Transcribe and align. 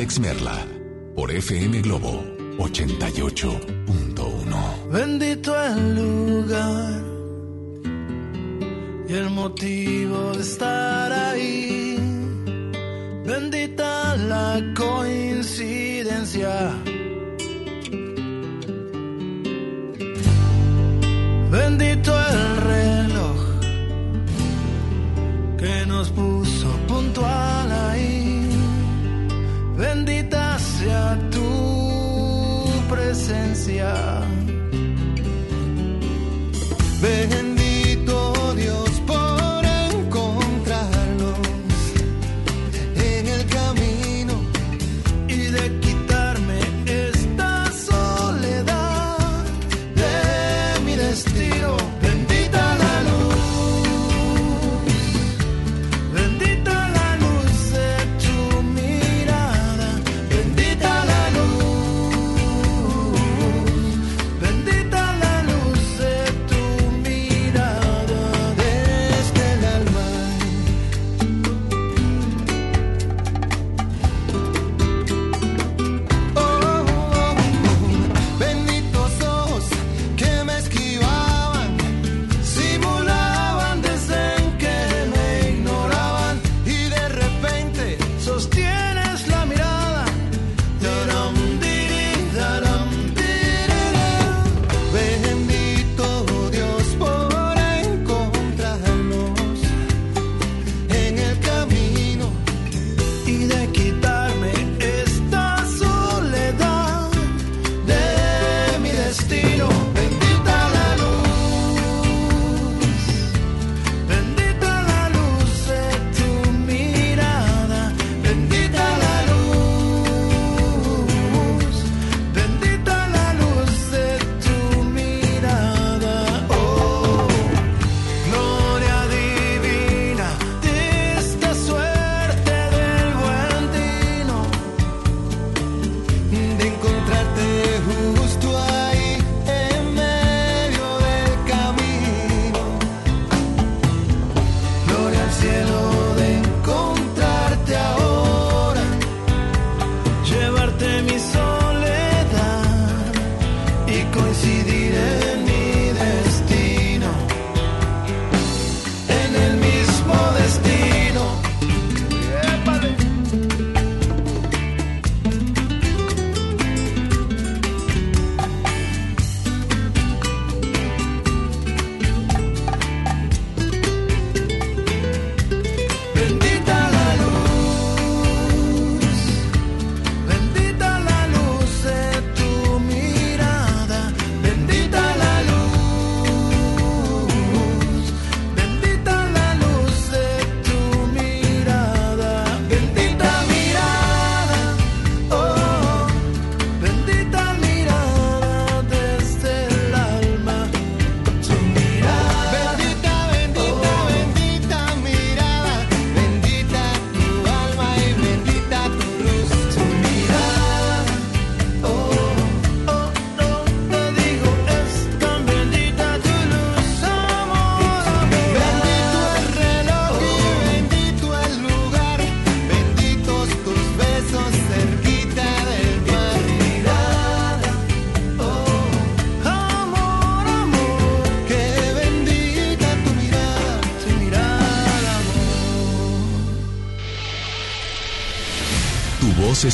Alex 0.00 0.16
Merla 0.18 0.66
por 1.14 1.30
FM 1.30 1.82
Globo 1.82 2.24
88.1. 2.56 4.90
Bendito 4.90 5.54
el 5.62 5.94
lugar 5.94 7.02
y 9.06 9.12
el 9.12 9.28
motivo 9.28 10.32
de 10.32 10.40
estar 10.40 11.12
ahí. 11.12 11.98
Bendita 13.26 14.16
la 14.16 14.72
cosa 14.74 14.89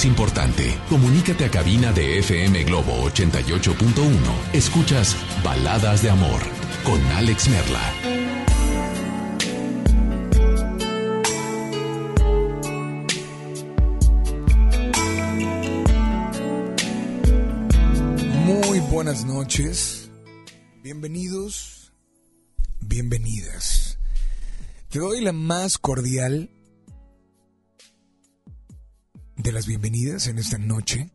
importante. 0.06 0.79
Comunícate 0.88 1.44
a 1.44 1.50
cabina 1.50 1.93
de 1.93 2.19
FM 2.20 2.64
Globo 2.64 3.11
88.1. 3.11 4.08
Escuchas 4.53 5.17
Baladas 5.44 6.03
de 6.03 6.11
Amor 6.11 6.41
con 6.85 7.00
Alex 7.12 7.49
Merla. 7.49 7.93
Muy 18.45 18.80
buenas 18.90 19.25
noches. 19.25 20.11
Bienvenidos, 20.83 21.92
bienvenidas. 22.80 23.99
Te 24.88 25.00
doy 25.00 25.21
la 25.21 25.33
más 25.33 25.78
cordial 25.78 26.50
de 29.47 29.53
las 29.53 29.69
bienvenidas 29.69 30.26
en 30.26 30.38
esta 30.38 30.59
noche, 30.59 31.12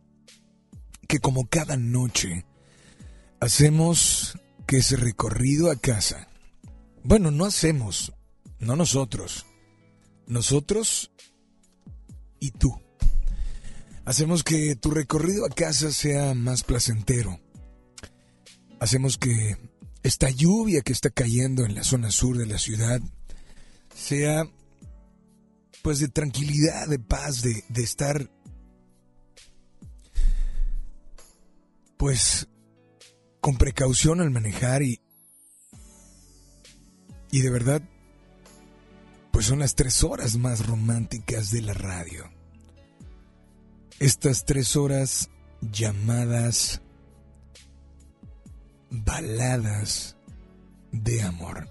que 1.09 1.19
como 1.19 1.49
cada 1.49 1.75
noche 1.75 2.45
hacemos 3.41 4.39
que 4.65 4.77
ese 4.77 4.95
recorrido 4.95 5.69
a 5.69 5.75
casa, 5.75 6.29
bueno, 7.03 7.29
no 7.29 7.43
hacemos, 7.43 8.13
no 8.57 8.77
nosotros, 8.77 9.47
nosotros 10.27 11.11
y 12.39 12.51
tú. 12.51 12.81
Hacemos 14.05 14.45
que 14.45 14.77
tu 14.77 14.91
recorrido 14.91 15.45
a 15.45 15.49
casa 15.49 15.91
sea 15.91 16.33
más 16.33 16.63
placentero. 16.63 17.37
Hacemos 18.79 19.17
que 19.17 19.57
esta 20.03 20.29
lluvia 20.29 20.83
que 20.83 20.93
está 20.93 21.09
cayendo 21.09 21.65
en 21.65 21.75
la 21.75 21.83
zona 21.83 22.11
sur 22.11 22.37
de 22.37 22.45
la 22.45 22.59
ciudad 22.59 23.01
sea 23.93 24.49
pues 25.81 25.99
de 25.99 26.07
tranquilidad, 26.07 26.87
de 26.87 26.99
paz, 26.99 27.41
de, 27.41 27.63
de 27.69 27.83
estar 27.83 28.29
pues 31.97 32.47
con 33.39 33.57
precaución 33.57 34.21
al 34.21 34.31
manejar 34.31 34.81
y 34.83 34.99
y 37.31 37.41
de 37.41 37.49
verdad 37.49 37.81
pues 39.31 39.45
son 39.45 39.59
las 39.59 39.75
tres 39.75 40.03
horas 40.03 40.37
más 40.37 40.65
románticas 40.65 41.51
de 41.51 41.61
la 41.61 41.73
radio. 41.73 42.29
Estas 43.99 44.45
tres 44.45 44.75
horas 44.75 45.29
llamadas 45.61 46.81
baladas 48.89 50.17
de 50.91 51.21
amor. 51.21 51.69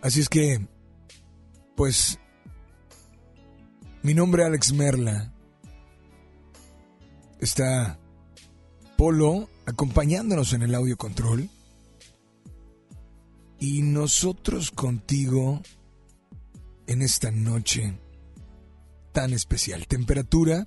Así 0.00 0.20
es 0.20 0.28
que 0.28 0.68
pues 1.78 2.18
mi 4.02 4.12
nombre 4.12 4.42
es 4.42 4.48
Alex 4.48 4.72
Merla. 4.72 5.32
Está 7.38 8.00
Polo 8.96 9.48
acompañándonos 9.64 10.52
en 10.54 10.62
el 10.62 10.74
audio 10.74 10.96
control. 10.96 11.48
Y 13.60 13.82
nosotros 13.82 14.72
contigo 14.72 15.62
en 16.88 17.00
esta 17.00 17.30
noche 17.30 17.96
tan 19.12 19.32
especial. 19.32 19.86
Temperatura 19.86 20.66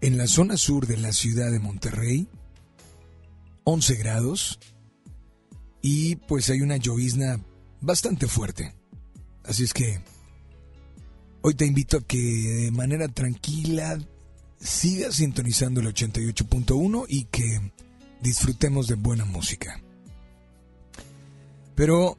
en 0.00 0.16
la 0.16 0.26
zona 0.26 0.56
sur 0.56 0.86
de 0.86 0.96
la 0.96 1.12
ciudad 1.12 1.52
de 1.52 1.60
Monterrey, 1.60 2.26
11 3.64 3.96
grados. 3.96 4.58
Y 5.82 6.16
pues 6.16 6.48
hay 6.48 6.62
una 6.62 6.78
llovizna 6.78 7.38
bastante 7.82 8.26
fuerte. 8.28 8.74
Así 9.44 9.64
es 9.64 9.74
que 9.74 10.00
hoy 11.42 11.54
te 11.54 11.66
invito 11.66 11.98
a 11.98 12.02
que 12.02 12.18
de 12.18 12.70
manera 12.70 13.08
tranquila 13.08 13.98
sigas 14.58 15.16
sintonizando 15.16 15.80
el 15.80 15.88
88.1 15.88 17.04
y 17.08 17.24
que 17.26 17.72
disfrutemos 18.22 18.86
de 18.86 18.94
buena 18.94 19.26
música. 19.26 19.80
Pero 21.74 22.16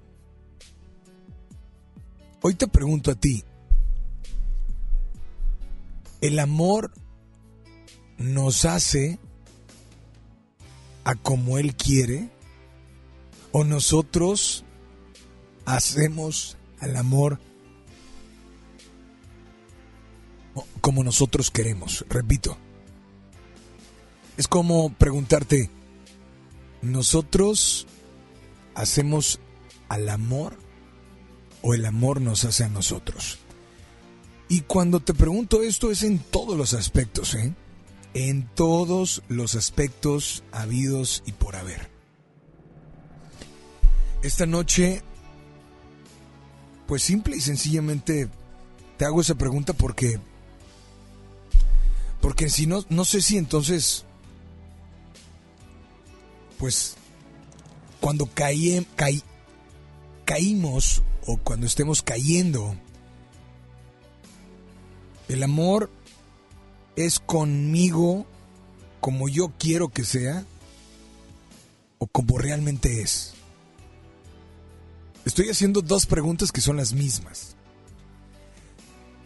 hoy 2.41 2.53
te 2.53 2.67
pregunto 2.67 3.09
a 3.09 3.15
ti, 3.15 3.43
¿el 6.21 6.37
amor 6.37 6.91
nos 8.19 8.65
hace 8.65 9.17
a 11.03 11.15
como 11.15 11.57
Él 11.57 11.75
quiere? 11.75 12.29
¿O 13.51 13.63
nosotros 13.63 14.63
hacemos 15.65 16.57
al 16.85 16.95
amor 16.95 17.39
como 20.81 21.03
nosotros 21.03 21.51
queremos. 21.51 22.05
Repito, 22.09 22.57
es 24.37 24.47
como 24.47 24.93
preguntarte, 24.93 25.69
¿nosotros 26.81 27.87
hacemos 28.75 29.39
al 29.89 30.09
amor 30.09 30.57
o 31.61 31.73
el 31.73 31.85
amor 31.85 32.21
nos 32.21 32.45
hace 32.45 32.63
a 32.63 32.69
nosotros? 32.69 33.39
Y 34.47 34.61
cuando 34.61 34.99
te 34.99 35.15
pregunto 35.15 35.63
esto 35.63 35.89
es 35.89 36.03
en 36.03 36.19
todos 36.19 36.55
los 36.55 36.73
aspectos, 36.73 37.33
¿eh? 37.33 37.53
En 38.13 38.47
todos 38.53 39.23
los 39.27 39.55
aspectos 39.55 40.43
habidos 40.51 41.23
y 41.25 41.31
por 41.31 41.55
haber. 41.55 41.89
Esta 44.21 44.45
noche 44.45 45.03
pues 46.87 47.03
simple 47.03 47.37
y 47.37 47.41
sencillamente 47.41 48.29
te 48.97 49.05
hago 49.05 49.21
esa 49.21 49.35
pregunta 49.35 49.73
porque 49.73 50.19
porque 52.21 52.49
si 52.49 52.65
no 52.65 52.83
no 52.89 53.05
sé 53.05 53.21
si 53.21 53.37
entonces 53.37 54.05
pues 56.57 56.95
cuando 57.99 58.27
caí, 58.27 58.85
caímos 60.25 61.01
o 61.25 61.37
cuando 61.37 61.65
estemos 61.65 62.01
cayendo 62.01 62.75
el 65.27 65.43
amor 65.43 65.89
es 66.95 67.19
conmigo 67.19 68.25
como 69.01 69.27
yo 69.27 69.51
quiero 69.59 69.89
que 69.89 70.03
sea 70.03 70.45
o 71.99 72.07
como 72.07 72.37
realmente 72.37 73.01
es. 73.01 73.34
Estoy 75.25 75.49
haciendo 75.49 75.81
dos 75.81 76.05
preguntas 76.05 76.51
que 76.51 76.61
son 76.61 76.77
las 76.77 76.93
mismas. 76.93 77.57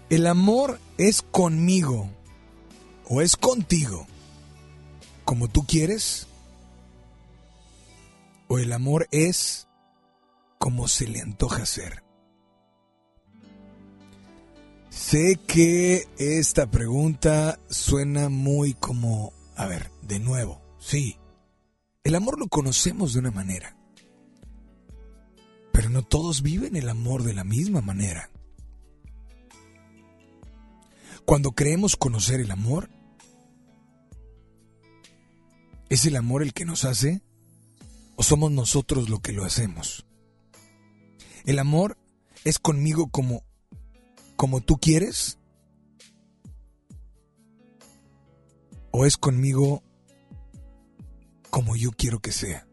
¿El 0.10 0.28
amor 0.28 0.80
es 0.98 1.22
conmigo 1.22 2.10
o 3.06 3.22
es 3.22 3.36
contigo 3.36 4.08
como 5.26 5.50
tú 5.50 5.66
quieres? 5.68 6.26
¿O 8.48 8.58
el 8.58 8.72
amor 8.72 9.10
es 9.12 9.68
como 10.58 10.88
se 10.88 11.08
le 11.08 11.20
antoja 11.20 11.66
ser? 11.66 12.02
Sé 14.90 15.38
que 15.48 16.08
esta 16.18 16.72
pregunta 16.72 17.60
suena 17.70 18.30
muy 18.30 18.74
como, 18.74 19.34
a 19.56 19.68
ver, 19.68 19.92
de 20.02 20.20
nuevo, 20.20 20.62
sí, 20.80 21.18
el 22.04 22.16
amor 22.16 22.40
lo 22.40 22.48
conocemos 22.48 23.14
de 23.14 23.20
una 23.20 23.32
manera 23.32 23.79
no 25.90 26.04
todos 26.04 26.42
viven 26.42 26.76
el 26.76 26.90
amor 26.90 27.24
de 27.24 27.34
la 27.34 27.44
misma 27.44 27.82
manera. 27.82 28.30
Cuando 31.26 31.52
creemos 31.52 31.96
conocer 31.96 32.40
el 32.40 32.52
amor, 32.52 32.90
¿es 35.90 36.06
el 36.06 36.16
amor 36.16 36.44
el 36.44 36.54
que 36.54 36.66
nos 36.66 36.86
hace 36.86 37.22
o 38.16 38.24
somos 38.24 38.52
nosotros 38.52 39.10
lo 39.10 39.20
que 39.20 39.34
lo 39.34 39.46
hacemos? 39.46 40.06
¿El 41.46 41.60
amor 41.60 41.98
es 42.44 42.60
conmigo 42.60 43.10
como 43.10 43.44
como 44.36 44.62
tú 44.62 44.78
quieres? 44.78 45.38
¿O 48.92 49.06
es 49.06 49.18
conmigo 49.18 49.84
como 51.50 51.76
yo 51.76 51.92
quiero 51.92 52.20
que 52.20 52.32
sea? 52.32 52.69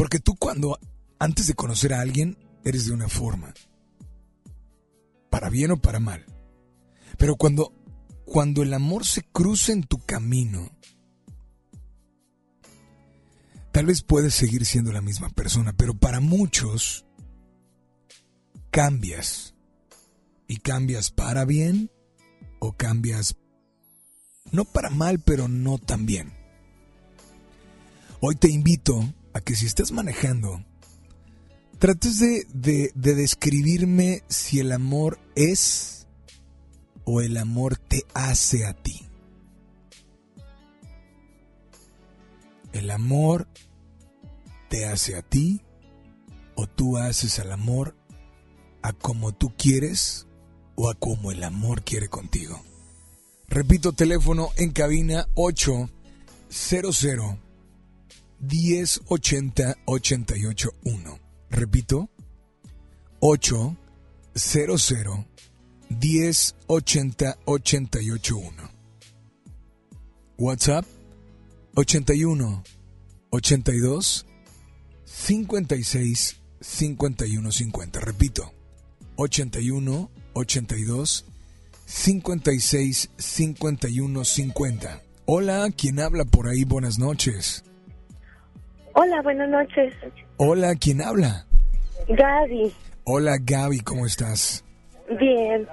Porque 0.00 0.18
tú 0.18 0.34
cuando, 0.34 0.78
antes 1.18 1.46
de 1.46 1.52
conocer 1.52 1.92
a 1.92 2.00
alguien, 2.00 2.38
eres 2.64 2.86
de 2.86 2.92
una 2.92 3.06
forma. 3.06 3.52
Para 5.28 5.50
bien 5.50 5.72
o 5.72 5.76
para 5.76 6.00
mal. 6.00 6.24
Pero 7.18 7.36
cuando, 7.36 7.74
cuando 8.24 8.62
el 8.62 8.72
amor 8.72 9.04
se 9.04 9.22
cruza 9.24 9.72
en 9.72 9.82
tu 9.82 9.98
camino, 9.98 10.70
tal 13.72 13.84
vez 13.84 14.00
puedes 14.00 14.32
seguir 14.34 14.64
siendo 14.64 14.90
la 14.90 15.02
misma 15.02 15.28
persona, 15.28 15.74
pero 15.74 15.92
para 15.92 16.20
muchos 16.20 17.04
cambias. 18.70 19.54
Y 20.48 20.60
cambias 20.60 21.10
para 21.10 21.44
bien 21.44 21.90
o 22.58 22.72
cambias 22.72 23.36
no 24.50 24.64
para 24.64 24.88
mal, 24.88 25.18
pero 25.18 25.46
no 25.46 25.76
tan 25.76 26.06
bien. 26.06 26.32
Hoy 28.22 28.36
te 28.36 28.48
invito 28.48 29.04
a 29.32 29.40
que 29.40 29.54
si 29.54 29.66
estás 29.66 29.92
manejando, 29.92 30.64
trates 31.78 32.18
de, 32.18 32.46
de, 32.52 32.92
de 32.94 33.14
describirme 33.14 34.22
si 34.28 34.60
el 34.60 34.72
amor 34.72 35.18
es 35.34 36.06
o 37.04 37.20
el 37.20 37.36
amor 37.36 37.76
te 37.76 38.04
hace 38.14 38.66
a 38.66 38.74
ti. 38.74 39.06
El 42.72 42.90
amor 42.90 43.48
te 44.68 44.86
hace 44.86 45.16
a 45.16 45.22
ti 45.22 45.62
o 46.54 46.66
tú 46.66 46.98
haces 46.98 47.38
al 47.40 47.52
amor 47.52 47.96
a 48.82 48.92
como 48.92 49.32
tú 49.32 49.52
quieres 49.56 50.26
o 50.76 50.88
a 50.88 50.94
como 50.94 51.32
el 51.32 51.42
amor 51.42 51.82
quiere 51.82 52.08
contigo. 52.08 52.62
Repito, 53.48 53.92
teléfono 53.92 54.50
en 54.56 54.70
cabina 54.70 55.26
800 55.34 55.90
1080 58.40 59.76
881. 59.86 61.18
Repito, 61.50 62.08
800 63.20 63.76
1080 65.90 67.38
881. 67.44 68.70
WhatsApp 70.38 70.86
81 71.74 72.62
82 73.30 74.26
56 75.04 76.40
51 76.60 77.52
50. 77.52 78.00
Repito, 78.00 78.52
81 79.16 80.10
82 80.34 81.24
56 81.86 83.10
51 83.18 84.24
50. 84.24 85.02
Hola, 85.26 85.68
¿quién 85.76 86.00
habla 86.00 86.24
por 86.24 86.48
ahí? 86.48 86.64
Buenas 86.64 86.98
noches. 86.98 87.64
Hola, 89.02 89.22
buenas 89.22 89.48
noches. 89.48 89.94
Hola, 90.36 90.74
¿quién 90.74 91.00
habla? 91.00 91.46
Gaby. 92.06 92.70
Hola, 93.04 93.38
Gaby, 93.40 93.80
¿cómo 93.80 94.04
estás? 94.04 94.62
Bien. 95.18 95.66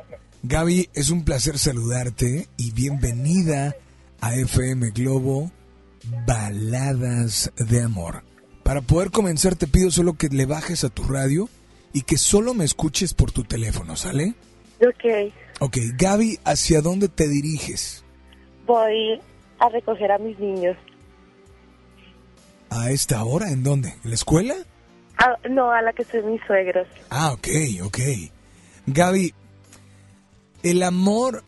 Gaby, 0.44 0.90
es 0.94 1.10
un 1.10 1.26
placer 1.26 1.58
saludarte 1.58 2.48
y 2.56 2.72
bienvenida 2.72 3.76
a 4.22 4.34
FM 4.34 4.92
Globo 4.92 5.52
Baladas 6.26 7.52
de 7.58 7.82
Amor. 7.84 8.24
Para 8.64 8.80
poder 8.80 9.12
comenzar 9.12 9.58
te 9.58 9.68
pido 9.68 9.92
solo 9.92 10.14
que 10.14 10.30
le 10.30 10.46
bajes 10.46 10.86
a 10.86 10.90
tu 10.90 11.04
radio 11.04 11.50
y 11.92 12.04
que 12.04 12.18
solo 12.18 12.54
me 12.54 12.64
escuches 12.64 13.14
por 13.14 13.34
tu 13.34 13.44
teléfono, 13.44 13.98
¿sale? 13.98 14.36
Ok. 14.80 15.34
Ok, 15.60 15.78
Gaby, 15.98 16.40
¿hacia 16.46 16.80
dónde 16.80 17.10
te 17.10 17.28
diriges? 17.28 18.06
Voy 18.66 19.20
a 19.60 19.68
recoger 19.68 20.14
a 20.14 20.18
mis 20.18 20.40
niños. 20.40 20.78
¿A 22.70 22.92
esta 22.92 23.24
hora? 23.24 23.50
¿En 23.50 23.64
dónde? 23.64 23.90
¿En 24.04 24.10
la 24.10 24.16
escuela? 24.16 24.56
Ah, 25.18 25.38
no, 25.50 25.72
a 25.72 25.82
la 25.82 25.94
que 25.94 26.04
son 26.04 26.32
mis 26.32 26.42
suegros. 26.46 26.88
Ah, 27.10 27.32
ok, 27.34 27.48
ok. 27.84 28.00
Gaby, 28.88 29.34
¿el 30.64 30.84
amor 30.84 31.44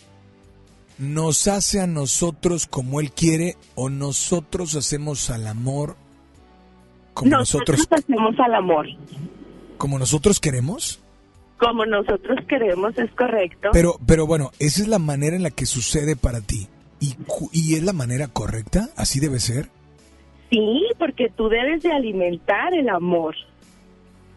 nos 0.98 1.48
hace 1.48 1.80
a 1.80 1.88
nosotros 1.88 2.68
como 2.68 3.00
Él 3.00 3.12
quiere 3.12 3.56
o 3.76 3.90
nosotros 3.90 4.76
hacemos 4.76 5.30
al 5.30 5.48
amor 5.48 5.96
como 7.14 7.32
nosotros, 7.32 7.88
hacemos 7.92 8.40
al 8.40 8.56
amor. 8.56 8.88
como 9.78 10.00
nosotros 10.00 10.40
queremos? 10.40 11.02
Como 11.58 11.86
nosotros 11.86 12.38
queremos, 12.48 12.98
es 12.98 13.12
correcto. 13.12 13.70
Pero, 13.74 14.00
pero 14.06 14.26
bueno, 14.26 14.52
esa 14.60 14.82
es 14.82 14.88
la 14.88 15.00
manera 15.00 15.36
en 15.36 15.44
la 15.44 15.52
que 15.52 15.66
sucede 15.66 16.16
para 16.16 16.40
ti. 16.40 16.70
¿Y, 17.02 17.16
¿Y 17.52 17.76
es 17.76 17.84
la 17.84 17.92
manera 17.92 18.30
correcta? 18.30 18.90
¿Así 18.96 19.20
debe 19.20 19.40
ser? 19.40 19.70
Sí, 20.50 20.88
porque 20.98 21.30
tú 21.30 21.50
debes 21.50 21.84
de 21.84 21.92
alimentar 21.92 22.74
el 22.74 22.90
amor. 22.90 23.36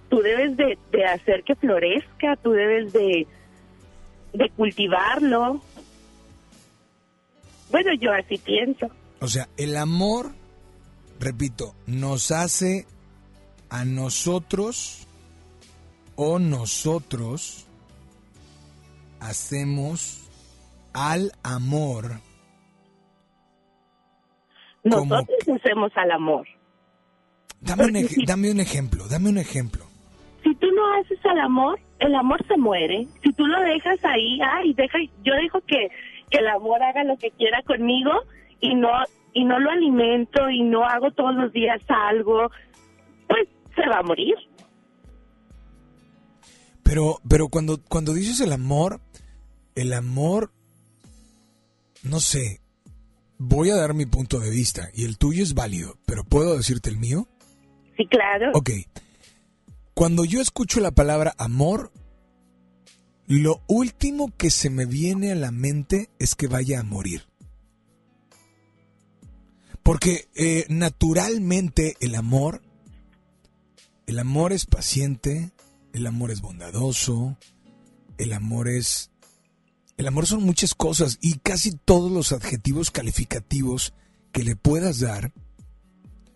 Tú 0.08 0.20
debes 0.20 0.56
de, 0.56 0.76
hacer 1.06 1.42
que 1.42 1.54
florezca, 1.54 2.36
tú 2.36 2.50
debes 2.50 2.92
de, 2.92 3.26
de 4.34 4.50
cultivarlo. 4.50 5.62
Bueno, 7.70 7.94
yo 7.98 8.12
así 8.12 8.36
pienso. 8.36 8.90
O 9.20 9.28
sea, 9.28 9.48
el 9.56 9.76
amor, 9.76 10.32
repito, 11.18 11.74
nos 11.86 12.30
hace 12.30 12.86
a 13.70 13.86
nosotros 13.86 15.06
o 16.16 16.38
nosotros 16.38 17.66
hacemos 19.20 20.22
al 20.92 21.32
amor. 21.42 22.20
¿Cómo 24.82 25.04
Nosotros 25.06 25.38
hacemos 25.60 25.92
al 25.96 26.10
amor. 26.10 26.46
Dame 27.60 27.84
un, 27.86 28.08
si- 28.08 28.24
dame 28.26 28.50
un 28.50 28.60
ejemplo, 28.60 29.06
dame 29.08 29.28
un 29.28 29.38
ejemplo. 29.38 29.84
Si 30.42 30.52
tú 30.56 30.66
no 30.72 30.82
haces 30.94 31.18
al 31.24 31.38
amor, 31.38 31.78
el 32.00 32.14
amor 32.16 32.44
se 32.48 32.56
muere. 32.56 33.06
Si 33.22 33.32
tú 33.32 33.46
lo 33.46 33.60
dejas 33.60 34.04
ahí, 34.04 34.40
ay, 34.44 34.74
deja, 34.74 34.98
yo 35.22 35.34
dejo 35.34 35.60
que, 35.60 35.88
que 36.30 36.38
el 36.38 36.48
amor 36.48 36.82
haga 36.82 37.04
lo 37.04 37.16
que 37.16 37.30
quiera 37.30 37.62
conmigo 37.62 38.10
y 38.60 38.74
no 38.74 38.88
y 39.34 39.44
no 39.44 39.58
lo 39.60 39.70
alimento 39.70 40.50
y 40.50 40.62
no 40.62 40.84
hago 40.84 41.10
todos 41.12 41.34
los 41.34 41.52
días 41.52 41.80
algo, 41.88 42.50
pues 43.28 43.48
se 43.76 43.88
va 43.88 43.98
a 44.00 44.02
morir. 44.02 44.34
Pero, 46.82 47.20
pero 47.28 47.48
cuando, 47.48 47.80
cuando 47.88 48.12
dices 48.12 48.40
el 48.40 48.52
amor, 48.52 49.00
el 49.74 49.92
amor, 49.92 50.52
no 52.02 52.20
sé, 52.20 52.60
voy 53.42 53.70
a 53.70 53.76
dar 53.76 53.94
mi 53.94 54.06
punto 54.06 54.38
de 54.38 54.50
vista 54.50 54.90
y 54.94 55.04
el 55.04 55.18
tuyo 55.18 55.42
es 55.42 55.54
válido, 55.54 55.98
pero 56.06 56.24
¿puedo 56.24 56.56
decirte 56.56 56.90
el 56.90 56.96
mío? 56.96 57.28
Sí, 57.96 58.06
claro. 58.06 58.50
Ok. 58.54 58.70
Cuando 59.94 60.24
yo 60.24 60.40
escucho 60.40 60.80
la 60.80 60.92
palabra 60.92 61.34
amor, 61.38 61.92
lo 63.26 63.62
último 63.66 64.32
que 64.36 64.50
se 64.50 64.70
me 64.70 64.86
viene 64.86 65.32
a 65.32 65.34
la 65.36 65.50
mente 65.50 66.10
es 66.18 66.34
que 66.34 66.46
vaya 66.46 66.80
a 66.80 66.84
morir. 66.84 67.28
Porque 69.82 70.28
eh, 70.34 70.64
naturalmente 70.68 71.96
el 72.00 72.14
amor, 72.14 72.62
el 74.06 74.18
amor 74.18 74.52
es 74.52 74.66
paciente, 74.66 75.52
el 75.92 76.06
amor 76.06 76.30
es 76.30 76.40
bondadoso, 76.40 77.36
el 78.18 78.32
amor 78.32 78.68
es... 78.68 79.11
El 79.96 80.06
amor 80.06 80.26
son 80.26 80.42
muchas 80.42 80.74
cosas 80.74 81.18
y 81.20 81.38
casi 81.38 81.72
todos 81.72 82.10
los 82.10 82.32
adjetivos 82.32 82.90
calificativos 82.90 83.92
que 84.32 84.42
le 84.42 84.56
puedas 84.56 85.00
dar 85.00 85.32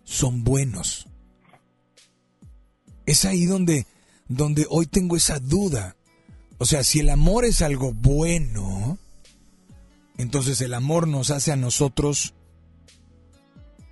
son 0.03 0.43
buenos. 0.43 1.07
Es 3.05 3.25
ahí 3.25 3.45
donde, 3.45 3.87
donde 4.27 4.67
hoy 4.69 4.85
tengo 4.85 5.15
esa 5.15 5.39
duda. 5.39 5.95
O 6.59 6.65
sea, 6.65 6.83
si 6.83 6.99
el 6.99 7.09
amor 7.09 7.45
es 7.45 7.61
algo 7.61 7.93
bueno, 7.93 8.97
entonces 10.17 10.61
el 10.61 10.73
amor 10.73 11.07
nos 11.07 11.31
hace 11.31 11.51
a 11.51 11.55
nosotros 11.55 12.33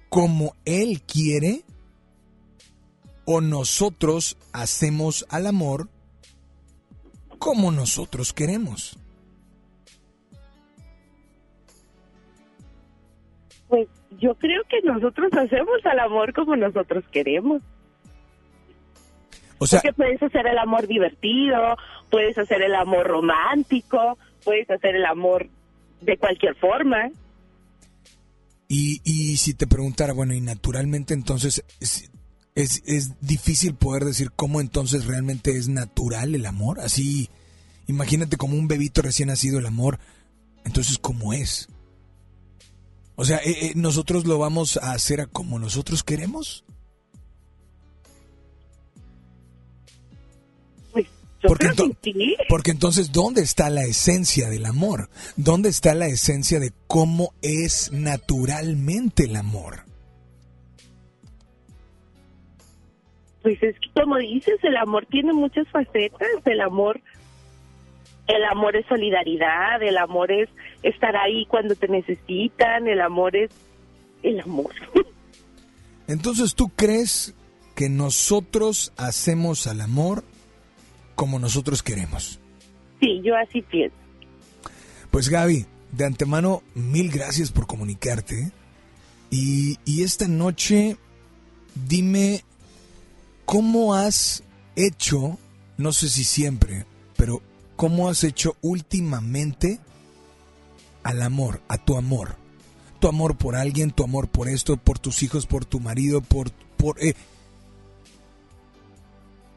como 0.10 0.56
Él 0.66 1.02
quiere 1.02 1.66
o 3.26 3.42
nosotros 3.42 4.38
hacemos 4.54 5.26
al 5.30 5.48
amor 5.48 5.90
como 7.40 7.72
nosotros 7.72 8.32
queremos. 8.32 8.98
Pues 13.76 13.90
yo 14.22 14.36
creo 14.36 14.62
que 14.70 14.82
nosotros 14.84 15.30
hacemos 15.34 15.86
al 15.86 16.00
amor 16.00 16.32
como 16.32 16.56
nosotros 16.56 17.04
queremos. 17.12 17.62
O 19.58 19.68
sea, 19.68 19.82
Porque 19.82 19.94
puedes 19.94 20.24
hacer 20.24 20.48
el 20.48 20.58
amor 20.58 20.88
divertido, 20.88 21.76
puedes 22.10 22.38
hacer 22.38 22.62
el 22.62 22.74
amor 22.74 23.06
romántico, 23.06 24.18
puedes 24.46 24.70
hacer 24.70 24.96
el 24.96 25.06
amor 25.06 25.50
de 26.00 26.18
cualquier 26.18 26.56
forma. 26.56 27.10
y, 28.70 29.02
y 29.04 29.36
si 29.36 29.54
te 29.54 29.68
preguntara, 29.68 30.14
bueno, 30.14 30.34
y 30.34 30.40
naturalmente 30.40 31.14
entonces 31.14 31.66
es, 31.82 32.10
es, 32.56 32.82
es 32.86 33.20
difícil 33.20 33.76
poder 33.76 34.06
decir 34.06 34.32
cómo 34.34 34.62
entonces 34.62 35.06
realmente 35.06 35.58
es 35.58 35.68
natural 35.68 36.34
el 36.34 36.46
amor. 36.46 36.80
Así, 36.80 37.30
imagínate 37.88 38.38
como 38.38 38.56
un 38.56 38.70
bebito 38.70 39.02
recién 39.02 39.28
nacido 39.28 39.60
el 39.60 39.66
amor, 39.66 40.00
entonces 40.64 40.98
¿cómo 40.98 41.34
es? 41.34 41.68
O 43.16 43.24
sea, 43.24 43.38
eh, 43.38 43.68
eh, 43.68 43.72
¿nosotros 43.76 44.26
lo 44.26 44.38
vamos 44.38 44.78
a 44.78 44.92
hacer 44.92 45.22
a 45.22 45.28
como 45.28 45.58
nosotros 45.58 46.04
queremos? 46.04 46.66
Pues 50.92 51.08
Porque 51.42 51.68
ento-. 51.68 51.96
Porque 52.50 52.72
entonces, 52.72 53.12
¿dónde 53.12 53.42
está 53.42 53.70
la 53.70 53.84
esencia 53.84 54.50
del 54.50 54.66
amor? 54.66 55.10
¿Dónde 55.38 55.70
está 55.70 55.94
la 55.96 56.08
esencia 56.08 56.60
de 56.60 56.74
cómo 56.88 57.34
es 57.42 57.92
naturalmente 57.94 59.26
el 59.26 59.38
amor? 59.38 59.86
Pues 63.42 63.62
es 63.62 63.76
que 63.80 63.90
como 64.02 64.18
dices, 64.18 64.56
el 64.64 64.76
amor 64.76 65.06
tiene 65.06 65.32
muchas 65.32 65.68
facetas. 65.70 66.28
El 66.46 66.62
amor, 66.62 67.00
el 68.28 68.44
amor 68.46 68.76
es 68.76 68.86
solidaridad, 68.88 69.82
el 69.82 69.98
amor 69.98 70.32
es 70.32 70.50
estar 70.84 71.16
ahí 71.16 71.46
cuando 71.46 71.76
te 71.76 71.88
necesitan, 71.88 72.88
el 72.88 73.02
amor 73.02 73.36
es 73.36 73.52
el 74.24 74.40
amor. 74.40 74.74
Entonces, 76.08 76.56
¿tú 76.56 76.70
crees 76.70 77.36
que 77.76 77.90
nosotros 77.90 78.94
hacemos 78.96 79.68
al 79.68 79.82
amor 79.82 80.24
como 81.16 81.40
nosotros 81.40 81.84
queremos. 81.84 82.40
Sí, 83.00 83.22
yo 83.24 83.36
así 83.36 83.62
pienso. 83.62 83.96
Pues 85.12 85.30
Gaby, 85.30 85.66
de 85.92 86.06
antemano, 86.06 86.64
mil 86.74 87.12
gracias 87.12 87.52
por 87.52 87.68
comunicarte. 87.68 88.52
Y, 89.30 89.78
y 89.86 90.04
esta 90.04 90.28
noche, 90.28 90.98
dime, 91.88 92.44
¿cómo 93.46 93.96
has 93.96 94.44
hecho, 94.76 95.38
no 95.78 95.92
sé 95.92 96.10
si 96.10 96.24
siempre, 96.24 96.86
pero 97.18 97.42
cómo 97.76 98.10
has 98.10 98.24
hecho 98.24 98.56
últimamente 98.62 99.80
al 101.04 101.22
amor, 101.22 101.62
a 101.68 101.78
tu 101.78 101.98
amor? 101.98 102.38
Tu 103.00 103.08
amor 103.08 103.38
por 103.38 103.56
alguien, 103.56 103.92
tu 103.92 104.04
amor 104.04 104.30
por 104.30 104.48
esto, 104.48 104.78
por 104.78 105.00
tus 105.00 105.24
hijos, 105.24 105.46
por 105.46 105.66
tu 105.66 105.80
marido, 105.80 106.22
por... 106.22 106.52
por 106.78 107.04
eh, 107.04 107.16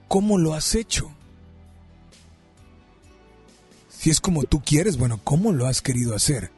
¿Cómo 0.09 0.39
lo 0.39 0.55
has 0.55 0.75
hecho? 0.75 1.11
Si 3.89 4.11
es 4.11 4.21
como 4.21 4.45
tú 4.45 4.63
quieres, 4.65 4.97
bueno, 4.97 5.21
¿cómo 5.23 5.53
lo 5.53 5.67
has 5.67 5.83
querido 5.83 6.15
hacer? 6.15 6.51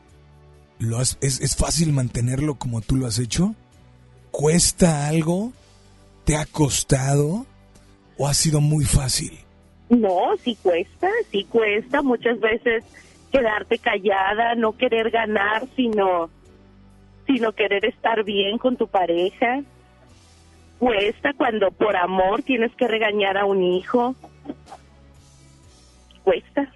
¿Lo 0.79 1.01
es, 1.01 1.19
¿Es 1.21 1.57
fácil 1.57 1.93
mantenerlo 1.93 2.59
como 2.59 2.81
tú 2.81 2.97
lo 2.97 3.07
has 3.07 3.19
hecho? 3.19 3.55
¿Cuesta 4.31 5.09
algo? 5.09 5.53
¿Te 6.25 6.37
ha 6.37 6.47
costado? 6.47 7.47
¿O 8.19 8.29
ha 8.29 8.35
sido 8.35 8.61
muy 8.61 8.85
fácil? 8.85 9.45
No, 9.91 10.37
sí 10.39 10.57
cuesta, 10.63 11.11
sí 11.31 11.45
cuesta. 11.45 12.01
Muchas 12.01 12.39
veces 12.39 12.85
quedarte 13.33 13.79
callada, 13.79 14.55
no 14.55 14.77
querer 14.77 15.11
ganar, 15.11 15.67
sino, 15.75 16.31
sino 17.27 17.53
querer 17.53 17.85
estar 17.85 18.23
bien 18.25 18.57
con 18.57 18.77
tu 18.77 18.87
pareja. 18.87 19.63
Cuesta 20.79 21.33
cuando 21.37 21.73
por 21.73 21.97
amor 21.97 22.43
tienes 22.43 22.75
que 22.77 22.87
regañar 22.87 23.37
a 23.37 23.45
un 23.45 23.63
hijo. 23.65 24.15
Cuesta. 26.23 26.73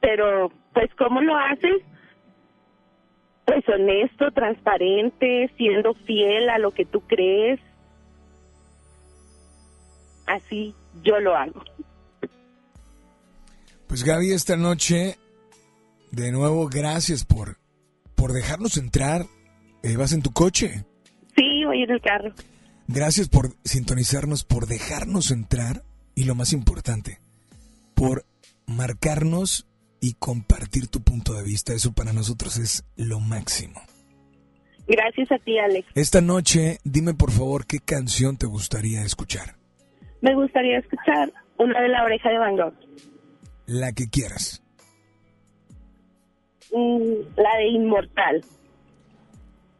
Pero, 0.00 0.52
pues, 0.72 0.88
¿cómo 0.94 1.20
lo 1.20 1.36
haces? 1.36 1.82
Pues 3.44 3.68
honesto, 3.68 4.30
transparente, 4.30 5.50
siendo 5.56 5.94
fiel 5.94 6.48
a 6.48 6.58
lo 6.58 6.70
que 6.70 6.84
tú 6.84 7.00
crees. 7.00 7.60
Así 10.32 10.74
yo 11.02 11.20
lo 11.20 11.36
hago. 11.36 11.62
Pues 13.86 14.02
Gaby, 14.02 14.32
esta 14.32 14.56
noche, 14.56 15.18
de 16.10 16.32
nuevo, 16.32 16.68
gracias 16.68 17.26
por, 17.26 17.58
por 18.14 18.32
dejarnos 18.32 18.78
entrar. 18.78 19.26
Eh, 19.82 19.96
¿Vas 19.96 20.12
en 20.12 20.22
tu 20.22 20.32
coche? 20.32 20.86
Sí, 21.36 21.64
voy 21.66 21.82
en 21.82 21.90
el 21.90 22.00
carro. 22.00 22.32
Gracias 22.88 23.28
por 23.28 23.54
sintonizarnos, 23.62 24.44
por 24.44 24.66
dejarnos 24.66 25.30
entrar 25.30 25.82
y 26.14 26.24
lo 26.24 26.34
más 26.34 26.54
importante, 26.54 27.20
por 27.94 28.24
marcarnos 28.66 29.66
y 30.00 30.14
compartir 30.14 30.88
tu 30.88 31.02
punto 31.02 31.34
de 31.34 31.42
vista. 31.42 31.74
Eso 31.74 31.92
para 31.92 32.14
nosotros 32.14 32.56
es 32.56 32.84
lo 32.96 33.20
máximo. 33.20 33.82
Gracias 34.88 35.30
a 35.30 35.38
ti, 35.38 35.58
Alex. 35.58 35.86
Esta 35.94 36.22
noche, 36.22 36.78
dime 36.84 37.12
por 37.12 37.30
favor 37.30 37.66
qué 37.66 37.80
canción 37.80 38.38
te 38.38 38.46
gustaría 38.46 39.02
escuchar. 39.02 39.61
Me 40.22 40.34
gustaría 40.34 40.78
escuchar 40.78 41.32
una 41.58 41.80
de 41.80 41.88
la 41.88 42.04
oreja 42.04 42.30
de 42.30 42.38
Van 42.38 42.56
Gogh. 42.56 42.74
La 43.66 43.92
que 43.92 44.08
quieras. 44.08 44.62
Mm, 46.72 47.36
la 47.36 47.56
de 47.58 47.68
Inmortal. 47.68 48.44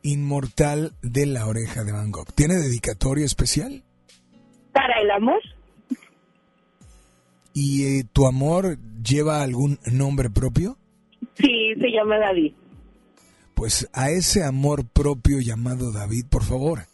Inmortal 0.03 0.93
de 1.01 1.27
la 1.27 1.47
oreja 1.47 1.85
de 1.85 1.93
Van 1.93 2.11
Gogh. 2.11 2.33
¿Tiene 2.35 2.57
dedicatoria 2.57 3.25
especial? 3.25 3.85
Para 4.73 5.01
el 5.01 5.11
amor. 5.13 5.41
¿Y 7.55 7.85
eh, 7.85 8.05
tu 8.13 8.27
amor 8.27 8.79
lleva 9.03 9.43
algún 9.43 9.79
nombre 9.93 10.29
propio? 10.29 10.77
Sí, 11.35 11.75
se 11.81 11.91
llama 11.93 12.19
David. 12.19 12.53
Pues 13.55 13.89
a 13.93 14.11
ese 14.11 14.43
amor 14.43 14.87
propio 14.89 15.39
llamado 15.39 15.93
David, 15.93 16.27
por 16.29 16.43
favor, 16.43 16.87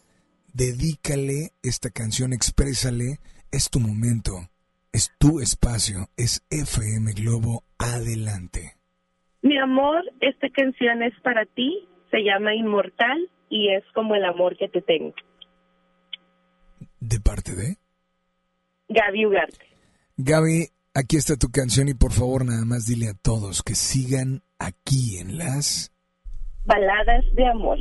dedícale 0.53 1.53
esta 1.63 1.89
canción, 1.89 2.33
exprésale, 2.33 3.19
es 3.51 3.69
tu 3.69 3.79
momento, 3.79 4.49
es 4.91 5.11
tu 5.17 5.39
espacio, 5.39 6.09
es 6.17 6.45
FM 6.49 7.13
Globo, 7.13 7.63
adelante. 7.77 8.75
Mi 9.41 9.57
amor, 9.57 10.03
esta 10.21 10.49
canción 10.49 11.03
es 11.03 11.13
para 11.21 11.45
ti, 11.45 11.87
se 12.11 12.19
llama 12.23 12.55
Inmortal 12.55 13.29
y 13.49 13.69
es 13.73 13.83
como 13.93 14.15
el 14.15 14.25
amor 14.25 14.57
que 14.57 14.67
te 14.69 14.81
tengo. 14.81 15.13
¿De 16.99 17.19
parte 17.19 17.55
de? 17.55 17.77
Gaby 18.89 19.25
Ugarte. 19.25 19.65
Gaby, 20.17 20.67
aquí 20.93 21.17
está 21.17 21.37
tu 21.37 21.49
canción 21.51 21.87
y 21.87 21.93
por 21.93 22.11
favor 22.11 22.45
nada 22.45 22.65
más 22.65 22.85
dile 22.85 23.07
a 23.07 23.13
todos 23.13 23.63
que 23.63 23.75
sigan 23.75 24.41
aquí 24.57 25.17
en 25.19 25.37
las 25.37 25.93
Baladas 26.65 27.25
de 27.33 27.47
amor. 27.47 27.79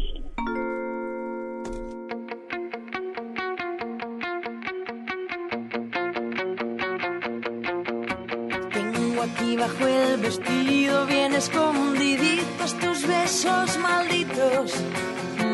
Bajo 9.56 9.86
el 9.86 10.18
vestido 10.18 11.06
bien 11.06 11.32
escondiditos 11.32 12.74
tus 12.78 13.06
besos 13.06 13.78
malditos. 13.78 14.74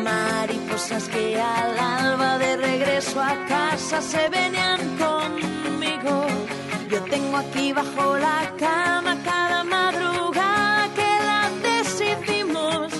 Mariposas 0.03 1.07
que 1.07 1.39
al 1.39 1.79
alba 1.79 2.37
de 2.37 2.57
regreso 2.57 3.19
a 3.21 3.35
casa 3.47 4.01
se 4.01 4.29
venían 4.29 4.79
conmigo. 4.97 6.27
Yo 6.89 7.01
tengo 7.03 7.37
aquí 7.37 7.73
bajo 7.73 8.17
la 8.17 8.51
cama 8.59 9.17
cada 9.23 9.63
madrugada 9.63 10.87
que 10.93 11.09
la 11.29 11.49
decidimos. 11.63 12.91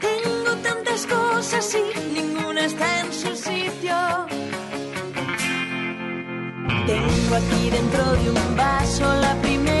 Tengo 0.00 0.52
tantas 0.62 1.06
cosas 1.06 1.74
y 1.74 2.12
ninguna 2.12 2.66
está 2.66 3.00
en 3.00 3.12
su 3.12 3.34
sitio. 3.34 3.96
Tengo 6.86 7.34
aquí 7.34 7.70
dentro 7.70 8.12
de 8.12 8.30
un 8.30 8.56
vaso 8.56 9.04
la 9.20 9.34
primera 9.42 9.79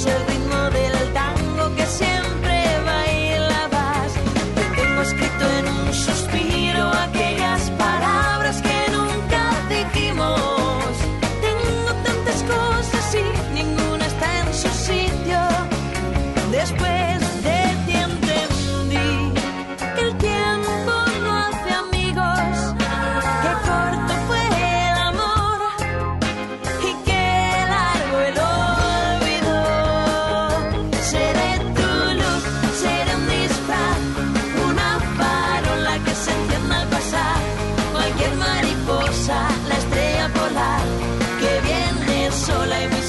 should 0.00 0.29
sola 42.50 42.82
y 42.82 42.99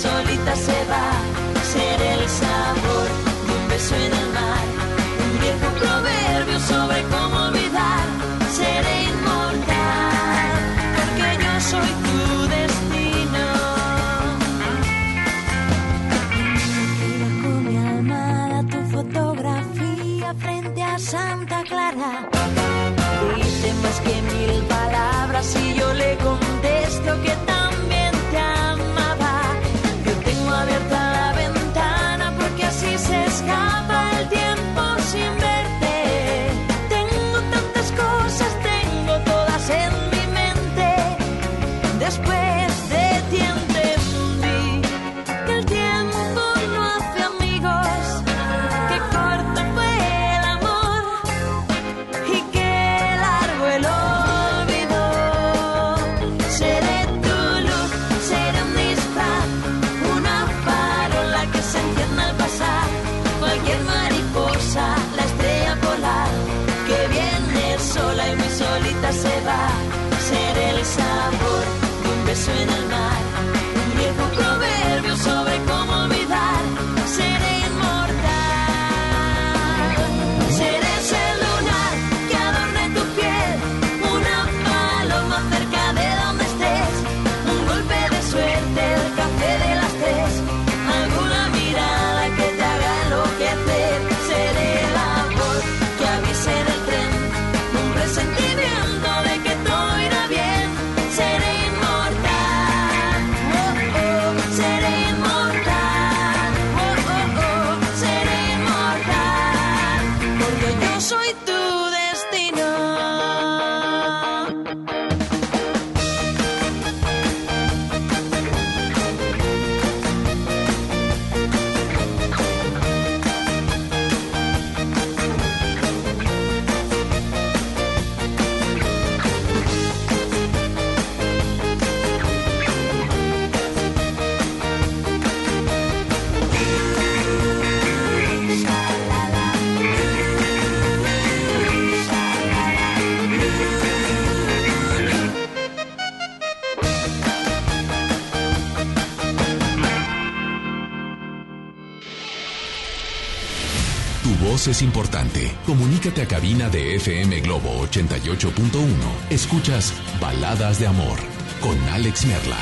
importante. 154.81 155.51
Comunícate 155.65 156.21
a 156.21 156.27
cabina 156.27 156.69
de 156.69 156.95
FM 156.95 157.41
Globo 157.41 157.85
88.1. 157.87 158.87
Escuchas 159.29 159.93
Baladas 160.19 160.79
de 160.79 160.87
Amor 160.87 161.19
con 161.61 161.77
Alex 161.89 162.25
Merla. 162.25 162.57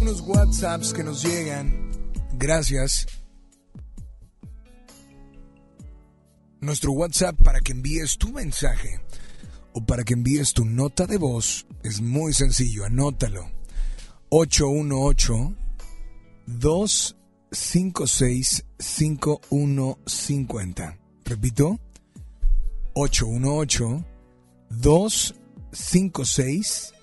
Unos 0.00 0.20
WhatsApps 0.20 0.92
que 0.92 1.04
nos 1.04 1.22
llegan. 1.22 1.90
Gracias. 2.34 3.11
Nuestro 6.72 6.92
WhatsApp 6.92 7.36
para 7.44 7.60
que 7.60 7.72
envíes 7.72 8.16
tu 8.16 8.32
mensaje 8.32 8.98
o 9.74 9.84
para 9.84 10.04
que 10.04 10.14
envíes 10.14 10.54
tu 10.54 10.64
nota 10.64 11.06
de 11.06 11.18
voz 11.18 11.66
es 11.82 12.00
muy 12.00 12.32
sencillo, 12.32 12.86
anótalo. 12.86 13.50
818 14.30 15.54
256 16.46 18.64
5150. 18.78 20.98
Repito, 21.26 21.78
818 22.94 24.06
256 24.70 26.94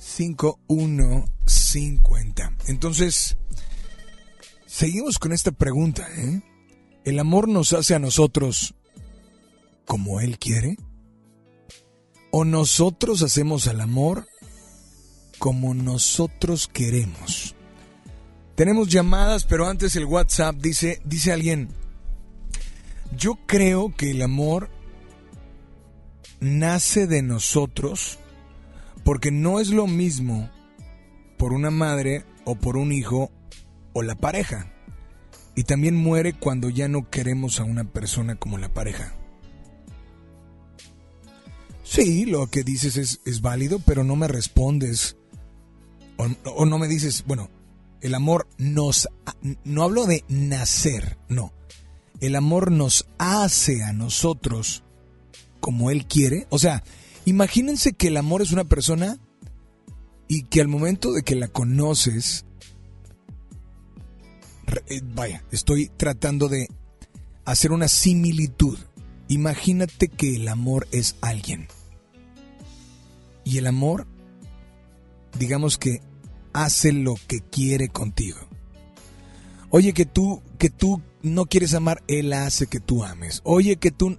5150. 0.00 2.52
Entonces, 2.66 3.36
seguimos 4.66 5.20
con 5.20 5.32
esta 5.32 5.52
pregunta, 5.52 6.04
¿eh? 6.16 6.42
¿El 7.04 7.20
amor 7.20 7.48
nos 7.48 7.72
hace 7.72 7.94
a 7.94 8.00
nosotros 8.00 8.74
como 9.88 10.20
Él 10.20 10.38
quiere? 10.38 10.76
¿O 12.30 12.44
nosotros 12.44 13.22
hacemos 13.22 13.66
al 13.66 13.80
amor 13.80 14.28
como 15.40 15.74
nosotros 15.74 16.68
queremos? 16.68 17.56
Tenemos 18.54 18.88
llamadas, 18.88 19.44
pero 19.44 19.66
antes 19.66 19.96
el 19.96 20.04
WhatsApp 20.04 20.56
dice, 20.56 21.00
dice 21.04 21.32
alguien, 21.32 21.70
yo 23.16 23.38
creo 23.46 23.94
que 23.96 24.10
el 24.10 24.22
amor 24.22 24.70
nace 26.38 27.06
de 27.06 27.22
nosotros 27.22 28.18
porque 29.04 29.30
no 29.30 29.58
es 29.58 29.70
lo 29.70 29.86
mismo 29.86 30.50
por 31.38 31.52
una 31.52 31.70
madre 31.70 32.24
o 32.44 32.56
por 32.56 32.76
un 32.76 32.92
hijo 32.92 33.30
o 33.94 34.02
la 34.02 34.16
pareja. 34.16 34.70
Y 35.54 35.64
también 35.64 35.96
muere 35.96 36.34
cuando 36.34 36.68
ya 36.68 36.88
no 36.88 37.08
queremos 37.08 37.58
a 37.58 37.64
una 37.64 37.84
persona 37.84 38.36
como 38.36 38.58
la 38.58 38.68
pareja. 38.68 39.17
Sí, 41.88 42.26
lo 42.26 42.48
que 42.48 42.64
dices 42.64 42.98
es, 42.98 43.20
es 43.24 43.40
válido, 43.40 43.78
pero 43.78 44.04
no 44.04 44.14
me 44.14 44.28
respondes. 44.28 45.16
O, 46.18 46.26
o 46.54 46.66
no 46.66 46.78
me 46.78 46.86
dices, 46.86 47.24
bueno, 47.26 47.48
el 48.02 48.14
amor 48.14 48.46
nos... 48.58 49.08
No 49.64 49.84
hablo 49.84 50.04
de 50.04 50.22
nacer, 50.28 51.16
no. 51.30 51.54
El 52.20 52.36
amor 52.36 52.70
nos 52.70 53.06
hace 53.16 53.82
a 53.84 53.94
nosotros 53.94 54.82
como 55.60 55.90
Él 55.90 56.06
quiere. 56.06 56.46
O 56.50 56.58
sea, 56.58 56.84
imagínense 57.24 57.94
que 57.94 58.08
el 58.08 58.18
amor 58.18 58.42
es 58.42 58.52
una 58.52 58.64
persona 58.64 59.18
y 60.28 60.42
que 60.42 60.60
al 60.60 60.68
momento 60.68 61.12
de 61.12 61.22
que 61.22 61.36
la 61.36 61.48
conoces, 61.48 62.44
eh, 64.88 65.00
vaya, 65.14 65.42
estoy 65.52 65.88
tratando 65.96 66.48
de 66.48 66.68
hacer 67.46 67.72
una 67.72 67.88
similitud. 67.88 68.78
Imagínate 69.28 70.08
que 70.08 70.36
el 70.36 70.48
amor 70.48 70.86
es 70.92 71.16
alguien. 71.22 71.68
Y 73.48 73.56
el 73.56 73.66
amor, 73.66 74.06
digamos 75.38 75.78
que 75.78 76.02
hace 76.52 76.92
lo 76.92 77.14
que 77.26 77.40
quiere 77.40 77.88
contigo. 77.88 78.36
Oye, 79.70 79.94
que 79.94 80.04
tú, 80.04 80.42
que 80.58 80.68
tú 80.68 81.00
no 81.22 81.46
quieres 81.46 81.72
amar, 81.72 82.02
él 82.08 82.34
hace 82.34 82.66
que 82.66 82.78
tú 82.78 83.04
ames. 83.04 83.40
Oye, 83.44 83.76
que 83.76 83.90
tú, 83.90 84.18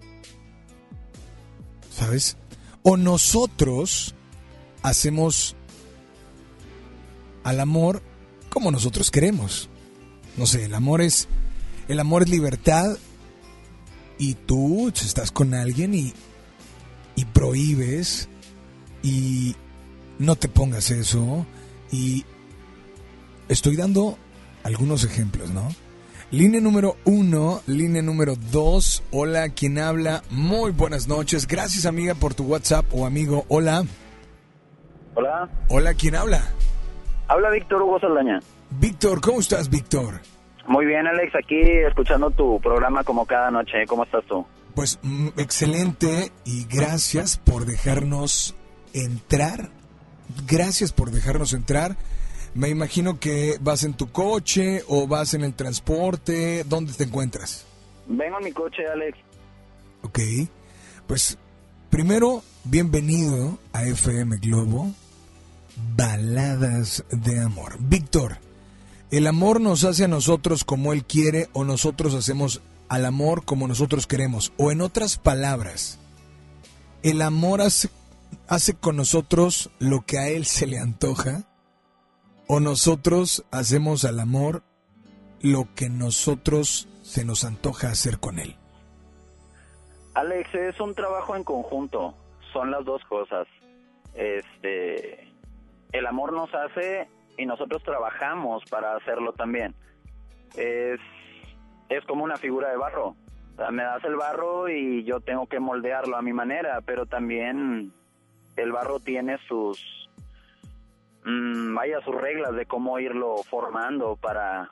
¿sabes? 1.95 2.37
O 2.81 2.97
nosotros 2.97 4.15
hacemos 4.81 5.55
al 7.43 7.59
amor 7.59 8.01
como 8.49 8.71
nosotros 8.71 9.11
queremos. 9.11 9.69
No 10.37 10.47
sé, 10.47 10.65
el 10.65 10.73
amor 10.73 11.01
es, 11.01 11.27
el 11.87 11.99
amor 11.99 12.23
es 12.23 12.29
libertad 12.29 12.97
y 14.17 14.33
tú 14.33 14.87
estás 14.87 15.31
con 15.31 15.53
alguien 15.53 15.93
y, 15.93 16.15
y 17.15 17.25
prohíbes 17.25 18.27
y 19.03 19.55
no 20.17 20.35
te 20.35 20.47
pongas 20.47 20.91
eso 20.91 21.45
y 21.91 22.25
estoy 23.47 23.75
dando 23.75 24.17
algunos 24.63 25.03
ejemplos, 25.03 25.49
¿no? 25.51 25.67
Línea 26.31 26.61
número 26.61 26.95
uno, 27.05 27.61
línea 27.65 28.01
número 28.03 28.35
dos, 28.51 29.01
hola, 29.11 29.49
¿quién 29.49 29.79
habla? 29.79 30.21
Muy 30.29 30.71
buenas 30.71 31.07
noches, 31.07 31.47
gracias 31.47 31.85
amiga 31.85 32.13
por 32.13 32.33
tu 32.35 32.43
WhatsApp 32.43 32.85
o 32.93 33.05
amigo, 33.05 33.45
hola, 33.47 33.83
Hola, 35.15 35.49
hola, 35.69 35.93
¿quién 35.95 36.15
habla? 36.15 36.41
habla 37.27 37.49
Víctor 37.49 37.81
Hugo 37.81 37.99
Saldaña. 37.99 38.39
Víctor, 38.69 39.21
¿cómo 39.21 39.39
estás, 39.39 39.69
Víctor? 39.69 40.21
Muy 40.67 40.85
bien, 40.85 41.07
Alex, 41.07 41.33
aquí 41.35 41.59
escuchando 41.87 42.29
tu 42.31 42.59
programa 42.61 43.03
como 43.03 43.25
cada 43.25 43.49
noche. 43.51 43.85
¿Cómo 43.87 44.03
estás 44.03 44.23
tú? 44.25 44.45
Pues 44.75 44.99
mm, 45.01 45.29
excelente 45.37 46.31
y 46.45 46.65
gracias 46.65 47.37
por 47.37 47.65
dejarnos 47.65 48.55
entrar. 48.93 49.69
Gracias 50.47 50.91
por 50.91 51.11
dejarnos 51.11 51.53
entrar. 51.53 51.97
Me 52.53 52.69
imagino 52.69 53.19
que 53.19 53.57
vas 53.61 53.83
en 53.83 53.93
tu 53.93 54.11
coche 54.11 54.83
o 54.87 55.07
vas 55.07 55.33
en 55.33 55.43
el 55.43 55.53
transporte. 55.53 56.63
¿Dónde 56.67 56.93
te 56.93 57.03
encuentras? 57.03 57.65
Vengo 58.07 58.39
en 58.39 58.45
mi 58.45 58.51
coche, 58.51 58.87
Alex. 58.87 59.17
Ok. 60.01 60.19
Pues 61.07 61.37
primero, 61.89 62.43
bienvenido 62.63 63.59
a 63.73 63.83
FM 63.83 64.37
Globo. 64.37 64.91
Baladas 65.95 67.03
de 67.11 67.39
amor. 67.39 67.77
Víctor, 67.79 68.37
¿el 69.11 69.27
amor 69.27 69.61
nos 69.61 69.83
hace 69.83 70.05
a 70.05 70.07
nosotros 70.07 70.63
como 70.63 70.93
Él 70.93 71.05
quiere 71.05 71.49
o 71.53 71.63
nosotros 71.63 72.13
hacemos 72.15 72.61
al 72.89 73.05
amor 73.05 73.45
como 73.45 73.67
nosotros 73.67 74.07
queremos? 74.07 74.51
O 74.57 74.71
en 74.71 74.81
otras 74.81 75.17
palabras, 75.17 75.99
¿el 77.03 77.21
amor 77.21 77.61
hace, 77.61 77.89
hace 78.47 78.75
con 78.75 78.97
nosotros 78.97 79.71
lo 79.79 80.01
que 80.01 80.17
a 80.19 80.27
Él 80.29 80.45
se 80.45 80.67
le 80.67 80.79
antoja? 80.79 81.43
¿O 82.47 82.59
nosotros 82.59 83.45
hacemos 83.51 84.05
al 84.05 84.19
amor 84.19 84.63
lo 85.41 85.67
que 85.75 85.89
nosotros 85.89 86.87
se 87.03 87.23
nos 87.23 87.45
antoja 87.45 87.89
hacer 87.89 88.19
con 88.19 88.39
Él? 88.39 88.55
Alex, 90.15 90.53
es 90.55 90.79
un 90.79 90.95
trabajo 90.95 91.35
en 91.35 91.43
conjunto. 91.43 92.15
Son 92.51 92.71
las 92.71 92.83
dos 92.85 93.03
cosas. 93.05 93.47
Este, 94.15 95.31
el 95.91 96.07
amor 96.07 96.33
nos 96.33 96.53
hace 96.53 97.07
y 97.37 97.45
nosotros 97.45 97.83
trabajamos 97.83 98.63
para 98.69 98.95
hacerlo 98.95 99.33
también. 99.33 99.75
Es, 100.55 100.99
es 101.89 102.03
como 102.05 102.23
una 102.23 102.37
figura 102.37 102.69
de 102.69 102.77
barro. 102.77 103.15
Me 103.71 103.83
das 103.83 104.03
el 104.05 104.15
barro 104.15 104.69
y 104.69 105.03
yo 105.03 105.19
tengo 105.19 105.47
que 105.47 105.59
moldearlo 105.59 106.17
a 106.17 106.21
mi 106.21 106.33
manera, 106.33 106.79
pero 106.85 107.05
también 107.05 107.93
el 108.61 108.71
barro 108.71 108.99
tiene 108.99 109.37
sus, 109.47 109.79
mm, 111.25 111.73
vaya, 111.75 111.99
sus 112.03 112.15
reglas 112.15 112.55
de 112.55 112.65
cómo 112.65 112.99
irlo 112.99 113.37
formando 113.49 114.15
para, 114.15 114.69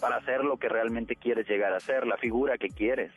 para 0.00 0.16
hacer 0.16 0.44
lo 0.44 0.56
que 0.58 0.68
realmente 0.68 1.16
quieres 1.16 1.48
llegar 1.48 1.72
a 1.72 1.80
ser, 1.80 2.06
la 2.06 2.16
figura 2.16 2.58
que 2.58 2.68
quieres. 2.68 3.12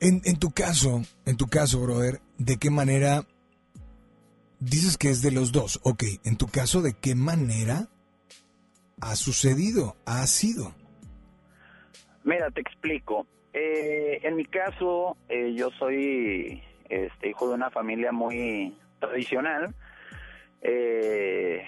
En, 0.00 0.20
en 0.24 0.38
tu 0.38 0.50
caso, 0.50 1.02
en 1.26 1.36
tu 1.36 1.46
caso, 1.46 1.80
brother, 1.80 2.20
¿de 2.38 2.56
qué 2.58 2.70
manera 2.70 3.24
dices 4.60 4.96
que 4.96 5.10
es 5.10 5.22
de 5.22 5.32
los 5.32 5.50
dos? 5.50 5.80
Ok, 5.82 6.04
en 6.24 6.36
tu 6.36 6.46
caso, 6.46 6.82
¿de 6.82 6.94
qué 6.94 7.14
manera 7.14 7.88
ha 9.00 9.16
sucedido, 9.16 9.96
ha 10.04 10.26
sido? 10.26 10.74
Mira, 12.24 12.50
te 12.50 12.60
explico. 12.60 13.26
Eh, 13.52 14.20
en 14.22 14.36
mi 14.36 14.44
caso, 14.44 15.16
eh, 15.28 15.54
yo 15.54 15.70
soy 15.78 16.62
este, 16.88 17.30
hijo 17.30 17.48
de 17.48 17.54
una 17.54 17.70
familia 17.70 18.12
muy 18.12 18.76
tradicional, 18.98 19.74
eh, 20.62 21.64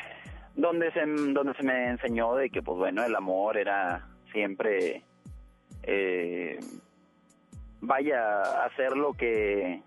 donde 0.54 0.90
se 0.92 1.06
donde 1.06 1.54
se 1.54 1.62
me 1.62 1.90
enseñó 1.90 2.34
de 2.34 2.50
que, 2.50 2.62
pues 2.62 2.78
bueno, 2.78 3.04
el 3.04 3.14
amor 3.14 3.56
era 3.56 4.06
siempre, 4.32 5.04
eh, 5.82 6.58
vaya, 7.80 8.40
hacer 8.64 8.96
lo 8.96 9.12
que 9.12 9.82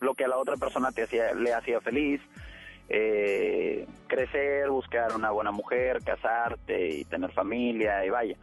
lo 0.00 0.14
que 0.14 0.24
a 0.24 0.28
la 0.28 0.38
otra 0.38 0.56
persona 0.56 0.92
te 0.92 1.02
hacía, 1.02 1.34
le 1.34 1.52
hacía 1.52 1.80
feliz, 1.80 2.20
eh, 2.88 3.86
crecer, 4.06 4.70
buscar 4.70 5.14
una 5.14 5.30
buena 5.30 5.50
mujer, 5.50 6.02
casarte 6.04 6.88
y 6.88 7.04
tener 7.04 7.32
familia 7.32 8.04
y 8.04 8.10
vaya. 8.10 8.36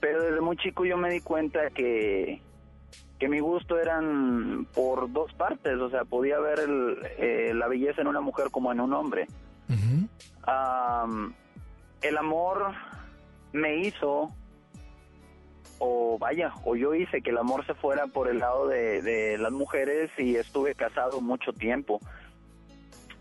Pero 0.00 0.22
desde 0.22 0.40
muy 0.40 0.56
chico 0.56 0.84
yo 0.84 0.96
me 0.96 1.10
di 1.10 1.20
cuenta 1.20 1.70
que, 1.70 2.40
que 3.24 3.28
mi 3.30 3.40
gusto 3.40 3.80
eran 3.80 4.66
por 4.74 5.10
dos 5.10 5.32
partes, 5.32 5.78
o 5.78 5.88
sea, 5.88 6.04
podía 6.04 6.38
ver 6.40 6.60
el, 6.60 6.98
eh, 7.16 7.52
la 7.54 7.68
belleza 7.68 8.02
en 8.02 8.06
una 8.06 8.20
mujer 8.20 8.50
como 8.50 8.70
en 8.70 8.80
un 8.80 8.92
hombre. 8.92 9.28
Am, 10.42 11.34
el 12.02 12.18
amor 12.18 12.74
me 13.54 13.76
hizo, 13.78 14.28
o 15.78 16.18
vaya, 16.18 16.52
o 16.66 16.76
yo 16.76 16.94
hice 16.94 17.22
que 17.22 17.30
el 17.30 17.38
amor 17.38 17.64
se 17.64 17.72
fuera 17.72 18.08
por 18.08 18.28
el 18.28 18.40
lado 18.40 18.68
de, 18.68 19.00
de 19.00 19.38
las 19.38 19.52
mujeres 19.52 20.10
y 20.18 20.36
estuve 20.36 20.74
casado 20.74 21.22
mucho 21.22 21.54
tiempo 21.54 22.00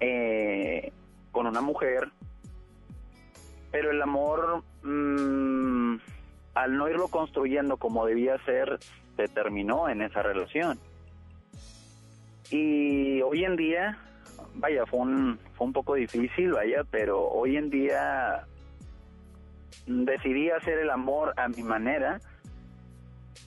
eh, 0.01 0.91
con 1.31 1.47
una 1.47 1.61
mujer, 1.61 2.11
pero 3.71 3.89
el 3.89 4.01
amor, 4.01 4.65
mm, 4.83 5.95
al 6.55 6.75
no 6.75 6.89
irlo 6.89 7.07
construyendo 7.07 7.77
como 7.77 8.05
debía 8.05 8.37
ser, 8.43 8.79
se 9.15 9.28
terminó 9.28 9.89
en 9.89 10.02
esa 10.02 10.21
relación. 10.21 10.80
Y 12.49 13.21
hoy 13.21 13.45
en 13.45 13.56
día, 13.56 13.97
vaya, 14.56 14.86
fue 14.86 14.99
un, 14.99 15.39
fue 15.56 15.67
un 15.67 15.73
poco 15.73 15.95
difícil, 15.95 16.52
vaya, 16.52 16.84
pero 16.89 17.28
hoy 17.28 17.58
en 17.58 17.69
día 17.69 18.45
decidí 19.88 20.49
hacer 20.49 20.80
el 20.80 20.89
amor 20.89 21.34
a 21.38 21.47
mi 21.47 21.63
manera, 21.63 22.21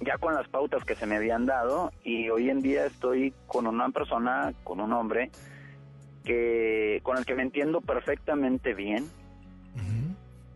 ya 0.01 0.19
con 0.19 0.35
las 0.35 0.49
pautas 0.49 0.85
que 0.85 0.95
se 0.95 1.07
me 1.07 1.17
habían 1.17 1.47
dado, 1.47 1.93
y 2.03 2.29
hoy 2.31 2.51
en 2.51 2.61
día 2.61 2.87
estoy 2.87 3.33
con 3.47 3.67
una 3.67 3.89
persona, 3.91 4.53
con 4.65 4.81
un 4.81 4.93
hombre, 4.93 5.31
que 6.25 7.01
con 7.03 7.17
el 7.17 7.25
que 7.25 7.35
me 7.35 7.43
entiendo 7.43 7.81
perfectamente 7.81 8.75
bien. 8.75 9.09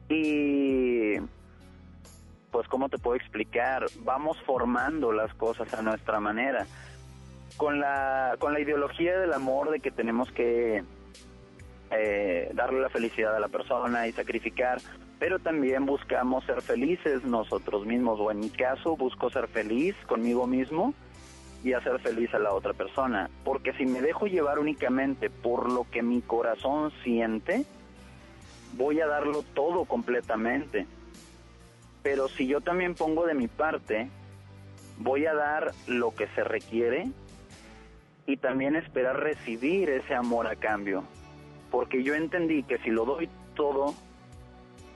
Y 0.08 1.14
pues 2.50 2.68
cómo 2.68 2.88
te 2.88 2.98
puedo 2.98 3.16
explicar, 3.16 3.86
vamos 4.00 4.36
formando 4.44 5.12
las 5.12 5.32
cosas 5.34 5.72
a 5.74 5.82
nuestra 5.82 6.20
manera. 6.20 6.66
Con 7.56 7.80
la 7.80 8.36
con 8.38 8.52
la 8.52 8.60
ideología 8.60 9.18
del 9.18 9.32
amor 9.32 9.70
de 9.70 9.80
que 9.80 9.90
tenemos 9.90 10.30
que 10.32 10.84
eh, 11.90 12.50
darle 12.54 12.80
la 12.80 12.88
felicidad 12.88 13.34
a 13.34 13.40
la 13.40 13.48
persona 13.48 14.06
y 14.06 14.12
sacrificar, 14.12 14.78
pero 15.18 15.38
también 15.38 15.84
buscamos 15.84 16.44
ser 16.44 16.62
felices 16.62 17.24
nosotros 17.24 17.84
mismos, 17.86 18.20
o 18.20 18.30
en 18.30 18.40
mi 18.40 18.50
caso 18.50 18.96
busco 18.96 19.30
ser 19.30 19.48
feliz 19.48 19.96
conmigo 20.06 20.46
mismo 20.46 20.94
y 21.64 21.72
hacer 21.72 21.98
feliz 22.00 22.32
a 22.32 22.38
la 22.38 22.54
otra 22.54 22.72
persona, 22.72 23.28
porque 23.44 23.72
si 23.74 23.84
me 23.84 24.00
dejo 24.00 24.26
llevar 24.26 24.58
únicamente 24.58 25.28
por 25.28 25.70
lo 25.70 25.86
que 25.90 26.02
mi 26.02 26.22
corazón 26.22 26.92
siente, 27.02 27.66
voy 28.74 29.00
a 29.00 29.06
darlo 29.06 29.42
todo 29.54 29.84
completamente. 29.84 30.86
Pero 32.02 32.28
si 32.28 32.46
yo 32.46 32.60
también 32.60 32.94
pongo 32.94 33.26
de 33.26 33.34
mi 33.34 33.48
parte, 33.48 34.08
voy 34.98 35.26
a 35.26 35.34
dar 35.34 35.72
lo 35.86 36.14
que 36.14 36.28
se 36.28 36.44
requiere 36.44 37.08
y 38.26 38.36
también 38.36 38.76
esperar 38.76 39.18
recibir 39.18 39.90
ese 39.90 40.14
amor 40.14 40.46
a 40.46 40.56
cambio. 40.56 41.04
Porque 41.70 42.02
yo 42.02 42.14
entendí 42.14 42.62
que 42.62 42.78
si 42.78 42.90
lo 42.90 43.04
doy 43.04 43.28
todo 43.54 43.94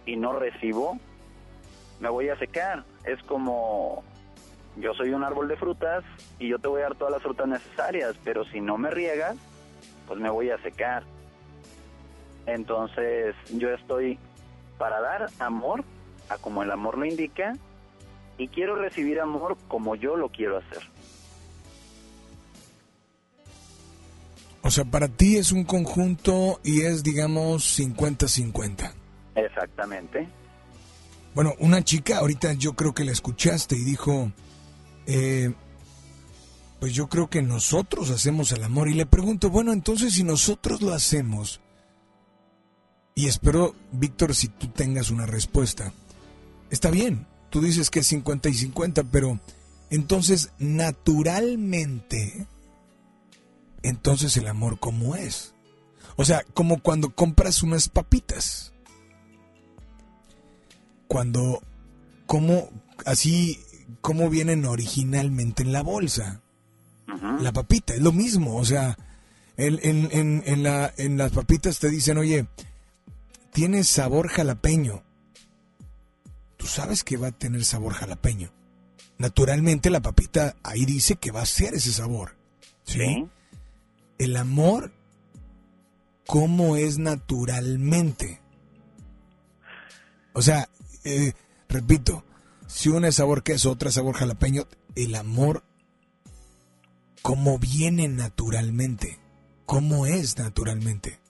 y 0.06 0.16
no 0.16 0.32
recibo, 0.38 0.98
me 2.00 2.08
voy 2.08 2.28
a 2.28 2.38
secar. 2.38 2.84
Es 3.04 3.22
como 3.24 4.02
yo 4.76 4.92
soy 4.94 5.10
un 5.10 5.24
árbol 5.24 5.48
de 5.48 5.56
frutas 5.56 6.04
y 6.38 6.48
yo 6.48 6.58
te 6.58 6.68
voy 6.68 6.80
a 6.80 6.84
dar 6.84 6.94
todas 6.96 7.12
las 7.12 7.22
frutas 7.22 7.46
necesarias, 7.46 8.16
pero 8.24 8.44
si 8.44 8.60
no 8.60 8.76
me 8.76 8.90
riegas, 8.90 9.36
pues 10.06 10.18
me 10.18 10.30
voy 10.30 10.50
a 10.50 10.58
secar. 10.58 11.04
Entonces 12.46 13.34
yo 13.52 13.70
estoy 13.70 14.18
para 14.78 15.00
dar 15.00 15.26
amor 15.38 15.84
a 16.28 16.38
como 16.38 16.62
el 16.62 16.70
amor 16.70 16.98
lo 16.98 17.04
indica 17.04 17.54
y 18.38 18.48
quiero 18.48 18.76
recibir 18.76 19.20
amor 19.20 19.56
como 19.68 19.94
yo 19.94 20.16
lo 20.16 20.28
quiero 20.28 20.58
hacer. 20.58 20.82
O 24.62 24.70
sea, 24.70 24.84
para 24.87 25.08
ti 25.08 25.37
es 25.37 25.52
un 25.52 25.64
conjunto 25.64 26.58
y 26.64 26.82
es, 26.82 27.02
digamos, 27.02 27.78
50-50. 27.78 28.92
Exactamente. 29.34 30.26
Bueno, 31.34 31.52
una 31.58 31.82
chica, 31.84 32.18
ahorita 32.18 32.54
yo 32.54 32.72
creo 32.74 32.94
que 32.94 33.04
la 33.04 33.12
escuchaste 33.12 33.76
y 33.76 33.84
dijo, 33.84 34.32
eh, 35.06 35.52
pues 36.80 36.94
yo 36.94 37.08
creo 37.08 37.28
que 37.28 37.42
nosotros 37.42 38.10
hacemos 38.10 38.52
el 38.52 38.64
amor. 38.64 38.88
Y 38.88 38.94
le 38.94 39.04
pregunto, 39.04 39.50
bueno, 39.50 39.72
entonces 39.72 40.14
si 40.14 40.22
nosotros 40.22 40.80
lo 40.80 40.94
hacemos, 40.94 41.60
y 43.14 43.26
espero, 43.26 43.74
Víctor, 43.92 44.34
si 44.34 44.48
tú 44.48 44.68
tengas 44.68 45.10
una 45.10 45.26
respuesta, 45.26 45.92
está 46.70 46.90
bien, 46.90 47.27
tú 47.50 47.61
dices 47.61 47.90
que 47.90 48.00
es 48.00 48.07
50 48.09 48.48
y 48.48 48.55
50, 48.55 49.05
pero 49.05 49.40
entonces 49.90 50.50
naturalmente, 50.59 52.46
entonces 53.83 54.37
el 54.37 54.48
amor 54.48 54.79
cómo 54.79 55.16
es. 55.16 55.55
O 56.16 56.24
sea, 56.24 56.44
como 56.55 56.81
cuando 56.81 57.11
compras 57.11 57.62
unas 57.62 57.88
papitas 57.88 58.74
cuando, 61.14 61.62
como, 62.27 62.70
así, 63.07 63.61
como 64.00 64.29
vienen 64.31 64.64
originalmente 64.64 65.62
en 65.62 65.72
la 65.72 65.83
bolsa. 65.83 66.40
La 67.40 67.53
papita, 67.53 67.94
es 67.94 68.00
lo 68.00 68.11
mismo, 68.11 68.57
o 68.57 68.64
sea, 68.64 68.98
en, 69.57 69.79
en, 69.83 70.09
en, 70.11 70.42
en 70.44 70.62
la, 70.64 70.92
en 70.96 71.16
las 71.16 71.31
papitas 71.31 71.79
te 71.79 71.88
dicen, 71.88 72.18
oye, 72.18 72.48
tiene 73.53 73.85
sabor 73.85 74.27
jalapeño. 74.27 75.05
Tú 76.64 76.70
sabes 76.70 77.05
que 77.05 77.18
va 77.18 77.27
a 77.27 77.33
tener 77.33 77.62
sabor 77.62 77.92
jalapeño. 77.92 78.50
Naturalmente 79.18 79.90
la 79.90 80.00
papita 80.00 80.57
ahí 80.62 80.87
dice 80.87 81.16
que 81.16 81.31
va 81.31 81.42
a 81.42 81.46
ser 81.46 81.74
ese 81.74 81.92
sabor. 81.92 82.38
¿sí? 82.85 83.00
Sí. 83.00 83.29
El 84.16 84.35
amor, 84.38 84.90
¿cómo 86.27 86.77
es 86.77 86.96
naturalmente? 86.96 88.40
O 90.33 90.40
sea, 90.40 90.70
eh, 91.05 91.35
repito, 91.68 92.24
si 92.66 92.88
una 92.88 93.09
es 93.09 93.16
sabor 93.16 93.42
queso, 93.42 93.70
otra 93.70 93.90
es 93.90 93.96
sabor 93.96 94.16
jalapeño, 94.16 94.66
el 94.94 95.16
amor, 95.16 95.64
¿cómo 97.20 97.59
viene 97.59 98.09
naturalmente? 98.09 99.18
¿Cómo 99.66 100.07
es 100.07 100.38
naturalmente? 100.38 101.20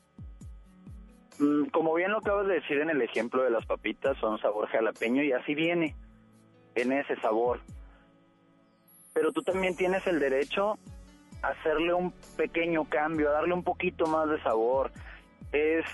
Mm, 1.39 1.67
Como 1.67 1.95
bien 1.95 2.13
lo 2.13 2.19
acabas 2.19 2.47
de 2.47 2.55
decir 2.55 2.79
en 2.79 2.91
el 2.91 3.03
ejemplo 3.03 3.43
de 3.43 3.51
las 3.51 3.67
papitas, 3.67 4.17
son 4.19 4.39
sabor 4.39 4.69
jalapeño 4.69 5.23
y 5.23 5.33
así 5.33 5.55
viene, 5.55 5.95
en 6.75 6.93
ese 6.93 7.17
sabor. 7.17 7.61
Pero 9.13 9.33
tú 9.33 9.43
también 9.43 9.77
tienes 9.77 10.07
el 10.07 10.19
derecho 10.19 10.79
a 11.43 11.49
hacerle 11.49 11.95
un 11.95 12.13
pequeño 12.37 12.85
cambio, 12.85 13.29
a 13.29 13.33
darle 13.33 13.55
un 13.55 13.63
poquito 13.63 14.07
más 14.07 14.29
de 14.29 14.41
sabor. 14.43 14.91
Es, 15.53 15.85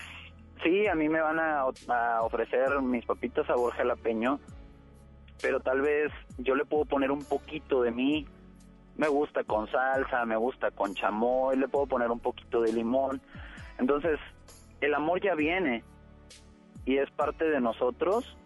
sí, 0.63 0.87
a 0.87 0.95
mí 0.95 1.07
me 1.09 1.21
van 1.21 1.39
a, 1.39 1.61
a 1.61 2.21
ofrecer 2.23 2.81
mis 2.81 3.05
papitas 3.05 3.45
sabor 3.45 3.73
jalapeño, 3.73 4.39
pero 5.41 5.59
tal 5.59 5.81
vez 5.81 6.11
yo 6.37 6.55
le 6.55 6.65
puedo 6.65 6.85
poner 6.85 7.11
un 7.11 7.23
poquito 7.23 7.81
de 7.81 7.91
mí. 7.91 8.27
Me 8.97 9.07
gusta 9.07 9.43
con 9.43 9.69
salsa, 9.71 10.25
me 10.25 10.35
gusta 10.35 10.69
con 10.71 10.93
chamoy, 10.93 11.57
le 11.57 11.67
puedo 11.67 11.87
poner 11.87 12.11
un 12.11 12.19
poquito 12.19 12.61
de 12.61 12.73
limón. 12.73 13.21
Entonces, 13.79 14.19
el 14.81 14.93
amor 14.93 15.21
ya 15.21 15.35
viene 15.35 15.83
y 16.85 16.97
es 16.97 17.09
parte 17.11 17.45
de 17.45 17.61
nosotros 17.61 18.37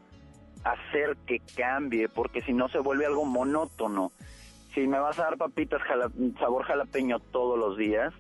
hacer 0.63 1.15
que 1.25 1.39
cambie, 1.55 2.09
porque 2.09 2.41
si 2.41 2.51
no 2.51 2.67
se 2.69 2.79
vuelve 2.79 3.05
algo 3.05 3.25
monótono. 3.25 4.11
Si 4.73 4.87
me 4.87 4.99
vas 4.99 5.17
a 5.19 5.23
dar 5.23 5.37
papitas 5.37 5.81
sabor 6.37 6.63
jalapeño 6.65 7.19
todos 7.19 7.57
los 7.57 7.77
días, 7.77 8.13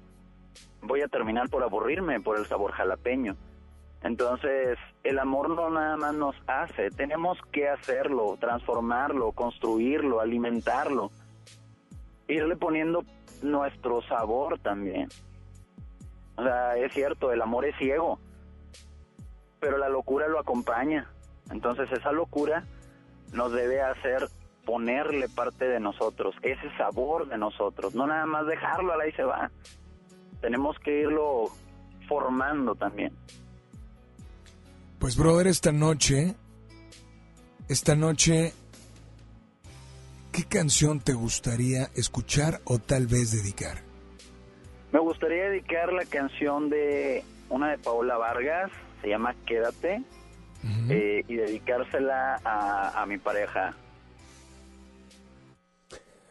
voy 0.81 1.01
a 1.01 1.07
terminar 1.07 1.49
por 1.49 1.63
aburrirme 1.63 2.21
por 2.21 2.37
el 2.39 2.45
sabor 2.45 2.71
jalapeño. 2.71 3.35
Entonces, 4.03 4.77
el 5.03 5.17
amor 5.17 5.49
no 5.49 5.69
nada 5.71 5.97
más 5.97 6.13
nos 6.13 6.35
hace, 6.45 6.91
tenemos 6.91 7.39
que 7.51 7.67
hacerlo, 7.67 8.37
transformarlo, 8.39 9.31
construirlo, 9.31 10.21
alimentarlo, 10.21 11.09
irle 12.27 12.55
poniendo 12.55 13.03
nuestro 13.41 14.03
sabor 14.03 14.59
también. 14.59 15.09
O 16.37 16.43
sea, 16.43 16.75
es 16.77 16.93
cierto, 16.93 17.31
el 17.31 17.41
amor 17.41 17.65
es 17.65 17.75
ciego, 17.77 18.19
pero 19.59 19.77
la 19.77 19.89
locura 19.89 20.27
lo 20.27 20.39
acompaña. 20.39 21.09
Entonces 21.51 21.91
esa 21.91 22.11
locura 22.11 22.65
nos 23.31 23.51
debe 23.51 23.81
hacer 23.81 24.27
ponerle 24.65 25.29
parte 25.29 25.65
de 25.67 25.79
nosotros, 25.79 26.35
ese 26.41 26.75
sabor 26.77 27.27
de 27.27 27.37
nosotros, 27.37 27.93
no 27.93 28.07
nada 28.07 28.25
más 28.25 28.47
dejarlo, 28.47 28.93
al 28.93 29.01
ahí 29.01 29.11
se 29.11 29.23
va. 29.23 29.51
Tenemos 30.41 30.77
que 30.79 31.01
irlo 31.01 31.51
formando 32.07 32.75
también. 32.75 33.13
Pues 34.99 35.15
brother, 35.17 35.47
esta 35.47 35.71
noche, 35.71 36.35
esta 37.67 37.95
noche, 37.95 38.53
¿qué 40.31 40.45
canción 40.45 40.99
te 40.99 41.13
gustaría 41.13 41.91
escuchar 41.95 42.61
o 42.65 42.79
tal 42.79 43.05
vez 43.05 43.31
dedicar? 43.31 43.84
Me 44.95 45.01
gustaría 45.01 45.49
dedicar 45.49 45.91
la 45.91 46.05
canción 46.05 46.69
de 46.69 47.21
una 47.49 47.71
de 47.71 47.77
Paola 47.79 48.15
Vargas, 48.15 48.71
se 49.01 49.09
llama 49.09 49.35
Quédate, 49.45 50.01
eh, 50.89 51.21
y 51.27 51.35
dedicársela 51.35 52.39
a, 52.45 53.01
a 53.01 53.05
mi 53.05 53.17
pareja, 53.17 53.73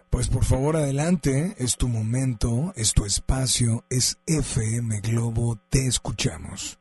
Pues 0.09 0.31
por 0.31 0.45
favor 0.45 0.77
adelante, 0.77 1.53
es 1.59 1.77
tu 1.77 1.89
momento, 1.89 2.73
es 2.75 2.95
tu 2.95 3.05
espacio, 3.05 3.85
es 3.91 4.19
FM 4.27 5.03
Globo, 5.03 5.59
te 5.69 5.87
escuchamos. 5.87 6.79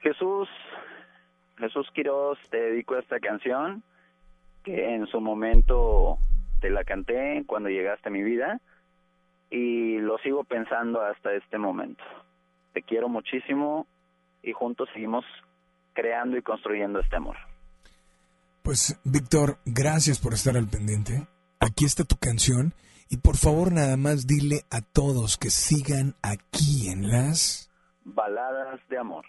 Jesús, 0.00 0.48
Jesús 1.56 1.86
Quiroz, 1.94 2.40
te 2.50 2.56
dedico 2.56 2.96
esta 2.96 3.20
canción 3.20 3.84
que 4.64 4.96
en 4.96 5.06
su 5.06 5.20
momento 5.20 6.18
te 6.60 6.68
la 6.68 6.82
canté 6.82 7.44
cuando 7.46 7.68
llegaste 7.68 8.08
a 8.08 8.12
mi 8.12 8.24
vida 8.24 8.60
y 9.54 9.98
lo 9.98 10.18
sigo 10.18 10.42
pensando 10.42 11.00
hasta 11.00 11.32
este 11.32 11.58
momento. 11.58 12.02
Te 12.72 12.82
quiero 12.82 13.08
muchísimo 13.08 13.86
y 14.42 14.52
juntos 14.52 14.88
seguimos 14.92 15.24
creando 15.92 16.36
y 16.36 16.42
construyendo 16.42 16.98
este 16.98 17.14
amor. 17.14 17.36
Pues 18.64 19.00
Víctor, 19.04 19.58
gracias 19.64 20.18
por 20.18 20.34
estar 20.34 20.56
al 20.56 20.66
pendiente. 20.66 21.28
Aquí 21.60 21.84
está 21.84 22.02
tu 22.02 22.16
canción 22.16 22.74
y 23.08 23.18
por 23.18 23.36
favor 23.36 23.70
nada 23.70 23.96
más 23.96 24.26
dile 24.26 24.62
a 24.70 24.80
todos 24.80 25.36
que 25.36 25.50
sigan 25.50 26.16
aquí 26.20 26.88
en 26.88 27.08
las 27.08 27.70
baladas 28.02 28.80
de 28.88 28.98
amor. 28.98 29.24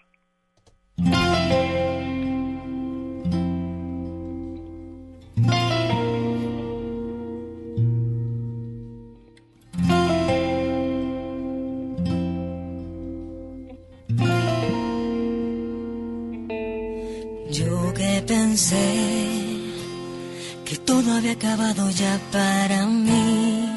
Había 21.26 21.32
acabado 21.32 21.90
ya 21.90 22.20
para 22.30 22.86
mí 22.86 23.68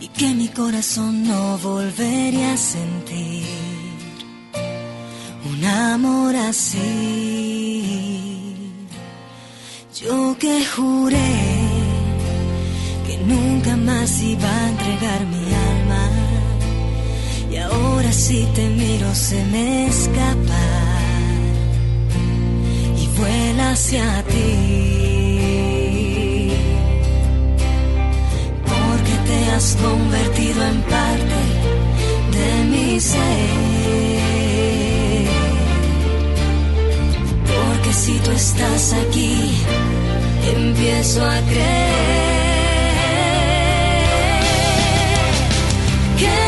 y 0.00 0.06
que 0.08 0.32
mi 0.34 0.46
corazón 0.48 1.26
no 1.26 1.58
volvería 1.58 2.52
a 2.52 2.56
sentir 2.56 3.42
un 5.50 5.64
amor 5.64 6.36
así. 6.36 7.82
Yo 10.00 10.36
que 10.38 10.64
juré 10.64 11.34
que 13.06 13.18
nunca 13.18 13.76
más 13.76 14.22
iba 14.22 14.48
a 14.48 14.68
entregar 14.68 15.26
mi 15.26 15.46
alma 15.72 16.10
y 17.50 17.56
ahora 17.56 18.12
si 18.12 18.44
te 18.54 18.68
miro 18.68 19.12
se 19.14 19.44
me 19.46 19.88
escapa 19.88 20.64
y 23.02 23.06
vuela 23.18 23.72
hacia 23.72 24.22
ti. 24.24 25.23
Has 29.54 29.76
convertido 29.76 30.64
en 30.66 30.82
parte 30.82 31.40
de 32.36 32.64
mi 32.70 33.00
ser. 33.00 33.20
Porque 37.54 37.92
si 37.92 38.18
tú 38.18 38.30
estás 38.32 38.92
aquí, 38.92 39.52
empiezo 40.56 41.24
a 41.24 41.40
creer. 41.50 42.34
Quédate 46.18 46.43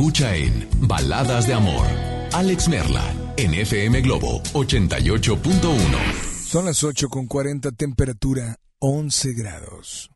escucha 0.00 0.34
en 0.34 0.66
Baladas 0.80 1.46
de 1.46 1.52
Amor. 1.52 1.86
Alex 2.32 2.70
Merla, 2.70 3.04
en 3.36 3.52
FM 3.52 4.00
Globo 4.00 4.42
88.1. 4.54 5.34
Son 6.42 6.64
las 6.64 6.82
8 6.82 7.10
con 7.10 7.26
40, 7.26 7.70
temperatura 7.72 8.56
11 8.78 9.34
grados. 9.34 10.10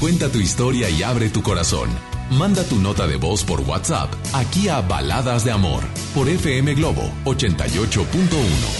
Cuenta 0.00 0.30
tu 0.30 0.38
historia 0.38 0.88
y 0.88 1.02
abre 1.02 1.28
tu 1.28 1.42
corazón. 1.42 1.90
Manda 2.30 2.64
tu 2.64 2.76
nota 2.76 3.06
de 3.06 3.16
voz 3.16 3.44
por 3.44 3.60
WhatsApp 3.60 4.14
aquí 4.32 4.70
a 4.70 4.80
Baladas 4.80 5.44
de 5.44 5.50
Amor 5.50 5.84
por 6.14 6.30
FM 6.30 6.76
Globo 6.76 7.02
88.1. 7.26 8.79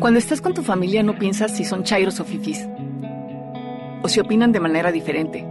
Cuando 0.00 0.20
estás 0.20 0.40
con 0.40 0.54
tu 0.54 0.62
familia 0.62 1.02
no 1.02 1.18
piensas 1.18 1.56
si 1.56 1.64
son 1.64 1.82
chairos 1.82 2.20
o 2.20 2.24
fifis. 2.24 2.68
O 4.00 4.08
si 4.08 4.20
opinan 4.20 4.52
de 4.52 4.60
manera 4.60 4.92
diferente. 4.92 5.44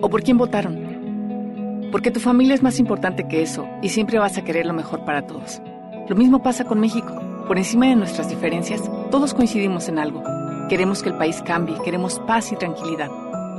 O 0.00 0.10
por 0.10 0.24
quién 0.24 0.36
votaron. 0.36 1.88
Porque 1.92 2.10
tu 2.10 2.18
familia 2.18 2.54
es 2.54 2.62
más 2.64 2.80
importante 2.80 3.28
que 3.28 3.40
eso 3.40 3.68
y 3.80 3.90
siempre 3.90 4.18
vas 4.18 4.36
a 4.36 4.42
querer 4.42 4.66
lo 4.66 4.72
mejor 4.72 5.04
para 5.04 5.28
todos. 5.28 5.62
Lo 6.08 6.16
mismo 6.16 6.42
pasa 6.42 6.64
con 6.64 6.80
México. 6.80 7.14
Por 7.46 7.56
encima 7.56 7.86
de 7.86 7.94
nuestras 7.94 8.28
diferencias, 8.28 8.82
todos 9.12 9.32
coincidimos 9.32 9.88
en 9.88 10.00
algo. 10.00 10.24
Queremos 10.68 11.00
que 11.00 11.10
el 11.10 11.16
país 11.16 11.40
cambie, 11.46 11.76
queremos 11.84 12.18
paz 12.26 12.50
y 12.50 12.56
tranquilidad. 12.56 13.12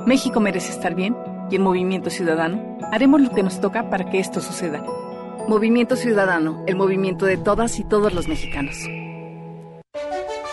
México 0.05 0.41
merece 0.41 0.73
estar 0.73 0.95
bien 0.95 1.15
y 1.49 1.55
en 1.55 1.61
Movimiento 1.61 2.09
Ciudadano 2.09 2.77
haremos 2.91 3.21
lo 3.21 3.29
que 3.29 3.43
nos 3.43 3.61
toca 3.61 3.89
para 3.89 4.09
que 4.09 4.19
esto 4.19 4.41
suceda. 4.41 4.83
Movimiento 5.47 5.95
Ciudadano, 5.95 6.61
el 6.67 6.75
movimiento 6.75 7.25
de 7.25 7.37
todas 7.37 7.79
y 7.79 7.85
todos 7.85 8.13
los 8.13 8.27
mexicanos. 8.27 8.75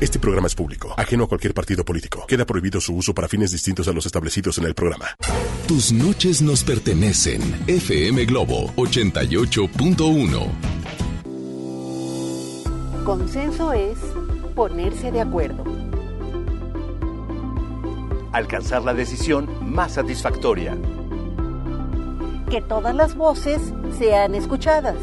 Este 0.00 0.20
programa 0.20 0.46
es 0.46 0.54
público, 0.54 0.94
ajeno 0.96 1.24
a 1.24 1.26
cualquier 1.26 1.52
partido 1.52 1.84
político. 1.84 2.24
Queda 2.28 2.46
prohibido 2.46 2.80
su 2.80 2.94
uso 2.94 3.12
para 3.12 3.26
fines 3.26 3.50
distintos 3.50 3.88
a 3.88 3.92
los 3.92 4.06
establecidos 4.06 4.56
en 4.58 4.64
el 4.66 4.72
programa. 4.72 5.06
Tus 5.66 5.90
noches 5.90 6.40
nos 6.40 6.62
pertenecen. 6.62 7.42
FM 7.66 8.24
Globo 8.26 8.68
88.1. 8.76 10.46
Consenso 13.04 13.72
es 13.72 13.98
ponerse 14.54 15.10
de 15.10 15.20
acuerdo. 15.20 15.64
Alcanzar 18.30 18.84
la 18.84 18.94
decisión 18.94 19.48
más 19.60 19.94
satisfactoria. 19.94 20.78
Que 22.48 22.62
todas 22.62 22.94
las 22.94 23.16
voces 23.16 23.60
sean 23.98 24.36
escuchadas. 24.36 24.98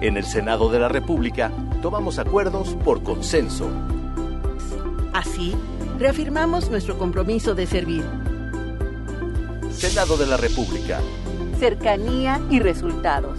En 0.00 0.16
el 0.16 0.24
Senado 0.24 0.72
de 0.72 0.80
la 0.80 0.88
República 0.88 1.52
tomamos 1.82 2.18
acuerdos 2.18 2.76
por 2.84 3.02
consenso. 3.02 3.68
Así, 5.12 5.54
reafirmamos 5.98 6.70
nuestro 6.70 6.96
compromiso 6.96 7.54
de 7.54 7.66
servir. 7.66 8.04
Senado 9.72 10.16
de 10.16 10.26
la 10.26 10.36
República. 10.38 11.00
Cercanía 11.58 12.40
y 12.50 12.60
resultados. 12.60 13.38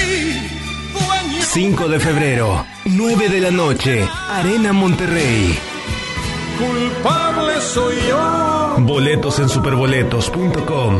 5 1.53 1.89
de 1.89 1.99
febrero, 1.99 2.65
9 2.85 3.27
de 3.27 3.41
la 3.41 3.51
noche, 3.51 4.07
Arena 4.29 4.71
Monterrey. 4.71 5.59
Culpable 6.57 7.59
soy 7.59 7.95
yo. 8.07 8.75
Boletos 8.79 9.37
en 9.39 9.49
superboletos.com. 9.49 10.95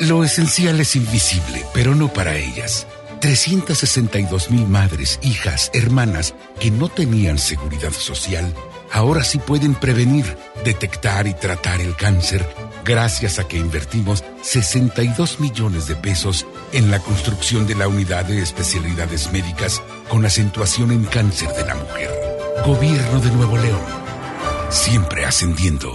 Lo 0.00 0.24
esencial 0.24 0.80
es 0.80 0.96
invisible, 0.96 1.64
pero 1.72 1.94
no 1.94 2.08
para 2.08 2.34
ellas. 2.34 2.88
362 3.20 4.50
mil 4.50 4.66
madres, 4.66 5.20
hijas, 5.22 5.70
hermanas 5.72 6.34
que 6.58 6.72
no 6.72 6.88
tenían 6.88 7.38
seguridad 7.38 7.92
social, 7.92 8.52
ahora 8.90 9.22
sí 9.22 9.38
pueden 9.38 9.76
prevenir, 9.76 10.36
detectar 10.64 11.28
y 11.28 11.34
tratar 11.34 11.80
el 11.80 11.94
cáncer 11.94 12.44
gracias 12.84 13.38
a 13.38 13.46
que 13.46 13.58
invertimos 13.58 14.24
62 14.42 15.40
millones 15.40 15.86
de 15.86 15.96
pesos 15.96 16.46
en 16.72 16.90
la 16.90 16.98
construcción 16.98 17.66
de 17.66 17.74
la 17.74 17.88
unidad 17.88 18.24
de 18.24 18.40
especialidades 18.40 19.32
médicas 19.32 19.82
con 20.08 20.24
acentuación 20.24 20.90
en 20.90 21.04
cáncer 21.04 21.50
de 21.54 21.64
la 21.66 21.74
mujer. 21.74 22.10
Gobierno 22.66 23.20
de 23.20 23.30
Nuevo 23.32 23.56
León. 23.56 23.80
Siempre 24.68 25.24
ascendiendo. 25.24 25.92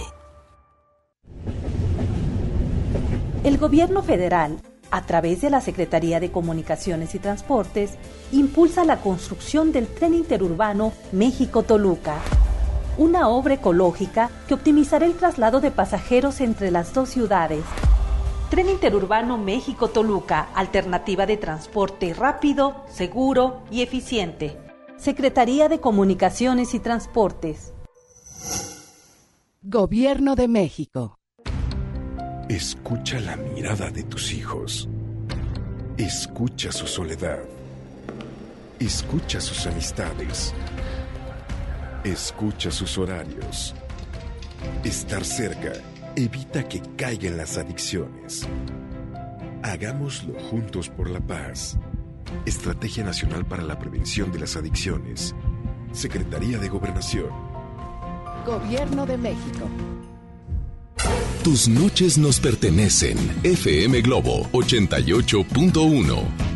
El 3.44 3.58
gobierno 3.58 4.02
federal, 4.02 4.60
a 4.90 5.06
través 5.06 5.40
de 5.40 5.50
la 5.50 5.60
Secretaría 5.60 6.20
de 6.20 6.30
Comunicaciones 6.32 7.14
y 7.14 7.18
Transportes, 7.18 7.92
impulsa 8.32 8.84
la 8.84 9.00
construcción 9.00 9.72
del 9.72 9.86
tren 9.86 10.14
interurbano 10.14 10.92
México-Toluca 11.12 12.16
una 12.98 13.28
obra 13.28 13.54
ecológica 13.54 14.30
que 14.48 14.54
optimizará 14.54 15.06
el 15.06 15.14
traslado 15.14 15.60
de 15.60 15.70
pasajeros 15.70 16.40
entre 16.40 16.70
las 16.70 16.94
dos 16.94 17.10
ciudades. 17.10 17.64
Tren 18.50 18.68
Interurbano 18.68 19.38
México-Toluca, 19.38 20.48
alternativa 20.54 21.26
de 21.26 21.36
transporte 21.36 22.14
rápido, 22.14 22.84
seguro 22.88 23.62
y 23.70 23.82
eficiente. 23.82 24.56
Secretaría 24.96 25.68
de 25.68 25.80
Comunicaciones 25.80 26.72
y 26.72 26.80
Transportes. 26.80 27.72
Gobierno 29.62 30.36
de 30.36 30.48
México. 30.48 31.18
Escucha 32.48 33.18
la 33.18 33.36
mirada 33.36 33.90
de 33.90 34.04
tus 34.04 34.32
hijos. 34.32 34.88
Escucha 35.98 36.70
su 36.70 36.86
soledad. 36.86 37.40
Escucha 38.78 39.40
sus 39.40 39.66
amistades. 39.66 40.54
Escucha 42.06 42.70
sus 42.70 42.98
horarios. 42.98 43.74
Estar 44.84 45.24
cerca 45.24 45.72
evita 46.14 46.68
que 46.68 46.80
caigan 46.96 47.36
las 47.36 47.58
adicciones. 47.58 48.46
Hagámoslo 49.64 50.38
juntos 50.38 50.88
por 50.88 51.10
la 51.10 51.18
paz. 51.18 51.76
Estrategia 52.44 53.02
Nacional 53.02 53.44
para 53.44 53.64
la 53.64 53.76
Prevención 53.76 54.30
de 54.30 54.38
las 54.38 54.56
Adicciones. 54.56 55.34
Secretaría 55.90 56.58
de 56.58 56.68
Gobernación. 56.68 57.30
Gobierno 58.46 59.04
de 59.04 59.18
México. 59.18 59.68
Tus 61.42 61.66
noches 61.66 62.18
nos 62.18 62.38
pertenecen. 62.38 63.18
FM 63.42 64.00
Globo 64.02 64.48
88.1. 64.52 66.55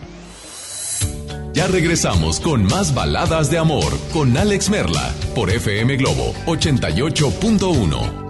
Ya 1.53 1.67
regresamos 1.67 2.39
con 2.39 2.63
más 2.63 2.93
baladas 2.93 3.51
de 3.51 3.57
amor 3.57 3.93
con 4.13 4.37
Alex 4.37 4.69
Merla 4.69 5.13
por 5.35 5.49
FM 5.49 5.97
Globo 5.97 6.33
88.1. 6.45 8.21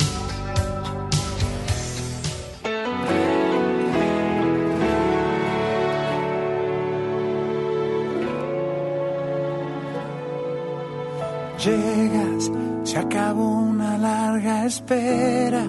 Llegas, 11.63 12.51
se 12.83 12.97
acabó 12.97 13.59
una 13.59 13.99
larga 13.99 14.65
espera. 14.65 15.63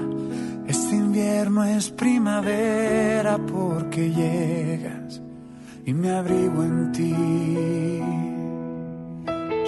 Este 0.67 0.97
invierno 0.97 1.65
es 1.65 1.91
primavera 1.91 3.37
porque 3.37 4.09
llegas 4.09 5.22
y 5.85 5.95
me 5.95 6.11
abrigo 6.11 6.63
en 6.63 6.93
ti. 6.93 7.15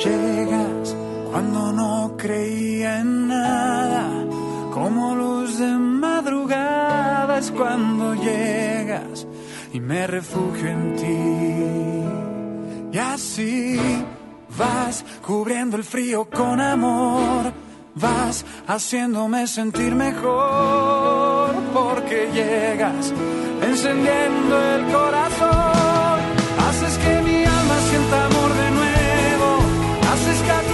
Llegas 0.04 0.96
cuando 1.30 1.72
no 1.72 2.16
creía 2.16 3.00
en 3.00 3.28
nada, 3.28 4.26
como 4.72 5.14
luz 5.14 5.58
de 5.58 5.72
madrugada 5.72 7.38
es 7.38 7.50
cuando 7.50 8.14
llegas 8.14 9.26
y 9.72 9.80
me 9.80 10.06
refugio 10.06 10.68
en 10.68 10.96
ti. 10.96 12.96
Y 12.96 12.98
así 12.98 13.80
vas 14.56 15.04
cubriendo 15.26 15.76
el 15.76 15.84
frío 15.84 16.28
con 16.30 16.60
amor, 16.60 17.52
vas 17.96 18.44
haciéndome 18.68 19.48
sentir 19.48 19.94
mejor 19.94 21.54
porque 21.72 22.28
llegas 22.32 23.12
encendiendo 23.62 24.74
el 24.74 24.92
corazón. 24.92 25.93
Haces 26.74 26.98
que 26.98 27.22
mi 27.22 27.44
alma 27.44 27.76
sienta 27.88 28.26
amor 28.26 28.52
de 28.52 28.70
nuevo. 28.72 29.58
Haces 30.12 30.42
que 30.42 30.50
a 30.50 30.73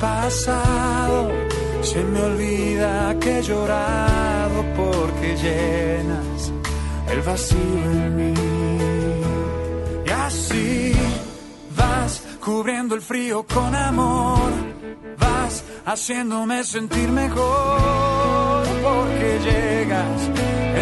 pasado. 0.00 1.30
Se 1.82 2.02
me 2.02 2.20
olvida 2.20 3.16
que 3.20 3.38
he 3.38 3.42
llorado 3.42 4.64
porque 4.76 5.36
llenas 5.36 6.52
el 7.10 7.20
vacío 7.22 7.90
en 7.92 8.16
mí. 8.16 8.34
Y 10.06 10.10
así 10.10 10.92
vas 11.76 12.22
cubriendo 12.44 12.94
el 12.94 13.02
frío 13.02 13.44
con 13.44 13.74
amor, 13.74 14.50
vas 15.18 15.64
haciéndome 15.84 16.64
sentir 16.64 17.08
mejor 17.08 18.66
porque 18.82 19.38
llegas 19.44 20.20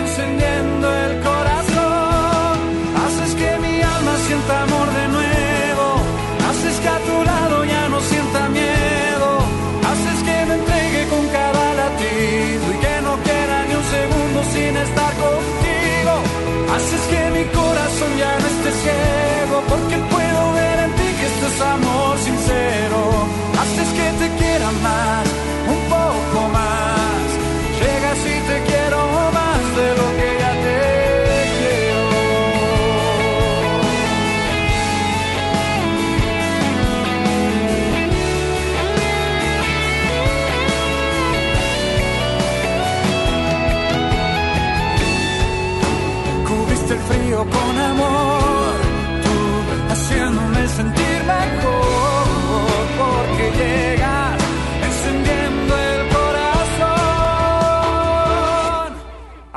encendiendo 0.00 0.94
el 1.04 1.20
corazón, 1.20 2.58
haces 3.04 3.34
que 3.34 3.58
mi 3.60 3.82
alma 3.82 4.16
sienta 4.26 4.62
amor 4.62 4.73
Haces 16.74 17.02
que 17.02 17.30
mi 17.36 17.44
corazón 17.54 18.10
ya 18.18 18.32
no 18.40 18.46
esté 18.54 18.70
ciego 18.82 19.56
porque 19.68 19.96
puedo 20.14 20.52
ver 20.54 20.78
en 20.86 20.92
ti 20.98 21.08
que 21.18 21.26
esto 21.32 21.46
es 21.46 21.60
amor 21.60 22.18
sincero. 22.18 22.98
Haces 23.60 23.90
que 23.98 24.06
te 24.20 24.28
quiera 24.38 24.70
más, 24.82 25.24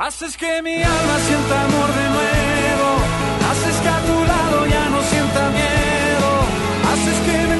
Haces 0.08 0.38
que 0.38 0.62
mi 0.62 0.72
alma 0.72 1.18
sienta 1.26 1.64
amor 1.64 1.88
de 2.00 2.08
nuevo, 2.16 2.88
haces 3.50 3.76
que 3.82 3.88
a 3.88 4.00
tu 4.08 4.24
lado 4.24 4.66
ya 4.66 4.88
no 4.88 5.02
sienta 5.02 5.50
miedo, 5.50 6.30
haces 6.90 7.18
que 7.26 7.46
me 7.46 7.57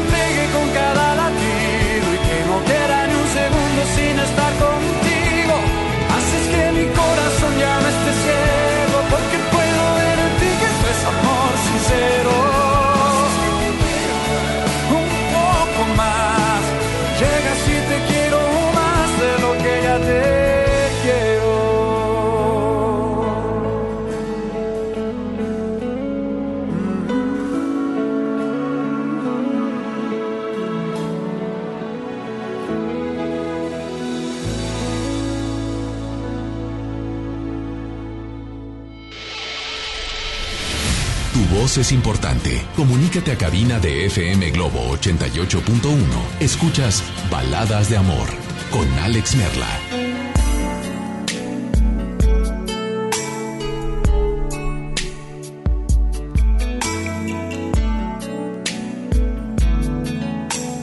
es 41.81 41.93
importante. 41.93 42.67
Comunícate 42.75 43.33
a 43.33 43.39
cabina 43.39 43.79
de 43.79 44.07
FM 44.07 44.51
Globo 44.51 44.97
88.1. 44.97 46.41
Escuchas 46.41 47.05
Baladas 47.31 47.89
de 47.89 47.97
Amor 47.97 48.29
con 48.71 48.89
Alex 48.99 49.37
Merla. 49.37 49.69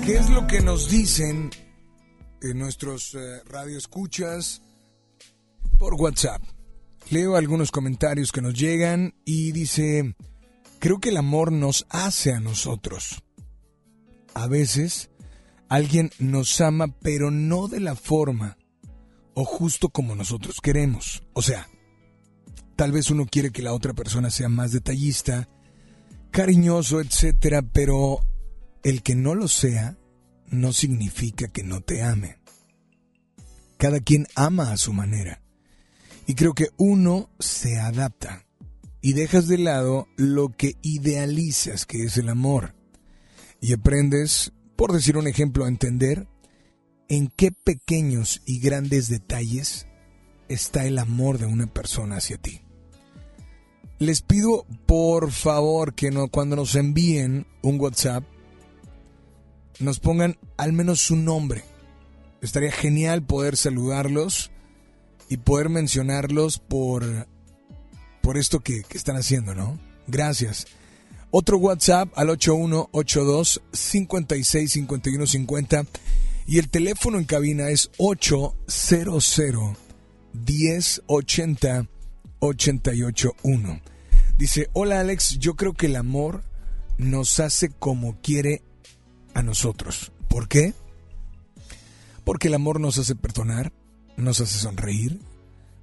¿Qué 0.05 0.17
es 0.17 0.29
lo 0.29 0.47
que 0.47 0.61
nos 0.61 0.89
dicen 0.89 1.49
en 2.41 2.59
nuestros 2.59 3.15
eh, 3.15 3.41
radioescuchas 3.45 4.61
por 5.77 5.95
WhatsApp? 5.95 6.41
Leo 7.09 7.35
algunos 7.35 7.71
comentarios 7.71 8.31
que 8.31 8.41
nos 8.41 8.53
llegan 8.53 9.13
y 9.25 9.51
dice, 9.51 10.15
creo 10.85 10.99
que 10.99 11.09
el 11.09 11.17
amor 11.17 11.51
nos 11.51 11.87
hace 11.89 12.31
a 12.31 12.39
nosotros. 12.39 13.23
A 14.35 14.45
veces 14.45 15.09
alguien 15.67 16.11
nos 16.19 16.61
ama 16.61 16.95
pero 17.01 17.31
no 17.31 17.67
de 17.67 17.79
la 17.79 17.95
forma 17.95 18.59
o 19.33 19.45
justo 19.45 19.89
como 19.89 20.13
nosotros 20.13 20.61
queremos. 20.61 21.23
O 21.33 21.41
sea, 21.41 21.67
tal 22.75 22.91
vez 22.91 23.09
uno 23.09 23.25
quiere 23.25 23.49
que 23.49 23.63
la 23.63 23.73
otra 23.73 23.95
persona 23.95 24.29
sea 24.29 24.47
más 24.47 24.73
detallista, 24.73 25.49
cariñoso, 26.29 27.01
etcétera, 27.01 27.63
pero 27.63 28.19
el 28.83 29.01
que 29.01 29.15
no 29.15 29.33
lo 29.33 29.47
sea 29.47 29.97
no 30.51 30.71
significa 30.71 31.47
que 31.47 31.63
no 31.63 31.81
te 31.81 32.03
ame. 32.03 32.37
Cada 33.77 34.01
quien 34.01 34.27
ama 34.35 34.71
a 34.71 34.77
su 34.77 34.93
manera. 34.93 35.41
Y 36.27 36.35
creo 36.35 36.53
que 36.53 36.67
uno 36.77 37.31
se 37.39 37.79
adapta 37.79 38.44
y 39.05 39.13
dejas 39.13 39.47
de 39.47 39.59
lado 39.59 40.07
lo 40.17 40.49
que 40.49 40.77
idealizas 40.81 41.85
que 41.85 42.05
es 42.05 42.17
el 42.17 42.27
amor. 42.27 42.73
Y 43.61 43.71
aprendes, 43.71 44.51
por 44.75 44.93
decir 44.93 45.15
un 45.15 45.27
ejemplo, 45.27 45.63
a 45.63 45.67
entender 45.67 46.27
en 47.07 47.27
qué 47.27 47.51
pequeños 47.51 48.41
y 48.47 48.59
grandes 48.59 49.07
detalles 49.07 49.85
está 50.49 50.85
el 50.85 50.97
amor 50.97 51.37
de 51.37 51.45
una 51.45 51.67
persona 51.67 52.15
hacia 52.15 52.39
ti. 52.39 52.61
Les 53.99 54.23
pido 54.23 54.65
por 54.87 55.29
favor 55.29 55.93
que 55.93 56.09
no, 56.09 56.27
cuando 56.29 56.55
nos 56.55 56.73
envíen 56.73 57.45
un 57.61 57.79
WhatsApp 57.79 58.23
nos 59.79 59.99
pongan 59.99 60.35
al 60.57 60.73
menos 60.73 60.99
su 61.01 61.15
nombre. 61.15 61.63
Estaría 62.41 62.71
genial 62.71 63.23
poder 63.23 63.55
saludarlos 63.55 64.49
y 65.29 65.37
poder 65.37 65.69
mencionarlos 65.69 66.57
por, 66.57 67.27
por 68.25 68.37
esto 68.39 68.61
que, 68.61 68.81
están 68.95 69.17
haciendo, 69.17 69.53
¿no? 69.53 69.77
Gracias. 70.07 70.65
Otro 71.29 71.59
WhatsApp 71.59 72.09
al 72.15 72.31
8182 72.31 73.61
565150 73.71 75.85
y 76.47 76.57
el 76.57 76.69
teléfono 76.69 77.19
en 77.19 77.25
cabina 77.25 77.69
es 77.69 77.91
800 77.99 79.77
1080 80.33 81.87
881. 82.39 83.81
Dice, 84.39 84.69
hola 84.73 85.01
Alex, 85.01 85.37
yo 85.37 85.55
creo 85.55 85.73
que 85.73 85.85
el 85.85 85.95
amor 85.95 86.43
nos 86.97 87.39
hace 87.39 87.69
como 87.69 88.19
quiere 88.21 88.63
a 89.35 89.43
nosotros. 89.43 90.11
¿Por 90.29 90.47
qué? 90.47 90.73
Porque 92.23 92.47
el 92.47 92.55
amor 92.55 92.79
nos 92.79 92.97
hace 92.97 93.13
perdonar, 93.13 93.71
nos 94.17 94.41
hace 94.41 94.57
sonreír, 94.57 95.19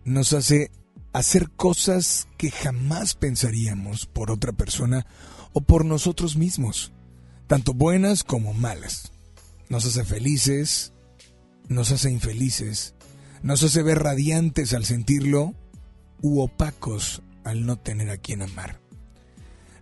nos 0.05 0.33
hace 0.33 0.73
hacer 1.13 1.51
cosas 1.51 2.29
que 2.39 2.51
jamás 2.51 3.15
pensaríamos 3.15 4.07
por 4.07 4.31
otra 4.31 4.53
persona 4.53 5.07
o 5.53 5.61
por 5.61 5.85
nosotros 5.85 6.37
mismos, 6.37 6.93
tanto 7.47 7.75
buenas 7.75 8.25
como 8.25 8.55
malas. 8.55 9.13
Nos 9.69 9.85
hace 9.85 10.05
felices, 10.05 10.93
nos 11.69 11.93
hace 11.93 12.11
infelices, 12.11 12.95
nos 13.43 13.63
hace 13.63 13.83
ver 13.83 14.03
radiantes 14.03 14.73
al 14.73 14.85
sentirlo 14.85 15.55
u 16.21 16.41
opacos 16.41 17.23
al 17.45 17.67
no 17.67 17.79
tener 17.79 18.11
a 18.11 18.17
quien 18.17 18.43
amar. 18.43 18.81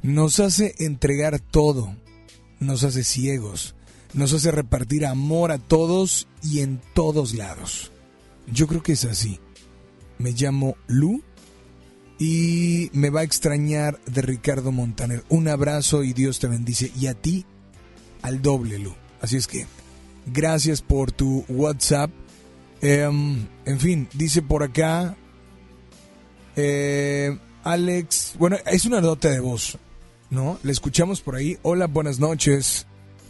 Nos 0.03 0.41
hace 0.41 0.75
entregar 0.79 1.41
todo, 1.41 1.95
nos 2.59 2.85
hace 2.85 3.05
ciegos, 3.05 3.75
nos 4.15 4.33
hace 4.33 4.51
repartir 4.51 5.07
amor 5.07 5.53
a 5.53 5.59
todos 5.59 6.27
y 6.43 6.61
en 6.61 6.81
todos 6.95 7.35
lados. 7.35 7.93
Yo 8.51 8.67
creo 8.67 8.83
que 8.83 8.93
es 8.93 9.05
así. 9.05 9.39
Me 10.21 10.33
llamo 10.33 10.77
Lu 10.87 11.23
y 12.19 12.91
me 12.93 13.09
va 13.09 13.21
a 13.21 13.25
extrañar 13.25 13.99
de 14.05 14.21
Ricardo 14.21 14.71
Montaner. 14.71 15.25
Un 15.31 15.49
abrazo 15.49 16.05
y 16.05 16.13
Dios 16.13 16.39
te 16.39 16.47
bendice. 16.47 16.93
Y 17.01 17.07
a 17.07 17.15
ti, 17.15 17.47
al 18.21 18.43
doble, 18.43 18.79
Lu. 18.79 18.95
Así 19.23 19.39
es 19.39 19.47
que, 19.47 19.67
gracias 20.27 20.83
por 20.83 21.11
tu 21.11 21.47
WhatsApp. 21.49 22.11
Em, 22.83 23.47
en 23.65 23.81
fin, 23.81 24.09
dice 24.13 24.43
por 24.43 24.63
acá, 24.63 25.17
eh, 26.55 27.39
Alex, 27.65 28.35
bueno, 28.39 28.59
es 28.67 28.85
una 28.85 29.01
nota 29.01 29.31
de 29.31 29.41
voz, 29.41 29.79
¿no? 30.29 30.59
Le 30.63 30.73
escuchamos 30.73 31.23
por 31.23 31.37
ahí. 31.37 31.59
Hola, 31.63 31.87
buenas 31.87 32.21
noches. 32.21 32.87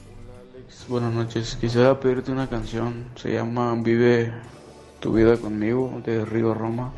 Hola 0.08 0.40
Alex, 0.58 0.88
buenas 0.88 1.14
noches. 1.14 1.56
Quisiera 1.60 2.00
pedirte 2.00 2.32
una 2.32 2.48
canción, 2.48 3.06
se 3.14 3.32
llama 3.32 3.72
Vive 3.76 4.32
tu 5.00 5.12
vida 5.14 5.36
conmigo, 5.38 6.00
de 6.04 6.24
Río 6.24 6.54
Roma, 6.54 6.92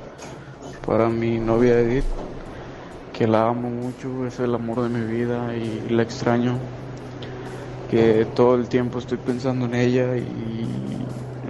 para 0.84 1.08
mi 1.08 1.38
novia 1.38 1.78
Edith, 1.78 2.04
que 3.12 3.26
la 3.26 3.48
amo 3.48 3.70
mucho, 3.70 4.26
es 4.26 4.40
el 4.40 4.54
amor 4.54 4.82
de 4.82 4.88
mi 4.88 5.12
vida 5.12 5.56
y 5.56 5.88
la 5.88 6.02
extraño, 6.02 6.58
que 7.90 8.26
todo 8.34 8.56
el 8.56 8.68
tiempo 8.68 8.98
estoy 8.98 9.18
pensando 9.18 9.66
en 9.66 9.74
ella 9.74 10.16
y 10.16 10.66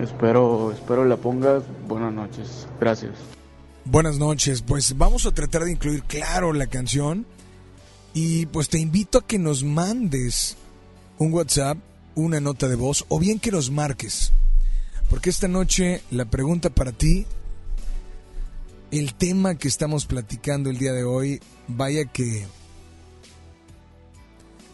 espero, 0.02 0.72
espero 0.72 1.04
la 1.04 1.16
pongas. 1.16 1.62
Buenas 1.88 2.12
noches, 2.12 2.66
gracias. 2.78 3.12
Buenas 3.84 4.18
noches, 4.18 4.62
pues 4.62 4.96
vamos 4.96 5.26
a 5.26 5.32
tratar 5.32 5.64
de 5.64 5.72
incluir, 5.72 6.02
claro, 6.04 6.52
la 6.52 6.66
canción. 6.66 7.26
Y 8.14 8.44
pues 8.46 8.68
te 8.68 8.78
invito 8.78 9.18
a 9.18 9.26
que 9.26 9.38
nos 9.38 9.64
mandes 9.64 10.56
un 11.18 11.32
WhatsApp, 11.32 11.78
una 12.14 12.40
nota 12.40 12.68
de 12.68 12.76
voz, 12.76 13.06
o 13.08 13.18
bien 13.18 13.38
que 13.38 13.50
nos 13.50 13.70
marques. 13.70 14.32
Porque 15.12 15.28
esta 15.28 15.46
noche 15.46 16.02
la 16.10 16.24
pregunta 16.24 16.70
para 16.70 16.90
ti, 16.90 17.26
el 18.90 19.12
tema 19.12 19.56
que 19.56 19.68
estamos 19.68 20.06
platicando 20.06 20.70
el 20.70 20.78
día 20.78 20.94
de 20.94 21.04
hoy, 21.04 21.38
vaya 21.68 22.06
que... 22.06 22.46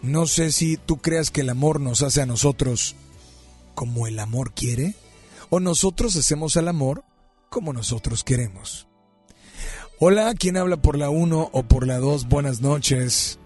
No 0.00 0.26
sé 0.28 0.52
si 0.52 0.76
tú 0.76 0.98
creas 0.98 1.32
que 1.32 1.40
el 1.40 1.50
amor 1.50 1.80
nos 1.80 2.02
hace 2.02 2.22
a 2.22 2.26
nosotros 2.26 2.94
como 3.74 4.06
el 4.06 4.20
amor 4.20 4.52
quiere, 4.52 4.94
o 5.50 5.58
nosotros 5.58 6.14
hacemos 6.14 6.56
al 6.56 6.68
amor 6.68 7.02
como 7.48 7.72
nosotros 7.72 8.22
queremos. 8.22 8.86
Hola, 9.98 10.32
¿quién 10.38 10.56
habla 10.56 10.76
por 10.76 10.96
la 10.96 11.10
1 11.10 11.50
o 11.52 11.62
por 11.64 11.84
la 11.84 11.98
2? 11.98 12.28
Buenas 12.28 12.60
noches. 12.60 13.40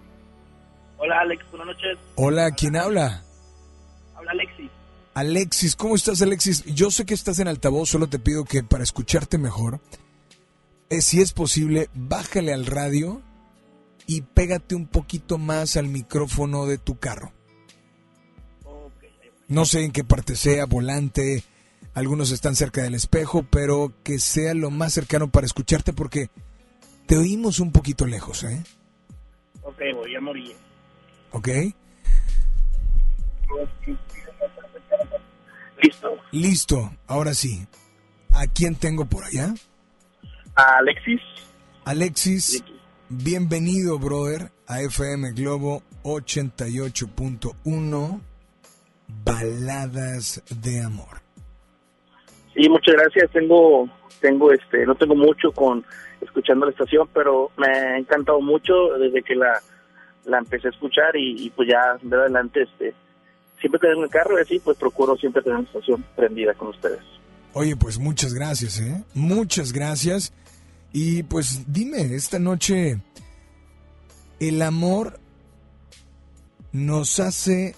Hola 0.99 1.21
Alex, 1.21 1.43
buenas 1.49 1.69
noches. 1.69 1.97
Hola, 2.17 2.51
¿quién 2.51 2.75
habla? 2.75 3.05
Habla 3.05 3.32
Alexis. 5.13 5.75
¿cómo 5.75 5.95
estás 5.95 6.21
Alexis? 6.21 6.63
Yo 6.65 6.91
sé 6.91 7.05
que 7.05 7.13
estás 7.13 7.39
en 7.39 7.47
altavoz, 7.47 7.89
solo 7.89 8.07
te 8.07 8.19
pido 8.19 8.45
que 8.45 8.63
para 8.63 8.83
escucharte 8.83 9.37
mejor, 9.37 9.79
eh, 10.89 11.01
si 11.01 11.21
es 11.21 11.33
posible, 11.33 11.89
bájale 11.93 12.53
al 12.53 12.65
radio 12.65 13.21
y 14.07 14.21
pégate 14.21 14.75
un 14.75 14.87
poquito 14.87 15.37
más 15.37 15.77
al 15.77 15.87
micrófono 15.87 16.65
de 16.65 16.77
tu 16.77 16.97
carro. 16.97 17.31
No 19.47 19.65
sé 19.65 19.83
en 19.83 19.91
qué 19.91 20.03
parte 20.03 20.35
sea, 20.35 20.65
volante, 20.65 21.43
algunos 21.93 22.31
están 22.31 22.55
cerca 22.55 22.81
del 22.81 22.95
espejo, 22.95 23.45
pero 23.49 23.93
que 24.03 24.17
sea 24.17 24.53
lo 24.53 24.71
más 24.71 24.93
cercano 24.93 25.29
para 25.29 25.45
escucharte 25.45 25.93
porque 25.93 26.29
te 27.05 27.17
oímos 27.17 27.59
un 27.59 27.71
poquito 27.71 28.05
lejos, 28.05 28.43
¿eh? 28.43 28.63
Ok, 29.61 29.79
voy 29.95 30.15
a 30.15 30.21
morir. 30.21 30.55
¿Ok? 31.31 31.49
Listo. 35.83 36.17
Listo, 36.31 36.91
ahora 37.07 37.33
sí. 37.33 37.67
¿A 38.31 38.47
quién 38.47 38.75
tengo 38.75 39.05
por 39.05 39.25
allá? 39.25 39.53
A 40.55 40.77
Alexis. 40.77 41.19
Alexis, 41.85 42.63
bienvenido, 43.09 43.99
brother, 43.99 44.51
a 44.65 44.79
FM 44.81 45.33
Globo 45.33 45.83
88.1 46.03 48.21
Baladas 49.25 50.41
de 50.61 50.81
Amor. 50.81 51.21
Sí, 52.53 52.69
muchas 52.69 52.95
gracias. 52.95 53.29
Tengo, 53.31 53.89
tengo, 54.21 54.53
este, 54.53 54.85
no 54.85 54.95
tengo 54.95 55.15
mucho 55.15 55.51
con 55.51 55.83
escuchando 56.21 56.65
la 56.65 56.71
estación, 56.71 57.09
pero 57.13 57.51
me 57.57 57.67
ha 57.67 57.97
encantado 57.97 58.39
mucho 58.39 58.73
desde 58.97 59.21
que 59.21 59.35
la, 59.35 59.61
la 60.25 60.37
empecé 60.37 60.67
a 60.67 60.71
escuchar 60.71 61.17
y, 61.17 61.45
y 61.45 61.49
pues 61.49 61.67
ya 61.67 61.97
de 62.01 62.15
adelante, 62.15 62.61
este, 62.61 62.93
siempre 63.63 63.79
que 63.79 63.87
tengo 63.87 64.03
el 64.03 64.09
carro 64.09 64.37
y 64.37 64.41
así, 64.41 64.59
pues 64.59 64.77
procuro 64.77 65.15
siempre 65.15 65.41
tener 65.41 65.59
la 65.59 65.65
estación 65.65 66.03
prendida 66.17 66.53
con 66.53 66.67
ustedes. 66.67 66.99
Oye, 67.53 67.77
pues 67.77 67.97
muchas 67.97 68.33
gracias, 68.33 68.81
¿eh? 68.81 69.03
Muchas 69.13 69.71
gracias. 69.71 70.33
Y 70.91 71.23
pues 71.23 71.63
dime, 71.71 72.13
esta 72.13 72.39
noche, 72.39 72.99
¿el 74.41 74.61
amor 74.61 75.17
nos 76.73 77.21
hace 77.21 77.75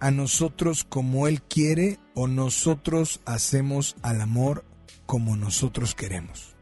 a 0.00 0.10
nosotros 0.10 0.84
como 0.84 1.26
Él 1.26 1.40
quiere 1.40 1.98
o 2.14 2.26
nosotros 2.26 3.20
hacemos 3.24 3.96
al 4.02 4.20
amor 4.20 4.64
como 5.06 5.34
nosotros 5.34 5.94
queremos? 5.94 6.54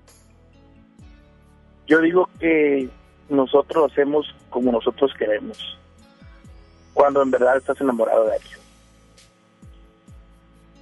Yo 1.88 2.00
digo 2.00 2.28
que 2.38 2.88
nosotros 3.28 3.90
hacemos 3.90 4.32
como 4.48 4.70
nosotros 4.70 5.10
queremos, 5.18 5.58
cuando 6.94 7.20
en 7.20 7.32
verdad 7.32 7.56
estás 7.56 7.80
enamorado 7.80 8.26
de 8.26 8.34
alguien. 8.34 8.59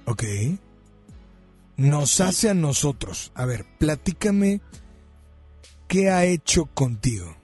Ok. 0.09 0.23
Nos 1.77 2.19
hace 2.19 2.49
a 2.49 2.55
nosotros. 2.55 3.31
A 3.35 3.45
ver, 3.45 3.63
platícame 3.77 4.59
qué 5.87 6.09
ha 6.09 6.25
hecho 6.25 6.65
contigo. 6.73 7.35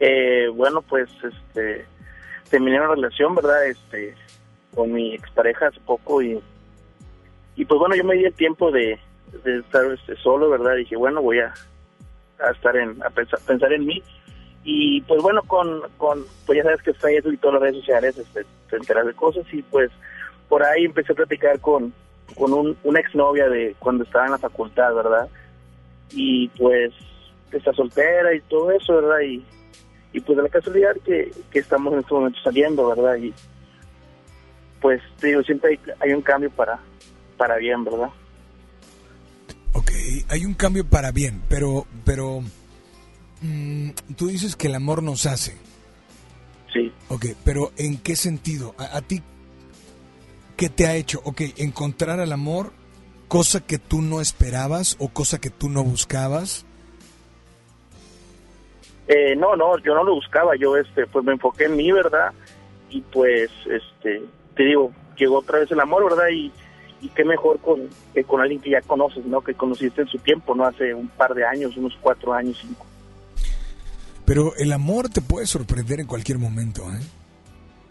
Eh, 0.00 0.48
bueno, 0.52 0.82
pues 0.82 1.08
este 1.22 1.86
terminé 2.50 2.80
una 2.80 2.94
relación, 2.94 3.34
¿verdad? 3.36 3.64
Este 3.64 4.14
con 4.74 4.92
mi 4.92 5.14
expareja 5.14 5.68
hace 5.68 5.78
poco 5.86 6.20
y 6.20 6.42
y 7.54 7.64
pues 7.64 7.78
bueno, 7.78 7.94
yo 7.94 8.02
me 8.02 8.16
di 8.16 8.24
el 8.24 8.34
tiempo 8.34 8.72
de, 8.72 8.98
de 9.44 9.58
estar 9.60 9.84
este, 9.92 10.16
solo, 10.16 10.50
¿verdad? 10.50 10.74
dije, 10.74 10.96
bueno, 10.96 11.22
voy 11.22 11.38
a, 11.38 11.54
a 12.40 12.50
estar 12.50 12.76
en 12.76 13.00
a 13.04 13.10
pensar, 13.10 13.38
pensar 13.46 13.72
en 13.72 13.86
mí 13.86 14.02
y 14.64 15.00
pues 15.02 15.22
bueno, 15.22 15.42
con 15.44 15.82
con 15.96 16.24
pues 16.44 16.58
ya 16.58 16.64
sabes 16.64 16.82
que 16.82 16.92
Facebook 16.92 17.34
y 17.34 17.38
todas 17.38 17.54
las 17.54 17.62
redes 17.62 17.76
sociales 17.76 18.18
este, 18.18 18.44
te 18.68 18.76
enteras 18.76 19.06
de 19.06 19.14
cosas 19.14 19.46
y 19.52 19.62
pues 19.62 19.92
por 20.48 20.62
ahí 20.62 20.84
empecé 20.84 21.12
a 21.12 21.16
platicar 21.16 21.60
con 21.60 21.92
con 22.34 22.52
un, 22.52 22.76
una 22.82 23.00
exnovia 23.00 23.48
de 23.48 23.76
cuando 23.78 24.04
estaba 24.04 24.26
en 24.26 24.32
la 24.32 24.38
facultad, 24.38 24.92
¿verdad? 24.94 25.28
y 26.10 26.48
pues 26.48 26.92
está 27.52 27.72
soltera 27.72 28.34
y 28.34 28.40
todo 28.42 28.70
eso, 28.72 28.96
¿verdad? 28.96 29.20
Y, 29.20 29.44
y 30.12 30.20
pues 30.20 30.36
de 30.36 30.42
la 30.42 30.48
casualidad 30.48 30.96
que, 31.04 31.32
que 31.50 31.58
estamos 31.58 31.92
en 31.92 32.00
este 32.00 32.14
momento 32.14 32.38
saliendo, 32.42 32.88
¿verdad? 32.88 33.16
Y 33.16 33.32
pues 34.80 35.00
te 35.20 35.28
digo, 35.28 35.42
siempre 35.42 35.70
hay, 35.70 35.92
hay 36.00 36.12
un 36.12 36.22
cambio 36.22 36.50
para, 36.50 36.78
para 37.36 37.56
bien, 37.56 37.84
¿verdad? 37.84 38.10
Ok, 39.72 39.90
hay 40.28 40.44
un 40.44 40.54
cambio 40.54 40.86
para 40.86 41.12
bien, 41.12 41.42
pero, 41.48 41.86
pero 42.04 42.40
mm, 43.42 43.90
tú 44.16 44.28
dices 44.28 44.56
que 44.56 44.68
el 44.68 44.74
amor 44.74 45.02
nos 45.02 45.26
hace. 45.26 45.56
Sí. 46.72 46.92
Ok, 47.08 47.26
pero 47.44 47.72
¿en 47.76 47.98
qué 47.98 48.16
sentido? 48.16 48.74
¿A, 48.78 48.98
a 48.98 49.02
ti 49.02 49.22
qué 50.56 50.68
te 50.68 50.86
ha 50.86 50.94
hecho? 50.94 51.20
Ok, 51.24 51.42
encontrar 51.56 52.20
el 52.20 52.32
amor, 52.32 52.72
cosa 53.28 53.60
que 53.60 53.78
tú 53.78 54.02
no 54.02 54.20
esperabas 54.20 54.96
o 54.98 55.08
cosa 55.08 55.38
que 55.38 55.50
tú 55.50 55.68
no 55.68 55.84
buscabas. 55.84 56.64
Eh, 59.08 59.36
no, 59.36 59.54
no, 59.54 59.78
yo 59.78 59.94
no 59.94 60.02
lo 60.02 60.14
buscaba, 60.14 60.56
yo 60.56 60.76
este, 60.76 61.06
pues 61.06 61.24
me 61.24 61.32
enfoqué 61.32 61.64
en 61.64 61.76
mí, 61.76 61.92
¿verdad? 61.92 62.32
Y 62.90 63.02
pues, 63.02 63.50
este, 63.70 64.22
te 64.56 64.62
digo, 64.64 64.92
llegó 65.16 65.38
otra 65.38 65.60
vez 65.60 65.70
el 65.70 65.80
amor, 65.80 66.04
¿verdad? 66.04 66.28
Y, 66.32 66.50
y 67.00 67.08
qué 67.10 67.24
mejor 67.24 67.60
con, 67.60 67.88
que 68.14 68.24
con 68.24 68.40
alguien 68.40 68.60
que 68.60 68.70
ya 68.70 68.80
conoces, 68.80 69.24
¿no? 69.26 69.42
Que 69.42 69.54
conociste 69.54 70.02
en 70.02 70.08
su 70.08 70.18
tiempo, 70.18 70.54
¿no? 70.54 70.64
Hace 70.64 70.92
un 70.92 71.08
par 71.08 71.34
de 71.34 71.44
años, 71.44 71.76
unos 71.76 71.96
cuatro 72.00 72.32
años, 72.32 72.58
cinco. 72.60 72.84
Pero 74.24 74.56
el 74.56 74.72
amor 74.72 75.08
te 75.08 75.20
puede 75.20 75.46
sorprender 75.46 76.00
en 76.00 76.06
cualquier 76.06 76.38
momento, 76.38 76.82
¿eh? 76.92 77.00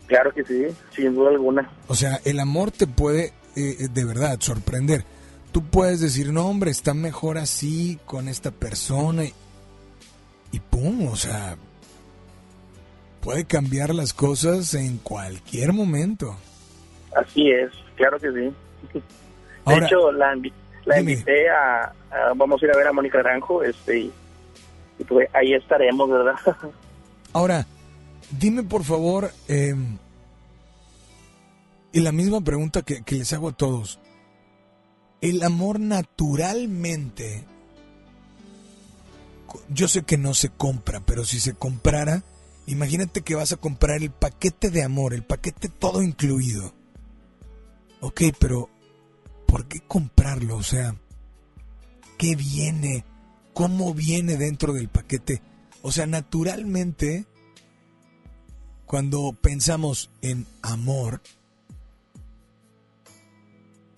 Claro 0.07 0.31
que 0.33 0.43
sí, 0.43 0.65
sin 0.95 1.15
duda 1.15 1.31
alguna. 1.31 1.69
O 1.87 1.95
sea, 1.95 2.19
el 2.25 2.39
amor 2.39 2.71
te 2.71 2.85
puede 2.87 3.33
eh, 3.55 3.87
de 3.91 4.05
verdad 4.05 4.37
sorprender. 4.39 5.03
Tú 5.51 5.63
puedes 5.63 5.99
decir, 6.01 6.31
no, 6.33 6.45
hombre, 6.47 6.69
está 6.71 6.93
mejor 6.93 7.37
así 7.37 7.97
con 8.05 8.27
esta 8.27 8.51
persona 8.51 9.23
y, 9.23 9.33
y 10.51 10.59
pum, 10.59 11.07
o 11.07 11.15
sea, 11.15 11.55
puede 13.21 13.45
cambiar 13.45 13.95
las 13.95 14.13
cosas 14.13 14.73
en 14.73 14.97
cualquier 14.97 15.73
momento. 15.73 16.35
Así 17.15 17.49
es, 17.49 17.71
claro 17.95 18.19
que 18.19 18.27
sí. 18.31 18.53
De 19.65 19.77
hecho, 19.85 20.11
la, 20.11 20.35
la 20.85 20.99
invité 20.99 21.49
a, 21.49 21.85
a- 22.11 22.33
vamos 22.35 22.61
a 22.61 22.65
ir 22.65 22.71
a 22.71 22.77
ver 22.77 22.87
a 22.87 22.93
Mónica 22.93 23.17
Naranjo, 23.17 23.63
este, 23.63 23.99
y, 23.99 24.11
y 24.99 25.03
pues 25.05 25.27
ahí 25.33 25.53
estaremos, 25.53 26.09
¿verdad? 26.09 26.35
Ahora, 27.33 27.65
dime 28.31 28.63
por 28.63 28.83
favor, 28.83 29.31
eh, 29.47 29.75
y 31.91 31.99
la 32.01 32.11
misma 32.11 32.41
pregunta 32.41 32.81
que, 32.81 33.03
que 33.03 33.15
les 33.15 33.31
hago 33.33 33.49
a 33.49 33.57
todos. 33.57 33.99
El 35.21 35.43
amor 35.43 35.79
naturalmente, 35.79 37.45
yo 39.69 39.87
sé 39.87 40.03
que 40.03 40.17
no 40.17 40.33
se 40.33 40.49
compra, 40.49 40.99
pero 41.05 41.25
si 41.25 41.39
se 41.39 41.53
comprara, 41.53 42.23
imagínate 42.67 43.21
que 43.21 43.35
vas 43.35 43.53
a 43.53 43.57
comprar 43.57 44.01
el 44.01 44.11
paquete 44.11 44.69
de 44.69 44.83
amor, 44.83 45.13
el 45.13 45.23
paquete 45.23 45.69
todo 45.69 46.01
incluido. 46.01 46.73
Ok, 48.01 48.21
pero 48.39 48.69
¿por 49.47 49.67
qué 49.67 49.79
comprarlo? 49.79 50.57
O 50.57 50.63
sea, 50.63 50.95
¿qué 52.17 52.35
viene? 52.35 53.05
¿Cómo 53.53 53.93
viene 53.93 54.37
dentro 54.37 54.73
del 54.73 54.89
paquete? 54.89 55.41
O 55.81 55.91
sea, 55.91 56.05
naturalmente, 56.05 57.25
cuando 58.85 59.33
pensamos 59.41 60.09
en 60.21 60.45
amor, 60.61 61.21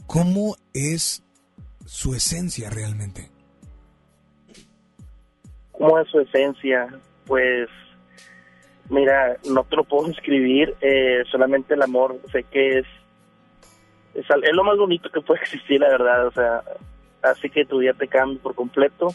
¿cómo 0.06 0.56
es 0.74 1.24
su 1.86 2.16
esencia 2.16 2.70
realmente? 2.70 3.30
¿Cómo 5.74 6.00
es 6.00 6.10
su 6.10 6.20
esencia? 6.20 6.88
Pues, 7.26 7.70
mira, 8.90 9.38
no 9.50 9.64
te 9.66 9.76
lo 9.76 9.84
puedo 9.84 10.08
escribir, 10.12 10.76
eh, 10.82 11.24
solamente 11.32 11.74
el 11.74 11.82
amor, 11.82 12.20
sé 12.32 12.44
que 12.44 12.80
es, 12.80 12.86
es, 14.14 14.26
lo 14.54 14.64
más 14.64 14.78
bonito 14.78 15.10
que 15.10 15.22
puede 15.22 15.42
existir, 15.44 15.82
la 15.82 15.90
verdad, 15.90 16.28
o 16.28 16.32
sea, 16.32 16.64
hace 17.22 17.50
que 17.50 17.66
tu 17.66 17.80
día 17.80 17.94
te 17.94 18.08
cambie 18.08 18.40
por 18.40 18.56
completo 18.56 19.08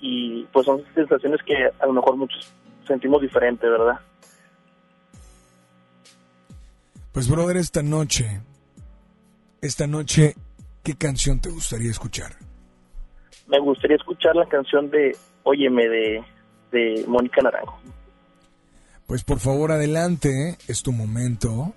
y 0.00 0.44
pues 0.52 0.66
son 0.66 0.82
sensaciones 0.94 1.42
que 1.42 1.70
a 1.78 1.86
lo 1.86 1.92
mejor 1.92 2.16
muchos 2.16 2.52
sentimos 2.86 3.20
diferente, 3.20 3.68
¿verdad? 3.68 4.00
Pues, 7.16 7.30
brother, 7.30 7.56
esta 7.56 7.82
noche, 7.82 8.42
esta 9.62 9.86
noche, 9.86 10.34
¿qué 10.84 10.96
canción 10.98 11.40
te 11.40 11.48
gustaría 11.48 11.90
escuchar? 11.90 12.32
Me 13.48 13.58
gustaría 13.58 13.96
escuchar 13.96 14.36
la 14.36 14.44
canción 14.44 14.90
de 14.90 15.16
Óyeme 15.42 15.88
de, 15.88 16.22
de 16.72 17.04
Mónica 17.08 17.40
Naranjo. 17.40 17.80
Pues 19.06 19.24
por 19.24 19.38
favor, 19.38 19.72
adelante, 19.72 20.58
es 20.68 20.82
tu 20.82 20.92
momento, 20.92 21.72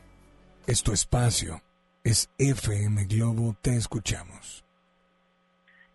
es 0.68 0.84
tu 0.84 0.92
espacio, 0.92 1.62
es 2.04 2.30
FM 2.38 3.06
Globo, 3.06 3.56
te 3.62 3.78
escuchamos. 3.78 4.66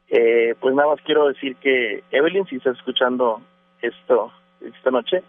Eh, 0.09 0.55
pues 0.59 0.74
nada 0.74 0.88
más 0.88 1.01
quiero 1.05 1.28
decir 1.28 1.57
que 1.57 2.03
Evelyn, 2.12 2.47
si 2.47 2.57
estás 2.57 2.78
escuchando 2.78 3.42
esto 3.82 4.32
esta 4.62 4.90
noche, 4.90 5.22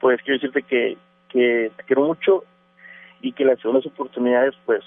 pues 0.00 0.20
quiero 0.22 0.40
decirte 0.40 0.64
que, 0.64 0.98
que 1.28 1.70
te 1.76 1.84
quiero 1.84 2.02
mucho 2.02 2.42
y 3.24 3.32
que 3.32 3.44
las 3.44 3.58
segundas 3.58 3.86
oportunidades 3.86 4.54
pues 4.66 4.84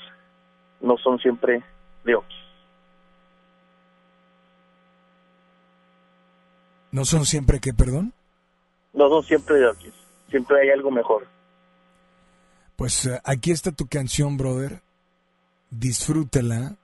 no 0.79 0.95
son 0.97 1.17
siempre 1.17 1.63
de 2.03 2.15
hoy. 2.15 2.23
¿No 6.91 7.03
son 7.03 7.25
siempre 7.25 7.59
que, 7.59 7.73
perdón? 7.73 8.13
No 8.93 9.09
son 9.09 9.23
siempre 9.23 9.55
de 9.55 9.67
hoy. 9.67 9.93
Siempre 10.29 10.61
hay 10.61 10.69
algo 10.69 10.91
mejor. 10.91 11.27
Pues 12.75 13.07
eh, 13.07 13.19
aquí 13.23 13.51
está 13.51 13.71
tu 13.71 13.87
canción, 13.87 14.37
brother. 14.37 14.81
Disfrútala. 15.71 16.75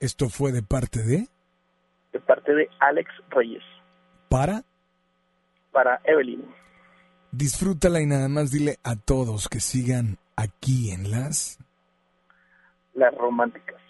Esto 0.00 0.28
fue 0.28 0.50
de 0.50 0.62
parte 0.62 1.02
de... 1.04 1.28
De 2.12 2.20
parte 2.20 2.52
de 2.52 2.68
Alex 2.80 3.08
Reyes. 3.30 3.62
Para. 4.28 4.64
Para 5.70 6.00
Evelyn. 6.04 6.44
Disfrútala 7.30 8.00
y 8.00 8.06
nada 8.06 8.28
más 8.28 8.50
dile 8.50 8.78
a 8.82 8.96
todos 8.96 9.48
que 9.48 9.60
sigan 9.60 10.18
aquí 10.36 10.90
en 10.90 11.10
las 11.10 11.58
Las 12.94 13.14
románticas. 13.16 13.80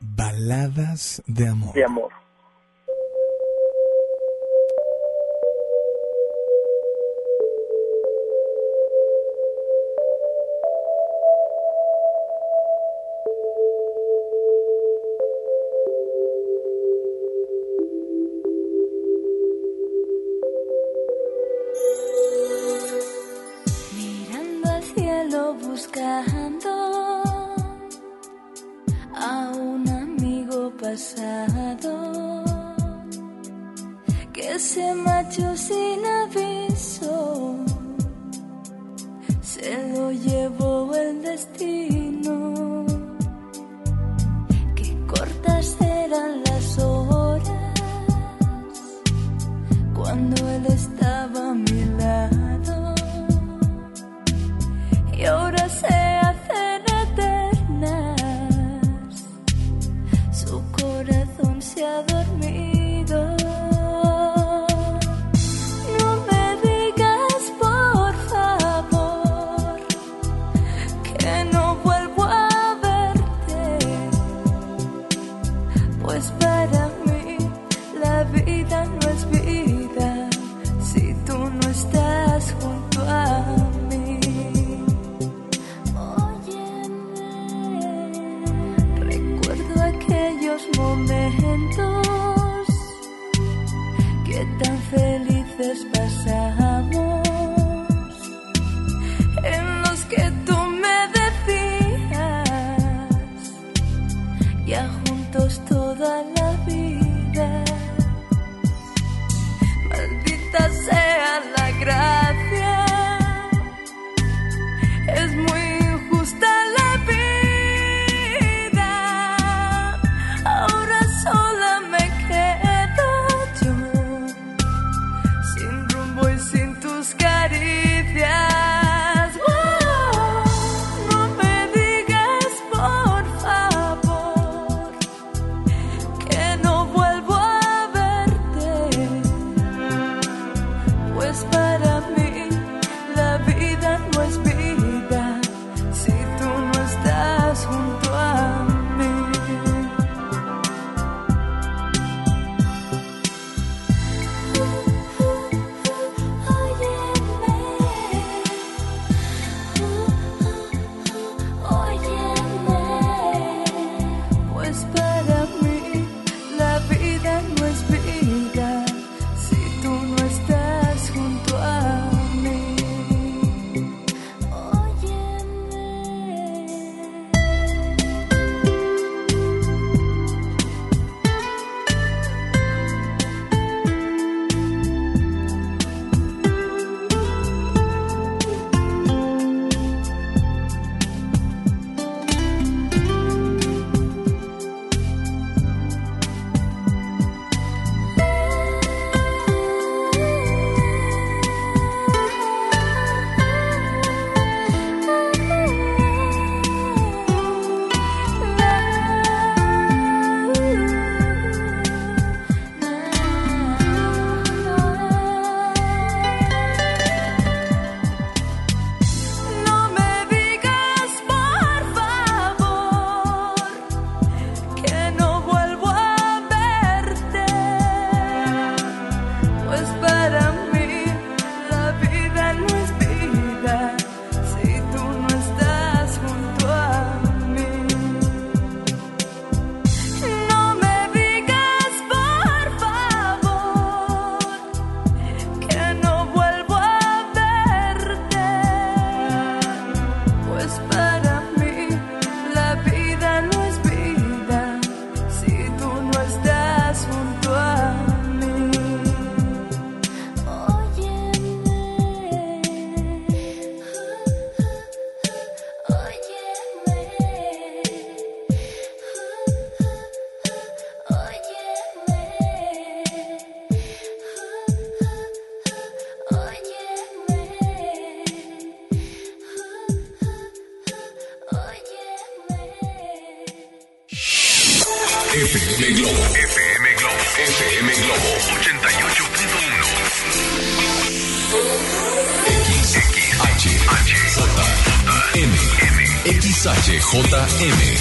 baladas 0.00 1.22
de 1.26 1.48
amor. 1.48 1.74
De 1.74 1.84
amor. 1.84 2.12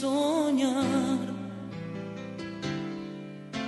soñar. 0.00 1.18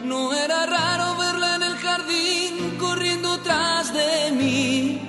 No 0.05 0.33
era 0.45 0.67
raro 0.67 1.07
verla 1.19 1.57
en 1.57 1.63
el 1.63 1.77
jardín 1.87 2.53
corriendo 2.79 3.39
tras 3.47 3.93
de 3.93 4.33
mí. 4.41 5.01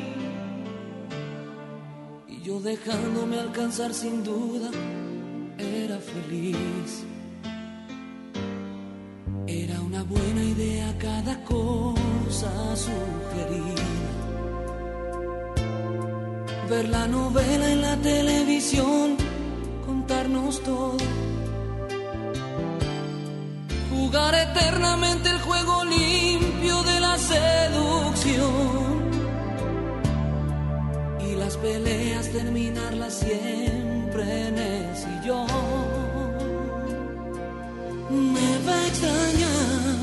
Y 2.28 2.42
yo 2.42 2.60
dejándome 2.60 3.40
alcanzar 3.40 3.94
sin 3.94 4.24
duda, 4.24 4.70
era 5.58 5.98
feliz. 6.00 7.06
Era 9.48 9.80
una 9.82 10.04
buena 10.04 10.44
idea 10.44 10.88
cada 11.00 11.44
cosa 11.44 12.52
sugerida. 12.86 13.88
Ver 16.70 16.90
la 16.90 17.08
novela 17.08 17.72
en 17.72 17.82
la 17.82 17.96
televisión, 17.98 19.16
contarnos 20.08 20.64
todo. 20.64 20.98
Jugar 23.92 24.36
eternamente 24.36 25.30
el 25.30 25.40
juego 25.40 25.84
limpio 25.84 26.82
de 26.84 27.00
la 27.02 27.18
seducción. 27.18 28.48
Y 31.30 31.36
las 31.36 31.58
peleas 31.58 32.32
terminarlas 32.32 33.16
siempre 33.16 34.48
en 34.48 34.58
el 34.58 34.96
sillón 34.96 35.48
me 38.10 38.50
va 38.66 38.76
a 38.76 38.88
extrañar 38.88 39.98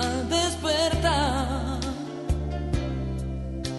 al 0.00 0.28
despertar 0.28 1.80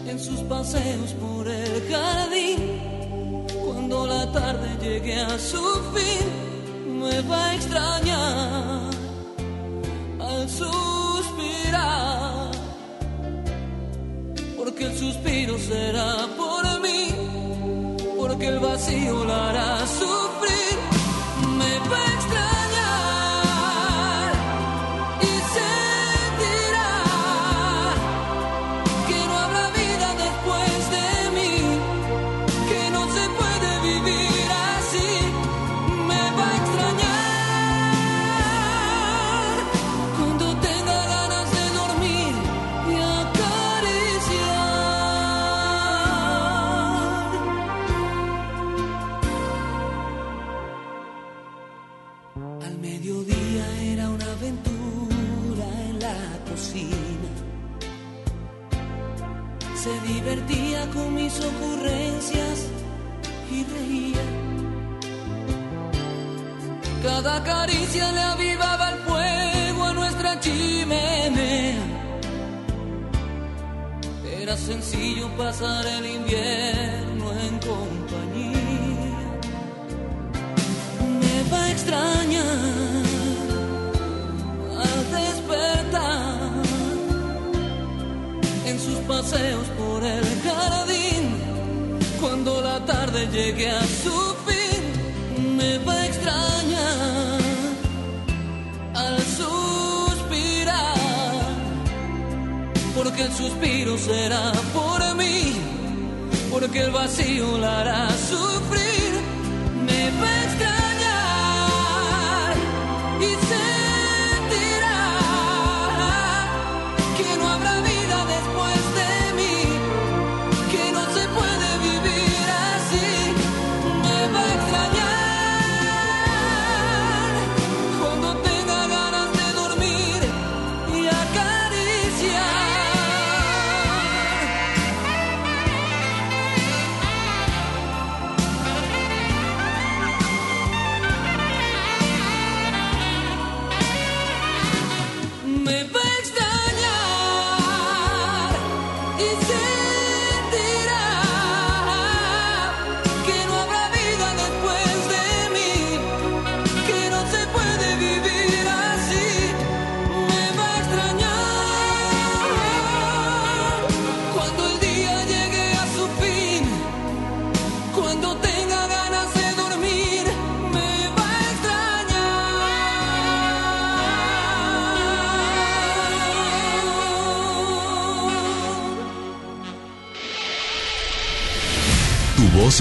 en 0.08 0.18
sus 0.18 0.40
paseos 0.42 1.12
por 1.14 1.46
el 1.46 1.92
jardín 1.92 2.93
cuando 3.94 4.08
la 4.08 4.32
tarde 4.32 4.78
llegue 4.82 5.16
a 5.22 5.38
su 5.38 5.62
fin 5.94 7.00
me 7.00 7.22
va 7.22 7.50
a 7.50 7.56
extrañar 7.56 8.90
al 10.20 10.50
suspirar, 10.50 11.72
porque 14.58 14.86
el 14.86 14.98
suspiro 14.98 15.58
será 15.60 16.28
por 16.38 16.82
mí, 16.82 17.14
porque 18.18 18.48
el 18.48 18.60
vacío 18.60 19.26
la 19.26 19.50
hará 19.50 19.86
sufrir. 19.86 20.33
Cada 67.24 67.42
caricia 67.42 68.12
le 68.12 68.20
avivaba 68.20 68.90
el 68.90 68.98
fuego 69.08 69.84
a 69.86 69.94
nuestra 69.94 70.38
chimenea. 70.42 71.80
Era 74.42 74.58
sencillo 74.58 75.30
pasar 75.38 75.86
el 75.86 76.06
invierno 76.06 77.32
en 77.48 77.60
compañía. 77.60 79.18
Me 81.22 81.50
va 81.50 81.64
a 81.64 81.72
extrañar 81.72 83.06
al 84.84 85.12
despertar 85.18 86.52
en 88.66 88.80
sus 88.82 89.00
paseos 89.08 89.68
por 89.78 90.04
el 90.04 90.26
jardín. 90.44 91.38
Cuando 92.20 92.60
la 92.60 92.84
tarde 92.84 93.28
llegue 93.32 93.70
a 93.70 93.82
su 94.04 94.36
fin, 94.46 95.56
me 95.58 95.78
va 95.86 95.94
a 95.94 96.03
porque 103.14 103.30
el 103.30 103.34
suspiro 103.34 103.96
será 103.96 104.52
por 104.74 105.16
mí, 105.16 105.54
porque 106.50 106.80
el 106.82 106.90
vacío 106.90 107.60
la 107.60 107.82
hará 107.82 108.10
sufrir. 108.10 109.14
Me 109.86 110.10
va 110.20 110.30
a 110.72 112.54
y 113.20 113.26
sentirá 113.50 113.73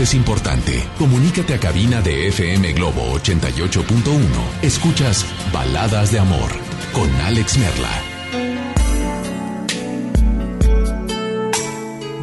es 0.03 0.15
importante. 0.15 0.85
Comunícate 0.99 1.55
a 1.55 1.61
cabina 1.61 2.03
de 2.03 2.29
FM 2.29 2.73
Globo 2.73 3.03
88.1. 3.19 4.63
Escuchas 4.63 5.25
Baladas 5.53 6.11
de 6.11 6.19
Amor 6.19 6.51
con 6.93 7.09
Alex 7.21 7.57
Merla. 7.59 8.03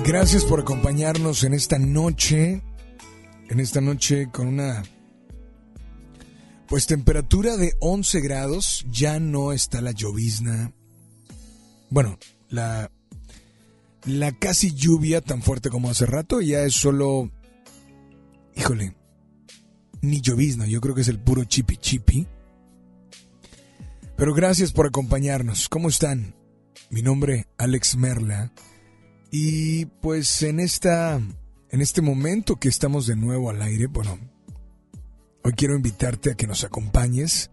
Gracias 0.04 0.44
por 0.44 0.60
acompañarnos 0.60 1.44
en 1.44 1.54
esta 1.54 1.80
noche. 1.80 2.62
En 3.50 3.60
esta 3.60 3.80
noche 3.80 4.30
con 4.30 4.48
una 4.48 4.84
pues 6.68 6.86
temperatura 6.86 7.56
de 7.56 7.74
11 7.80 8.20
grados, 8.20 8.86
ya 8.92 9.20
no 9.20 9.54
está 9.54 9.80
la 9.82 9.92
llovizna. 9.92 10.74
Bueno, 11.90 12.20
la 12.50 12.92
la 14.06 14.32
casi 14.34 14.74
lluvia 14.74 15.22
tan 15.22 15.42
fuerte 15.42 15.70
como 15.70 15.90
hace 15.90 16.06
rato 16.06 16.42
ya 16.42 16.62
es 16.62 16.74
solo 16.74 17.30
híjole, 18.60 18.94
ni 20.02 20.20
llovizna, 20.20 20.68
yo 20.68 20.82
creo 20.82 20.94
que 20.94 21.02
es 21.02 21.08
el 21.08 21.20
puro 21.20 21.46
chipi 21.46 21.78
chipi. 21.78 22.28
Pero 24.18 24.34
gracias 24.34 24.74
por 24.74 24.86
acompañarnos. 24.86 25.70
¿Cómo 25.70 25.88
están? 25.88 26.36
Mi 26.90 27.02
nombre 27.02 27.48
Alex 27.58 27.96
Merla 27.96 28.52
y 29.32 29.86
pues 29.86 30.42
en 30.42 30.60
esta 30.60 31.22
en 31.72 31.82
este 31.82 32.02
momento 32.02 32.58
que 32.58 32.68
estamos 32.68 33.08
de 33.08 33.16
nuevo 33.16 33.50
al 33.50 33.62
aire, 33.62 33.86
bueno, 33.86 34.20
hoy 35.44 35.54
quiero 35.54 35.76
invitarte 35.76 36.32
a 36.32 36.36
que 36.36 36.48
nos 36.48 36.66
acompañes 36.66 37.52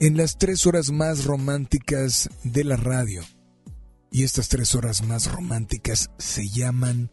en 0.00 0.16
las 0.16 0.36
tres 0.36 0.66
horas 0.66 0.90
más 0.90 1.26
románticas 1.26 2.28
de 2.42 2.64
la 2.64 2.76
radio. 2.76 3.22
Y 4.10 4.24
estas 4.24 4.48
tres 4.48 4.74
horas 4.74 5.02
más 5.02 5.30
románticas 5.30 6.10
se 6.18 6.48
llaman 6.48 7.12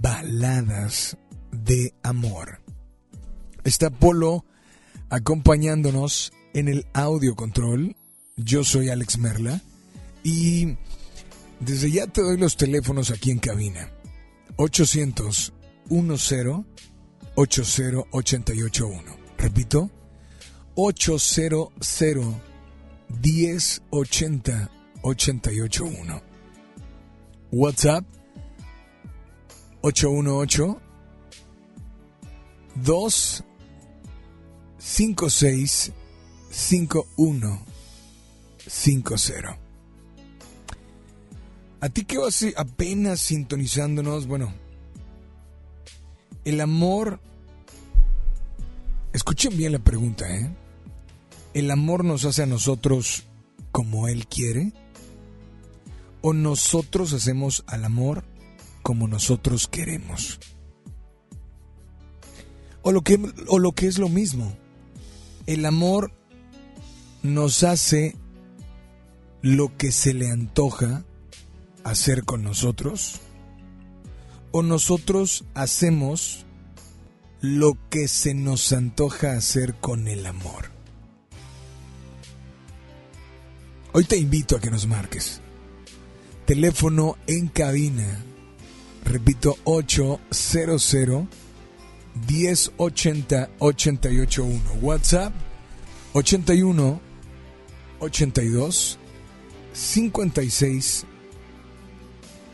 baladas 0.00 1.18
de 1.62 1.94
amor. 2.02 2.60
Está 3.64 3.90
Polo 3.90 4.44
acompañándonos 5.08 6.32
en 6.52 6.68
el 6.68 6.86
audio 6.92 7.34
control. 7.34 7.96
Yo 8.36 8.64
soy 8.64 8.88
Alex 8.88 9.18
Merla 9.18 9.62
y 10.22 10.76
desde 11.60 11.90
ya 11.90 12.06
te 12.06 12.22
doy 12.22 12.36
los 12.36 12.56
teléfonos 12.56 13.10
aquí 13.10 13.30
en 13.30 13.38
cabina. 13.38 13.90
800 14.56 15.52
10 15.88 16.30
80881. 17.36 19.16
Repito, 19.38 19.90
800 20.74 21.68
1080 23.22 24.70
881. 25.02 26.22
WhatsApp 27.52 28.04
818 29.82 30.80
2 32.76 33.44
56 34.78 35.92
51 36.50 37.64
50. 38.66 39.58
A 41.80 41.88
ti 41.90 42.04
que 42.04 42.18
vas 42.18 42.44
apenas 42.56 43.20
sintonizándonos, 43.20 44.26
bueno, 44.26 44.54
el 46.44 46.60
amor, 46.60 47.20
escuchen 49.12 49.56
bien 49.56 49.72
la 49.72 49.78
pregunta, 49.78 50.34
¿eh? 50.34 50.54
¿El 51.52 51.70
amor 51.70 52.04
nos 52.04 52.24
hace 52.24 52.42
a 52.42 52.46
nosotros 52.46 53.24
como 53.70 54.08
Él 54.08 54.26
quiere? 54.26 54.72
¿O 56.20 56.32
nosotros 56.32 57.12
hacemos 57.12 57.64
al 57.66 57.84
amor 57.84 58.24
como 58.82 59.06
nosotros 59.06 59.68
queremos? 59.68 60.40
O 62.84 62.92
lo 62.92 63.02
que, 63.02 63.18
o 63.48 63.58
lo 63.58 63.72
que 63.72 63.86
es 63.88 63.98
lo 63.98 64.08
mismo, 64.08 64.56
el 65.46 65.66
amor 65.66 66.12
nos 67.22 67.62
hace 67.64 68.14
lo 69.40 69.76
que 69.76 69.90
se 69.90 70.14
le 70.14 70.30
antoja 70.30 71.04
hacer 71.82 72.24
con 72.24 72.42
nosotros? 72.42 73.20
¿O 74.52 74.62
nosotros 74.62 75.44
hacemos 75.54 76.46
lo 77.40 77.76
que 77.90 78.06
se 78.06 78.34
nos 78.34 78.72
antoja 78.72 79.32
hacer 79.32 79.74
con 79.74 80.06
el 80.06 80.26
amor? 80.26 80.70
Hoy 83.92 84.04
te 84.04 84.18
invito 84.18 84.56
a 84.56 84.60
que 84.60 84.70
nos 84.70 84.86
marques. 84.86 85.40
Teléfono 86.46 87.16
en 87.26 87.48
cabina. 87.48 88.22
Repito, 89.04 89.56
800 89.64 90.94
1080 92.28 93.50
881. 93.58 94.60
WhatsApp 94.82 95.32
81 96.14 97.00
82 98.00 98.98
56 99.72 101.06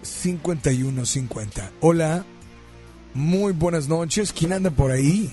51 0.02 1.04
50. 1.06 1.72
Hola, 1.80 2.24
muy 3.14 3.52
buenas 3.52 3.88
noches. 3.88 4.32
¿Quién 4.32 4.52
anda 4.52 4.70
por 4.70 4.90
ahí? 4.90 5.30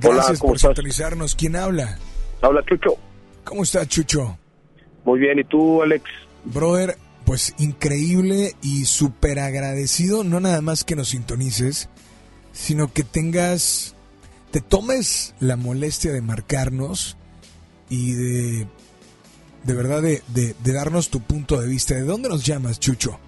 Gracias 0.00 0.38
¿cómo 0.40 0.50
por 0.50 0.56
estás? 0.56 0.70
sintonizarnos. 0.70 1.36
¿Quién 1.36 1.56
habla? 1.56 1.98
Habla 2.42 2.64
Chucho. 2.64 2.96
¿Cómo 3.44 3.62
está 3.62 3.86
Chucho? 3.86 4.38
Muy 5.04 5.20
bien, 5.20 5.38
¿y 5.38 5.44
tú, 5.44 5.82
Alex? 5.82 6.04
Brother, 6.44 6.96
pues 7.24 7.54
increíble 7.58 8.54
y 8.62 8.86
súper 8.86 9.38
agradecido, 9.38 10.24
no 10.24 10.40
nada 10.40 10.60
más 10.62 10.84
que 10.84 10.96
nos 10.96 11.08
sintonices, 11.08 11.89
sino 12.52 12.92
que 12.92 13.02
tengas, 13.04 13.94
te 14.50 14.60
tomes 14.60 15.34
la 15.40 15.56
molestia 15.56 16.12
de 16.12 16.20
marcarnos 16.22 17.16
y 17.88 18.12
de, 18.12 18.66
de 19.64 19.74
verdad, 19.74 20.02
de, 20.02 20.22
de- 20.28 20.54
de 20.62 20.72
darnos 20.72 21.10
tu 21.10 21.20
punto 21.20 21.60
de 21.60 21.68
vista. 21.68 21.94
¿De 21.94 22.02
dónde 22.02 22.28
nos 22.28 22.44
llamas, 22.44 22.78
Chucho? 22.80 23.18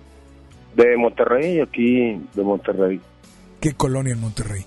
De 0.77 0.97
Monterrey, 0.97 1.61
aquí 1.61 2.21
de 2.35 2.43
Monterrey. 2.43 3.01
¿Qué 3.61 3.75
colonia 3.75 4.15
en 4.15 4.21
Monterrey? 4.21 4.65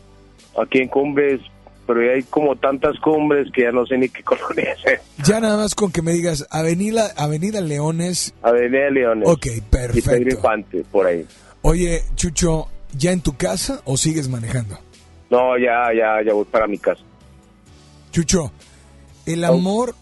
Aquí 0.62 0.80
en 0.80 0.88
Cumbres, 0.88 1.42
pero 1.88 2.04
ya 2.06 2.14
hay 2.14 2.24
como 2.24 2.56
tantas 2.56 2.98
cumbres 3.00 3.48
que 3.54 3.64
ya 3.64 3.72
no 3.72 3.86
sé 3.86 3.98
ni 3.98 4.08
qué 4.10 4.24
colonia 4.24 4.74
es. 4.86 5.02
Ya 5.28 5.40
nada 5.40 5.58
más 5.58 5.76
con 5.76 5.92
que 5.92 6.02
me 6.02 6.14
digas 6.14 6.48
Avenida, 6.52 7.12
Avenida 7.18 7.60
Leones. 7.62 8.34
Avenida 8.42 8.90
Leones. 8.90 9.28
Ok, 9.28 9.48
perfecto. 9.70 10.40
Y 10.74 10.84
por 10.84 11.08
ahí. 11.08 11.26
Oye, 11.64 12.04
Chucho, 12.16 12.68
¿ya 12.98 13.12
en 13.12 13.22
tu 13.22 13.36
casa 13.36 13.82
o 13.86 13.98
sigues 13.98 14.28
manejando? 14.30 14.78
No, 15.30 15.58
ya, 15.58 15.94
ya, 15.94 16.24
ya 16.26 16.34
voy 16.34 16.46
para 16.46 16.68
mi 16.68 16.78
casa. 16.78 17.02
Chucho, 18.12 18.52
el 19.26 19.44
amor, 19.44 19.96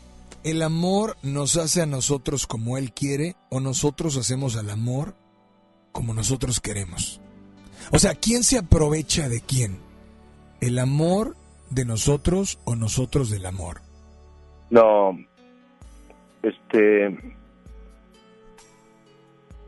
el 0.43 0.61
amor 0.61 1.17
nos 1.23 1.57
hace 1.57 1.81
a 1.81 1.85
nosotros 1.85 2.45
como 2.45 2.77
él 2.77 2.93
quiere 2.93 3.35
o 3.49 3.59
nosotros 3.59 4.17
hacemos 4.17 4.55
al 4.55 4.69
amor 4.69 5.15
como 5.91 6.13
nosotros 6.13 6.59
queremos. 6.59 7.21
O 7.91 7.99
sea, 7.99 8.15
¿quién 8.15 8.43
se 8.43 8.57
aprovecha 8.57 9.29
de 9.29 9.41
quién? 9.41 9.79
¿El 10.61 10.79
amor 10.79 11.35
de 11.69 11.85
nosotros 11.85 12.59
o 12.65 12.75
nosotros 12.75 13.29
del 13.29 13.45
amor? 13.45 13.81
No, 14.69 15.17
este, 16.41 17.17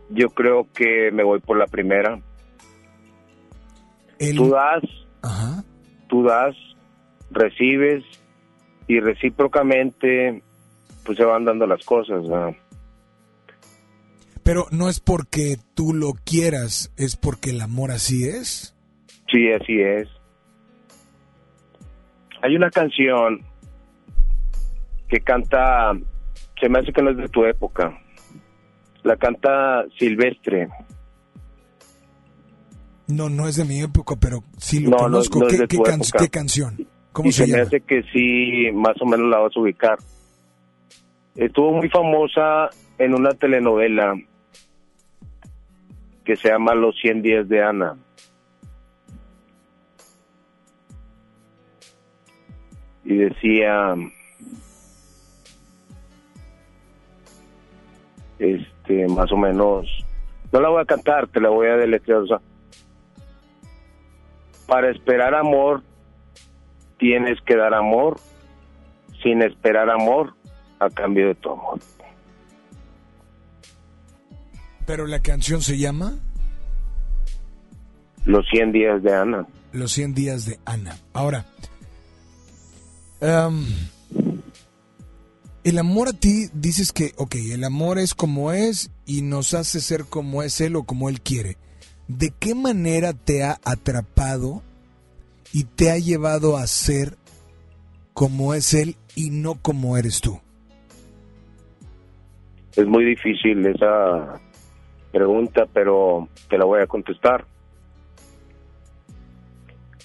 yo 0.09 0.29
creo 0.29 0.67
que 0.73 1.11
me 1.11 1.23
voy 1.23 1.39
por 1.39 1.57
la 1.57 1.67
primera. 1.67 2.19
Tú 4.19 4.49
das, 4.49 4.83
tú 6.07 6.23
das, 6.23 6.55
recibes 7.31 8.03
y 8.87 8.99
recíprocamente 8.99 10.41
pues 11.05 11.17
se 11.17 11.25
van 11.25 11.45
dando 11.45 11.67
las 11.67 11.83
cosas. 11.85 12.23
Pero 14.43 14.67
no 14.71 14.89
es 14.89 14.99
porque 14.99 15.57
tú 15.73 15.93
lo 15.93 16.13
quieras, 16.23 16.91
es 16.97 17.15
porque 17.15 17.51
el 17.51 17.61
amor 17.61 17.91
así 17.91 18.27
es. 18.27 18.75
Sí, 19.31 19.51
así 19.51 19.81
es. 19.81 20.07
Hay 22.41 22.55
una 22.55 22.69
canción 22.69 23.41
que 25.09 25.19
canta, 25.19 25.93
se 26.59 26.69
me 26.69 26.79
hace 26.79 26.93
que 26.93 27.01
no 27.01 27.11
es 27.11 27.17
de 27.17 27.29
tu 27.29 27.45
época. 27.45 27.97
La 29.03 29.15
canta 29.17 29.85
Silvestre. 29.97 30.69
No, 33.07 33.29
no 33.29 33.47
es 33.47 33.55
de 33.55 33.65
mi 33.65 33.81
época, 33.81 34.15
pero 34.19 34.43
sí 34.57 34.79
lo 34.79 34.89
No, 34.91 34.97
no, 34.97 35.03
conozco. 35.03 35.39
no 35.39 35.47
es 35.47 35.53
¿Qué, 35.61 35.67
qué 35.67 35.77
can- 35.77 36.01
época. 36.01 36.19
qué 36.19 36.29
canción? 36.29 36.87
¿Cómo 37.11 37.29
y 37.29 37.31
se, 37.31 37.45
se, 37.45 37.51
me 37.51 37.57
llama? 37.59 37.67
hace 37.67 37.81
que 37.81 38.03
sí, 38.11 38.71
más 38.73 38.95
o 39.01 39.05
menos 39.05 39.29
la 39.29 39.37
vas 39.39 39.55
a 39.55 39.59
ubicar. 39.59 39.97
Estuvo 41.35 41.71
muy 41.73 41.89
famosa 41.89 42.69
en 42.97 43.13
una 43.13 43.31
telenovela 43.31 44.15
que 46.23 46.35
se 46.35 46.49
llama 46.49 46.73
Los 46.73 46.95
100 46.99 47.21
días 47.21 47.47
de 47.47 47.63
Ana. 47.63 47.95
Y 53.03 53.15
decía, 53.17 53.93
este, 58.39 59.07
más 59.07 59.31
o 59.31 59.37
menos, 59.37 59.85
no 60.51 60.59
la 60.61 60.69
voy 60.69 60.81
a 60.81 60.85
cantar, 60.85 61.27
te 61.27 61.39
la 61.39 61.49
voy 61.49 61.67
a 61.67 61.77
deletrear, 61.77 62.21
o 62.21 62.27
sea, 62.27 62.41
para 64.67 64.91
esperar 64.91 65.35
amor 65.35 65.83
tienes 66.97 67.39
que 67.45 67.55
dar 67.55 67.73
amor 67.73 68.19
sin 69.21 69.41
esperar 69.41 69.89
amor 69.89 70.33
a 70.79 70.89
cambio 70.89 71.27
de 71.27 71.35
tu 71.35 71.51
amor. 71.51 71.79
Pero 74.85 75.07
la 75.07 75.19
canción 75.19 75.61
se 75.61 75.77
llama 75.77 76.13
Los 78.25 78.45
100 78.49 78.71
días 78.71 79.03
de 79.03 79.15
Ana. 79.15 79.47
Los 79.71 79.91
100 79.93 80.13
días 80.13 80.45
de 80.45 80.59
Ana. 80.65 80.97
Ahora, 81.13 81.45
em, 83.19 83.65
el 85.63 85.79
amor 85.79 86.09
a 86.09 86.13
ti 86.13 86.47
dices 86.53 86.91
que, 86.91 87.13
ok, 87.17 87.35
el 87.51 87.63
amor 87.63 87.97
es 87.97 88.13
como 88.13 88.51
es 88.51 88.91
y 89.05 89.23
nos 89.23 89.53
hace 89.53 89.81
ser 89.81 90.05
como 90.05 90.43
es 90.43 90.61
él 90.61 90.75
o 90.75 90.83
como 90.83 91.09
él 91.09 91.21
quiere. 91.21 91.57
¿De 92.07 92.31
qué 92.39 92.53
manera 92.53 93.13
te 93.13 93.43
ha 93.43 93.57
atrapado 93.63 94.61
y 95.51 95.63
te 95.63 95.91
ha 95.91 95.97
llevado 95.97 96.57
a 96.57 96.67
ser 96.67 97.15
como 98.13 98.53
es 98.53 98.73
él 98.73 98.95
y 99.15 99.31
no 99.31 99.55
como 99.61 99.97
eres 99.97 100.21
tú? 100.21 100.39
Es 102.75 102.85
muy 102.85 103.05
difícil 103.05 103.65
esa 103.65 104.39
pregunta, 105.11 105.65
pero 105.73 106.27
te 106.49 106.57
la 106.57 106.65
voy 106.65 106.81
a 106.81 106.87
contestar. 106.87 107.45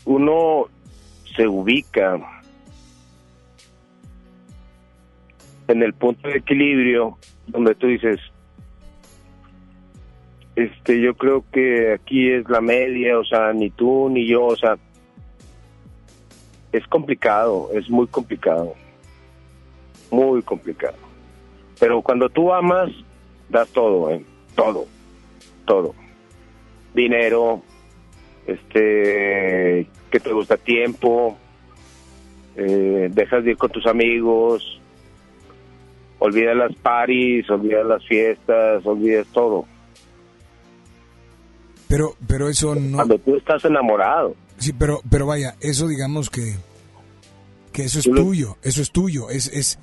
Uno 0.05 0.67
se 1.37 1.47
ubica 1.47 2.17
en 5.69 5.83
el 5.83 5.93
punto 5.95 6.29
de 6.29 6.39
equilibrio 6.39 7.19
donde 7.47 7.75
tú 7.75 7.89
dices, 7.89 8.19
este, 10.57 11.01
yo 11.01 11.15
creo 11.15 11.45
que 11.53 11.93
aquí 11.93 12.31
es 12.31 12.49
la 12.49 12.61
media, 12.61 13.19
o 13.19 13.25
sea, 13.25 13.53
ni 13.53 13.71
tú 13.71 14.09
ni 14.11 14.27
yo, 14.27 14.45
o 14.47 14.57
sea, 14.57 14.77
es 16.73 16.87
complicado, 16.87 17.71
es 17.73 17.89
muy 17.89 18.07
complicado, 18.07 18.75
muy 20.11 20.43
complicado. 20.43 20.97
Pero 21.79 22.03
cuando 22.03 22.29
tú 22.29 22.53
amas, 22.53 22.91
das 23.49 23.69
todo, 23.71 24.11
¿eh? 24.11 24.25
todo, 24.55 24.87
todo. 25.65 25.95
Dinero, 26.95 27.63
este, 28.47 29.87
que 30.11 30.21
te 30.21 30.33
gusta 30.33 30.57
tiempo, 30.57 31.39
eh, 32.57 33.09
dejas 33.11 33.45
de 33.45 33.53
ir 33.53 33.57
con 33.57 33.71
tus 33.71 33.87
amigos, 33.87 34.81
olvidas 36.19 36.57
las 36.57 36.75
paris, 36.77 37.49
olvidas 37.51 37.87
las 37.87 38.07
fiestas, 38.07 38.85
olvidas 38.85 39.27
todo. 39.33 39.65
Pero, 41.91 42.17
pero 42.27 42.49
eso 42.49 42.75
no. 42.75 42.97
Cuando 42.97 43.19
tú 43.19 43.37
estás 43.37 43.63
enamorado. 43.67 44.35
Sí, 44.59 44.73
pero, 44.73 45.03
pero 45.11 45.27
vaya, 45.27 45.57
eso 45.61 45.89
digamos 45.89 46.31
que, 46.31 46.57
que 47.73 47.83
eso 47.85 47.99
es 47.99 48.07
lo- 48.07 48.15
tuyo, 48.23 48.57
eso 48.63 48.81
es 48.81 48.91
tuyo, 48.93 49.29
es, 49.29 49.49
es, 49.49 49.79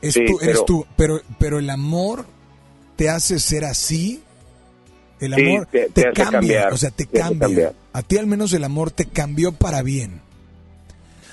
es 0.00 0.14
Sí, 0.14 0.24
tú, 0.26 0.38
eres 0.40 0.56
pero- 0.56 0.64
tú, 0.64 0.86
pero, 0.96 1.20
pero 1.38 1.58
el 1.58 1.68
amor 1.70 2.24
te 2.96 3.10
hace 3.10 3.38
ser 3.38 3.64
así, 3.66 4.22
el 5.20 5.34
Sí, 5.34 5.46
amor 5.46 5.66
te- 5.66 5.90
te, 5.90 5.90
te 5.90 6.00
hace 6.08 6.12
cambia, 6.14 6.30
cambiar, 6.30 6.72
o 6.72 6.76
sea, 6.78 6.90
te, 6.90 7.06
cambia. 7.06 7.72
A 7.92 8.02
ti 8.02 8.16
al 8.16 8.26
menos 8.26 8.52
el 8.54 8.64
amor 8.64 8.90
te 8.90 9.04
cambió 9.06 9.52
para 9.52 9.82
bien. 9.82 10.22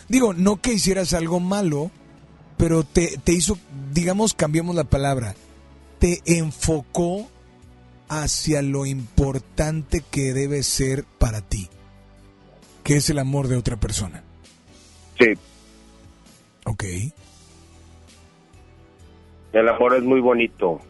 Digo, 0.10 0.34
no 0.34 0.60
que 0.62 0.74
hicieras 0.74 1.14
algo 1.14 1.40
malo, 1.40 1.92
pero 2.58 2.84
te, 2.84 3.18
te 3.24 3.32
hizo, 3.32 3.58
digamos, 3.94 4.34
cambiamos 4.34 4.76
la 4.76 4.84
palabra, 4.84 5.34
te 6.00 6.22
enfocó 6.26 7.28
hacia 8.22 8.62
lo 8.62 8.86
importante 8.86 10.04
que 10.12 10.34
debe 10.34 10.64
ser 10.64 11.06
para 11.18 11.42
ti, 11.42 11.70
que 12.84 12.98
es 12.98 13.10
el 13.10 13.20
amor 13.20 13.48
de 13.48 13.58
otra 13.58 13.78
persona. 13.78 14.24
Sí. 15.20 15.34
Ok. 16.66 16.84
El 19.54 19.70
amor 19.70 19.96
es 19.96 20.04
muy 20.04 20.20
bonito. 20.20 20.82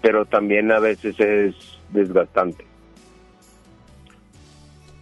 pero 0.00 0.24
también 0.24 0.70
a 0.72 0.78
veces 0.78 1.18
es 1.18 1.54
desgastante. 1.90 2.64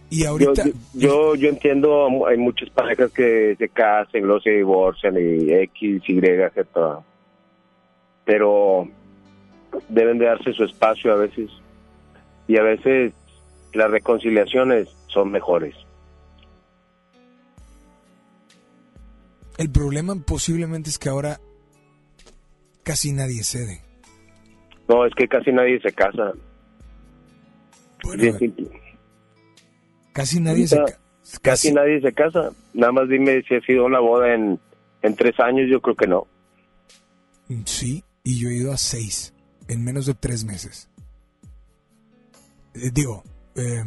Y 0.09 0.25
ahorita... 0.25 0.65
Yo, 0.65 0.73
yo, 0.93 1.35
yo 1.35 1.49
entiendo, 1.49 2.27
hay 2.27 2.37
muchas 2.37 2.69
parejas 2.69 3.11
que 3.11 3.55
se 3.57 3.69
casan, 3.69 4.21
luego 4.21 4.41
se 4.41 4.51
divorcian 4.51 5.15
y 5.17 5.53
X, 5.53 6.01
Y, 6.07 6.19
Z. 6.19 6.99
Pero 8.25 8.87
deben 9.89 10.17
de 10.17 10.25
darse 10.25 10.53
su 10.53 10.63
espacio 10.63 11.13
a 11.13 11.15
veces. 11.15 11.49
Y 12.47 12.57
a 12.57 12.63
veces 12.63 13.13
las 13.73 13.91
reconciliaciones 13.91 14.89
son 15.07 15.31
mejores. 15.31 15.75
El 19.57 19.71
problema 19.71 20.15
posiblemente 20.15 20.89
es 20.89 20.99
que 20.99 21.09
ahora 21.09 21.39
casi 22.83 23.11
nadie 23.11 23.43
cede. 23.43 23.81
No, 24.87 25.05
es 25.05 25.13
que 25.15 25.27
casi 25.27 25.51
nadie 25.51 25.79
se 25.81 25.91
casa. 25.91 26.31
Bueno, 28.03 28.37
simple. 28.37 28.69
Casi 30.13 30.39
nadie 30.39 30.67
se 30.67 30.79
Casi 31.41 31.73
nadie 31.73 31.99
se 32.01 32.13
casa. 32.13 32.51
Nada 32.73 32.93
más 32.93 33.09
dime 33.09 33.41
si 33.43 33.55
ha 33.55 33.61
sido 33.61 33.85
una 33.85 33.99
boda 33.99 34.33
en, 34.33 34.59
en 35.01 35.15
tres 35.15 35.37
años, 35.39 35.67
yo 35.69 35.81
creo 35.81 35.95
que 35.95 36.07
no. 36.07 36.27
Sí, 37.65 38.03
y 38.23 38.39
yo 38.39 38.49
he 38.49 38.55
ido 38.55 38.71
a 38.71 38.77
seis 38.77 39.33
en 39.67 39.83
menos 39.83 40.05
de 40.05 40.13
tres 40.13 40.43
meses. 40.43 40.89
Eh, 42.73 42.91
digo, 42.93 43.23
eh, 43.55 43.83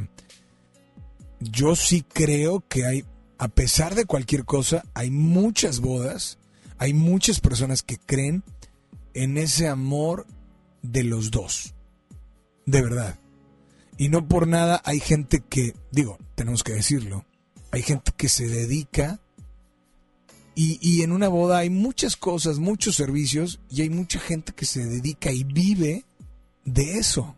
yo 1.40 1.76
sí 1.76 2.02
creo 2.02 2.64
que 2.68 2.84
hay, 2.84 3.04
a 3.38 3.48
pesar 3.48 3.94
de 3.94 4.04
cualquier 4.04 4.44
cosa, 4.44 4.84
hay 4.94 5.10
muchas 5.10 5.80
bodas, 5.80 6.38
hay 6.78 6.92
muchas 6.94 7.40
personas 7.40 7.82
que 7.82 7.98
creen 7.98 8.42
en 9.14 9.38
ese 9.38 9.68
amor 9.68 10.26
de 10.82 11.04
los 11.04 11.30
dos. 11.30 11.74
De 12.66 12.82
verdad. 12.82 13.18
Y 13.96 14.08
no 14.08 14.26
por 14.28 14.46
nada 14.46 14.80
hay 14.84 15.00
gente 15.00 15.40
que, 15.40 15.74
digo, 15.90 16.18
tenemos 16.34 16.62
que 16.62 16.72
decirlo, 16.72 17.24
hay 17.70 17.82
gente 17.82 18.12
que 18.16 18.28
se 18.28 18.46
dedica 18.46 19.20
y, 20.62 21.02
en 21.02 21.12
una 21.12 21.28
boda 21.28 21.58
hay 21.58 21.70
muchas 21.70 22.16
cosas, 22.16 22.58
muchos 22.58 22.94
servicios 22.94 23.60
y 23.70 23.82
hay 23.82 23.90
mucha 23.90 24.20
gente 24.20 24.52
que 24.52 24.66
se 24.66 24.84
dedica 24.84 25.32
y 25.32 25.44
vive 25.44 26.04
de 26.64 26.98
eso. 26.98 27.34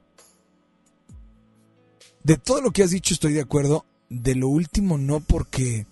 De 2.24 2.36
todo 2.36 2.60
lo 2.60 2.72
que 2.72 2.82
has 2.82 2.90
dicho 2.90 3.14
estoy 3.14 3.32
de 3.32 3.40
acuerdo, 3.40 3.84
de 4.08 4.34
lo 4.34 4.48
último 4.48 4.98
no 4.98 5.20
porque, 5.20 5.86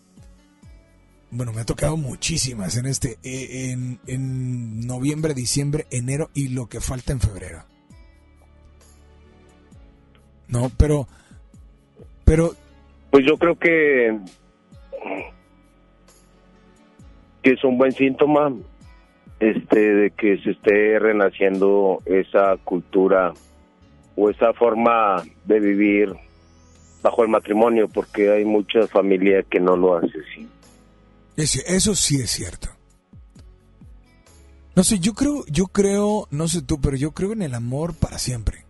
bueno, 1.30 1.52
me 1.52 1.60
ha 1.60 1.64
tocado 1.64 1.96
muchísimas 1.96 2.76
en 2.76 2.86
este, 2.86 3.18
eh, 3.22 3.70
en, 3.70 4.00
en 4.08 4.86
noviembre, 4.86 5.32
diciembre, 5.32 5.86
enero 5.90 6.30
y 6.34 6.48
lo 6.48 6.68
que 6.68 6.80
falta 6.80 7.12
en 7.12 7.20
febrero. 7.20 7.64
No, 10.48 10.68
pero, 10.76 11.06
pero 12.24 12.56
Pues 13.12 13.24
yo 13.24 13.36
creo 13.38 13.56
que, 13.56 14.18
que 17.42 17.52
es 17.52 17.64
un 17.64 17.78
buen 17.78 17.92
síntoma 17.92 18.52
este 19.38 19.94
de 19.94 20.10
que 20.10 20.38
se 20.42 20.50
esté 20.50 20.98
renaciendo 20.98 22.02
esa 22.04 22.56
cultura 22.64 23.32
o 24.16 24.28
esa 24.28 24.52
forma 24.52 25.22
de 25.46 25.60
vivir 25.60 26.12
bajo 27.02 27.22
el 27.22 27.30
matrimonio, 27.30 27.88
porque 27.88 28.30
hay 28.30 28.44
mucha 28.44 28.86
familia 28.88 29.42
que 29.42 29.58
no 29.60 29.76
lo 29.76 29.96
hace 29.96 30.08
así. 30.30 30.46
Ese- 31.36 31.64
eso 31.74 31.94
sí 31.94 32.20
es 32.20 32.30
cierto. 32.30 32.68
No 34.76 34.84
sé, 34.84 34.98
yo 34.98 35.14
creo, 35.14 35.44
yo 35.46 35.66
creo, 35.66 36.28
no 36.30 36.46
sé 36.48 36.60
tú, 36.62 36.78
pero 36.80 36.96
yo 36.96 37.12
creo 37.12 37.32
en 37.32 37.42
el 37.42 37.54
amor 37.54 37.94
para 37.94 38.18
siempre. 38.18 38.64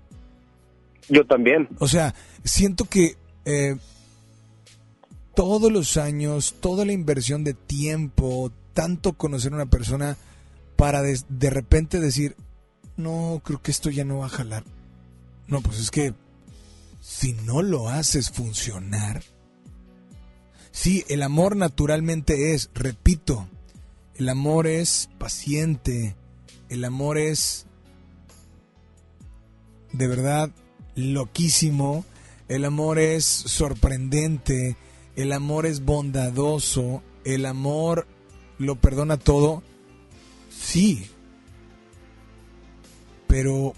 Yo 1.08 1.24
también. 1.26 1.68
O 1.80 1.88
sea, 1.88 2.14
siento 2.44 2.84
que 2.84 3.16
eh, 3.44 3.76
todos 5.34 5.70
los 5.72 5.96
años, 5.96 6.54
toda 6.60 6.84
la 6.84 6.92
inversión 6.92 7.42
de 7.44 7.54
tiempo, 7.54 8.52
tanto 8.72 9.14
conocer 9.14 9.52
a 9.52 9.56
una 9.56 9.66
persona 9.66 10.16
para 10.76 11.02
de, 11.02 11.20
de 11.28 11.50
repente 11.50 12.00
decir, 12.00 12.36
no, 12.96 13.40
creo 13.44 13.60
que 13.62 13.70
esto 13.70 13.90
ya 13.90 14.04
no 14.04 14.18
va 14.18 14.26
a 14.26 14.30
jalar. 14.30 14.64
No, 15.46 15.60
pues 15.60 15.78
es 15.80 15.90
que 15.90 16.14
si 17.00 17.32
no 17.32 17.62
lo 17.62 17.88
haces 17.88 18.30
funcionar, 18.30 19.22
sí, 20.70 21.04
el 21.08 21.22
amor 21.22 21.56
naturalmente 21.56 22.54
es, 22.54 22.70
repito, 22.74 23.48
el 24.14 24.28
amor 24.28 24.66
es 24.66 25.08
paciente, 25.18 26.14
el 26.68 26.84
amor 26.84 27.18
es 27.18 27.66
de 29.92 30.06
verdad 30.06 30.50
loquísimo, 30.94 32.04
el 32.48 32.64
amor 32.64 32.98
es 32.98 33.24
sorprendente, 33.24 34.76
el 35.16 35.32
amor 35.32 35.66
es 35.66 35.84
bondadoso, 35.84 37.02
el 37.24 37.46
amor 37.46 38.06
lo 38.60 38.76
perdona 38.76 39.16
todo, 39.16 39.62
sí, 40.50 41.06
pero, 43.26 43.72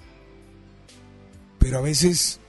pero 1.60 1.78
a 1.78 1.80
veces 1.80 2.40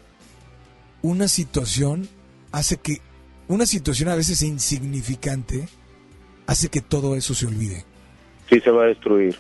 una 1.04 1.28
situación 1.28 2.10
hace 2.52 2.78
que, 2.78 3.02
una 3.48 3.68
situación 3.68 4.10
a 4.10 4.16
veces 4.16 4.42
insignificante, 4.42 5.68
hace 6.48 6.70
que 6.70 6.82
todo 6.82 7.16
eso 7.16 7.36
se 7.36 7.46
olvide. 7.46 7.86
Sí 8.50 8.60
se 8.60 8.72
va 8.72 8.86
a 8.86 8.88
destruir. 8.88 9.38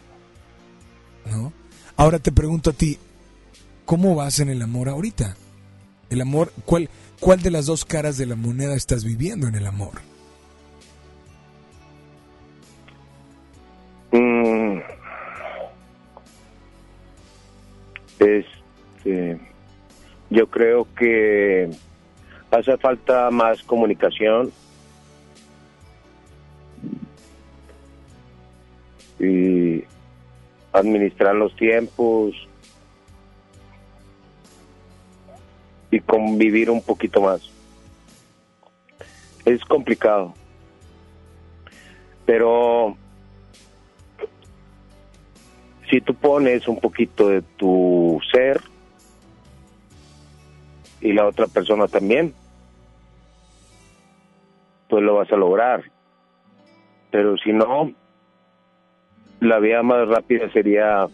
¿no? 1.31 1.51
Ahora 1.97 2.19
te 2.19 2.31
pregunto 2.31 2.69
a 2.69 2.73
ti, 2.73 2.99
¿cómo 3.85 4.13
vas 4.13 4.39
en 4.39 4.49
el 4.49 4.61
amor 4.61 4.87
ahorita? 4.87 5.35
El 6.11 6.21
amor, 6.21 6.53
¿cuál, 6.65 6.91
¿cuál 7.19 7.41
de 7.41 7.49
las 7.49 7.65
dos 7.65 7.85
caras 7.85 8.17
de 8.17 8.27
la 8.27 8.35
moneda 8.35 8.75
estás 8.75 9.03
viviendo 9.03 9.47
en 9.47 9.55
el 9.55 9.65
amor? 9.65 10.12
Mm. 14.13 14.79
Este, 18.19 19.39
yo 20.29 20.47
creo 20.47 20.87
que 20.95 21.69
hace 22.51 22.77
falta 22.77 23.31
más 23.31 23.63
comunicación 23.63 24.51
y 29.19 29.83
administrar 30.71 31.33
los 31.33 31.55
tiempos 31.55 32.35
y 35.89 35.99
convivir 35.99 36.69
un 36.69 36.83
poquito 36.83 37.19
más. 37.19 37.49
Es 39.43 39.65
complicado, 39.65 40.35
pero 42.27 42.95
si 45.93 46.01
tú 46.01 46.15
pones 46.15 46.67
un 46.67 46.79
poquito 46.79 47.29
de 47.29 47.43
tu 47.43 48.19
ser 48.31 48.59
y 51.01 51.13
la 51.13 51.27
otra 51.27 51.45
persona 51.45 51.87
también, 51.87 52.33
pues 54.89 55.03
lo 55.03 55.13
vas 55.13 55.31
a 55.31 55.35
lograr. 55.35 55.83
Pero 57.11 57.37
si 57.37 57.53
no, 57.53 57.93
la 59.39 59.59
vía 59.59 59.83
más 59.83 60.07
rápida 60.07 60.51
sería 60.51 61.07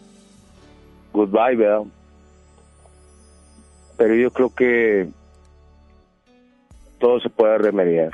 goodbye, 1.12 1.56
¿verdad? 1.56 1.82
Pero 3.98 4.14
yo 4.14 4.30
creo 4.30 4.54
que 4.54 5.10
todo 6.98 7.20
se 7.20 7.28
puede 7.28 7.58
remediar. 7.58 8.12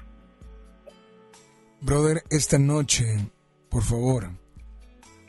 Brother, 1.81 2.25
esta 2.29 2.59
noche, 2.59 3.05
por 3.69 3.85
favor, 3.85 4.31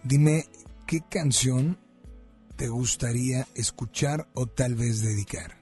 dime 0.04 0.46
qué 0.88 1.02
canción 1.10 1.78
te 2.56 2.70
gustaría 2.70 3.46
escuchar 3.56 4.28
o 4.34 4.48
tal 4.48 4.76
vez 4.76 5.04
dedicar. 5.04 5.58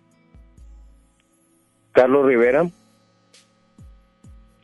Carlos 1.92 2.26
Rivera, 2.26 2.70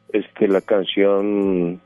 este, 0.09 0.47
la 0.47 0.61
canción 0.61 1.81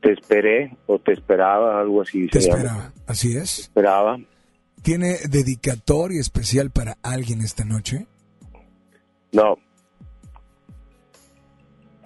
Te 0.00 0.12
esperé 0.12 0.76
o 0.86 1.00
te 1.00 1.12
esperaba, 1.12 1.80
algo 1.80 2.02
así 2.02 2.28
Te 2.28 2.40
se 2.40 2.48
llama. 2.48 2.62
esperaba, 2.62 2.92
así 3.08 3.36
es. 3.36 3.58
Esperaba. 3.58 4.18
¿Tiene 4.82 5.16
dedicatoria 5.28 6.20
especial 6.20 6.70
para 6.70 6.96
alguien 7.02 7.40
esta 7.40 7.64
noche? 7.64 8.06
No. 9.32 9.58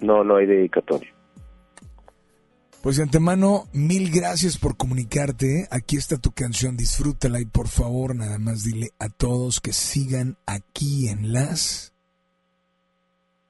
No, 0.01 0.23
no 0.23 0.37
hay 0.37 0.45
dedicatoria. 0.45 1.13
Pues 2.81 2.97
de 2.97 3.03
antemano, 3.03 3.65
mil 3.73 4.09
gracias 4.11 4.57
por 4.57 4.75
comunicarte. 4.75 5.67
Aquí 5.69 5.97
está 5.97 6.17
tu 6.17 6.31
canción, 6.31 6.75
disfrútala 6.75 7.39
y 7.39 7.45
por 7.45 7.67
favor 7.67 8.15
nada 8.15 8.39
más 8.39 8.63
dile 8.63 8.89
a 8.97 9.09
todos 9.09 9.61
que 9.61 9.71
sigan 9.71 10.37
aquí 10.47 11.07
en 11.07 11.31
las... 11.31 11.93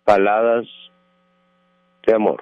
Baladas 0.06 0.66
de 2.06 2.14
amor. 2.14 2.42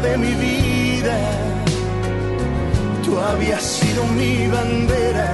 De 0.00 0.16
mi 0.16 0.34
vida. 0.34 1.16
Tú 3.04 3.18
habías 3.18 3.62
sido 3.62 4.04
mi 4.04 4.46
bandera 4.48 5.26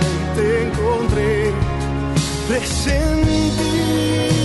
y 0.00 0.36
te 0.36 0.62
encontré 0.66 1.52
presentí 2.48 4.43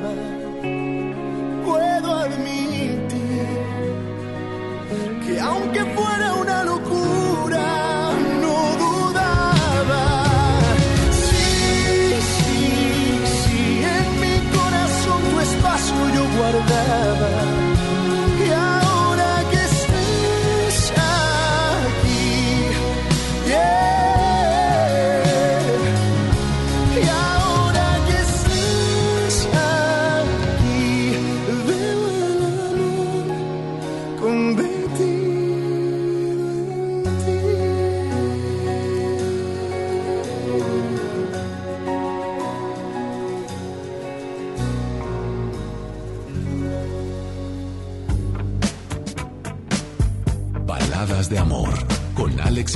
esperaba. 0.00 0.29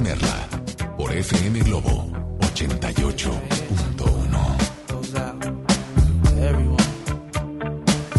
Merla 0.01 0.49
por 0.97 1.11
FM 1.11 1.63
Globo 1.65 2.11
88.1. 2.41 4.89
goes 4.89 5.15
out 5.15 5.41
to 5.41 5.49
everyone 6.41 6.77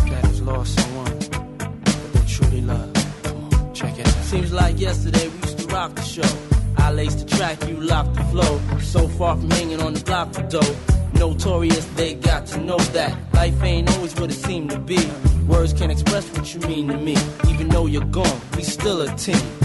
that 0.09 0.23
has 0.23 0.41
lost 0.41 0.79
someone 0.79 1.19
that 1.19 2.13
they 2.13 2.25
truly 2.27 2.61
love. 2.61 2.93
Come 3.23 3.43
on, 3.43 3.73
check 3.73 3.99
it 3.99 4.07
out. 4.07 4.23
Seems 4.23 4.53
like 4.53 4.79
yesterday 4.79 5.27
we 5.27 5.37
used 5.39 5.59
to 5.59 5.65
rock 5.67 5.93
the 5.95 6.01
show. 6.01 6.37
I 6.77 6.91
laced 6.91 7.27
the 7.27 7.35
track, 7.35 7.67
you 7.67 7.75
locked 7.75 8.15
the 8.15 8.23
flow. 8.25 8.59
So 8.79 9.07
far 9.07 9.35
from 9.35 9.49
hanging 9.51 9.81
on 9.81 9.93
the 9.95 10.01
block 10.01 10.33
for 10.33 10.43
dough. 10.43 10.75
Notorious, 11.13 11.85
they 11.95 12.13
got 12.13 12.45
to 12.47 12.59
know 12.59 12.77
that 12.77 13.17
life 13.33 13.61
ain't 13.63 13.89
always 13.95 14.15
what 14.15 14.29
it 14.29 14.33
seemed 14.35 14.69
to 14.71 14.79
be. 14.79 14.99
Words 15.47 15.73
can't 15.73 15.91
express 15.91 16.25
what 16.37 16.53
you 16.53 16.59
mean 16.61 16.87
to 16.87 16.97
me. 16.97 17.17
Even 17.49 17.67
though 17.69 17.85
you're 17.85 18.05
gone, 18.05 18.39
we 18.55 18.63
still 18.63 19.01
a 19.01 19.13
team. 19.15 19.64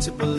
To 0.00 0.10
believe. 0.12 0.29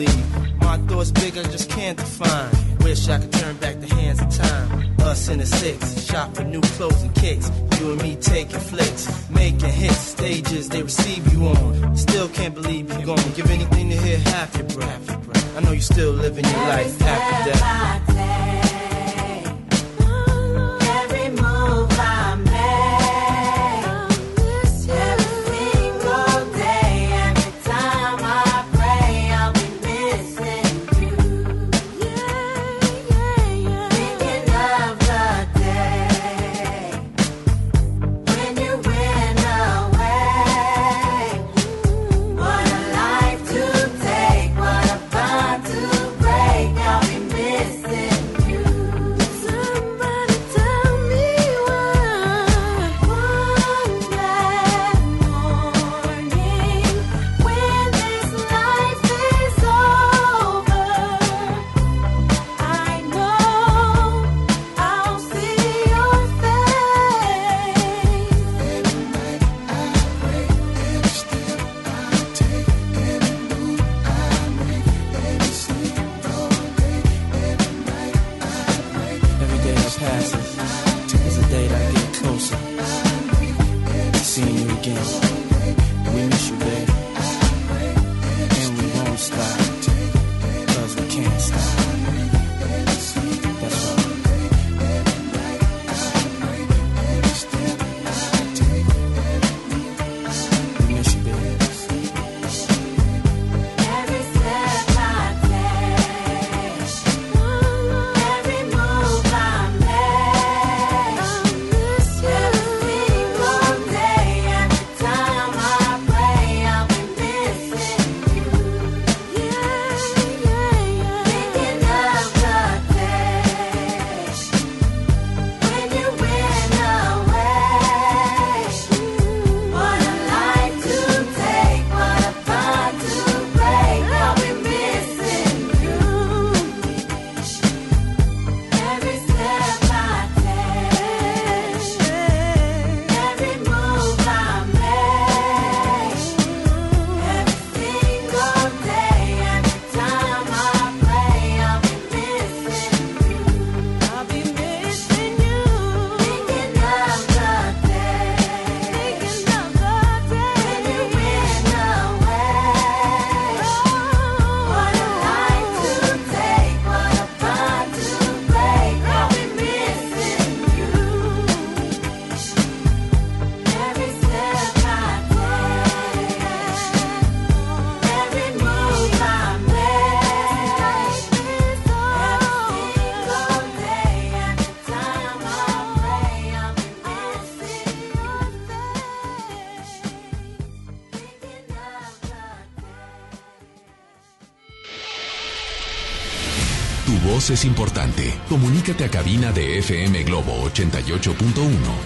Es 197.52 197.64
importante. 197.66 198.32
Comunícate 198.48 199.04
a 199.04 199.10
cabina 199.10 199.52
de 199.52 199.78
FM 199.78 200.24
Globo 200.24 200.64
88.1. 200.70 201.34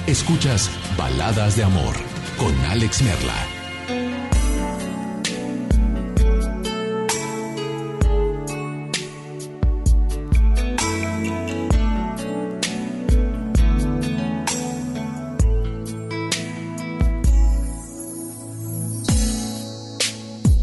Escuchas 0.06 0.70
Baladas 0.96 1.56
de 1.56 1.62
Amor 1.62 1.94
con 2.36 2.52
Alex 2.66 3.02
Merla. 3.02 3.56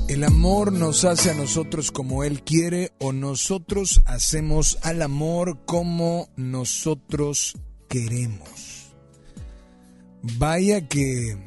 El 0.10 0.24
amor 0.24 0.72
nos 0.72 1.04
hace 1.04 1.32
a 1.32 1.34
nosotros 1.34 1.92
como 1.92 2.24
Él 2.24 2.44
quiere 2.44 2.93
o 3.04 3.12
nosotros 3.12 4.02
hacemos 4.06 4.80
al 4.82 5.02
amor 5.02 5.66
como 5.66 6.30
nosotros 6.38 7.58
queremos. 7.90 8.96
Vaya 10.38 10.88
que, 10.88 11.38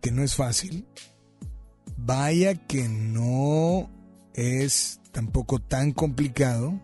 que 0.00 0.10
no 0.10 0.22
es 0.22 0.34
fácil. 0.34 0.86
Vaya 1.98 2.54
que 2.54 2.88
no 2.88 3.90
es 4.32 4.98
tampoco 5.12 5.58
tan 5.58 5.92
complicado. 5.92 6.80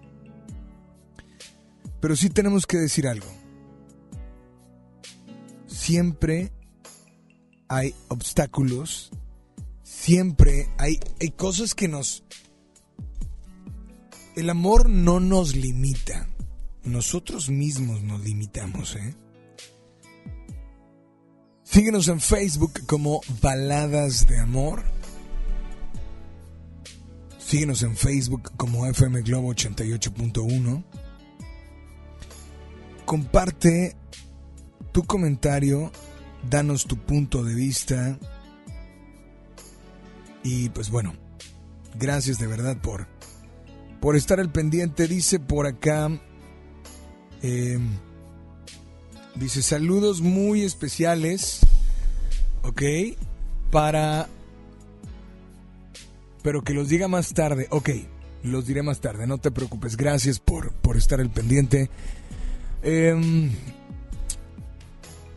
Pero 1.98 2.16
sí 2.16 2.28
tenemos 2.28 2.66
que 2.66 2.76
decir 2.76 3.08
algo. 3.08 3.32
Siempre 5.66 6.52
hay 7.68 7.94
obstáculos 8.08 9.10
siempre 10.04 10.68
hay, 10.78 11.00
hay 11.20 11.30
cosas 11.30 11.74
que 11.74 11.88
nos... 11.88 12.24
El 14.36 14.50
amor 14.50 14.88
no 14.90 15.20
nos 15.20 15.54
limita. 15.54 16.28
Nosotros 16.82 17.48
mismos 17.50 18.02
nos 18.02 18.20
limitamos, 18.20 18.96
¿eh? 18.96 19.14
Síguenos 21.62 22.08
en 22.08 22.20
Facebook 22.20 22.84
como 22.86 23.20
Baladas 23.40 24.26
de 24.26 24.38
Amor. 24.38 24.84
Síguenos 27.38 27.82
en 27.82 27.96
Facebook 27.96 28.52
como 28.56 28.86
FM 28.86 29.22
Globo 29.22 29.54
88.1. 29.54 30.84
Comparte 33.04 33.96
tu 34.92 35.04
comentario, 35.04 35.92
danos 36.50 36.86
tu 36.86 36.96
punto 36.96 37.44
de 37.44 37.54
vista. 37.54 38.18
Y 40.42 40.68
pues 40.70 40.90
bueno, 40.90 41.14
gracias 41.98 42.38
de 42.38 42.46
verdad 42.46 42.76
por, 42.80 43.08
por 44.04 44.14
estar 44.16 44.38
al 44.38 44.52
pendiente. 44.52 45.08
Dice 45.08 45.40
por 45.40 45.66
acá, 45.66 46.10
eh, 47.42 47.78
dice 49.34 49.62
saludos 49.62 50.20
muy 50.20 50.60
especiales, 50.60 51.60
ok, 52.64 52.82
para, 53.70 54.28
pero 56.42 56.62
que 56.62 56.74
los 56.74 56.90
diga 56.90 57.08
más 57.08 57.32
tarde, 57.32 57.66
ok, 57.70 57.88
los 58.42 58.66
diré 58.66 58.82
más 58.82 59.00
tarde, 59.00 59.26
no 59.26 59.38
te 59.38 59.50
preocupes, 59.50 59.96
gracias 59.96 60.38
por, 60.38 60.74
por 60.74 60.98
estar 60.98 61.18
al 61.18 61.30
pendiente. 61.30 61.88
Em, 62.82 63.52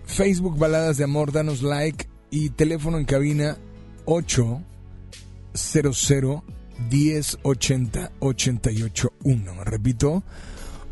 Facebook 0.03 0.57
Baladas 0.57 0.97
de 0.97 1.05
Amor, 1.05 1.31
danos 1.31 1.61
like 1.61 2.09
y 2.31 2.49
teléfono 2.49 2.97
en 2.97 3.05
cabina 3.05 3.57
800 4.03 6.56
1080 6.89 8.11
881. 8.19 9.63
Repito, 9.63 10.23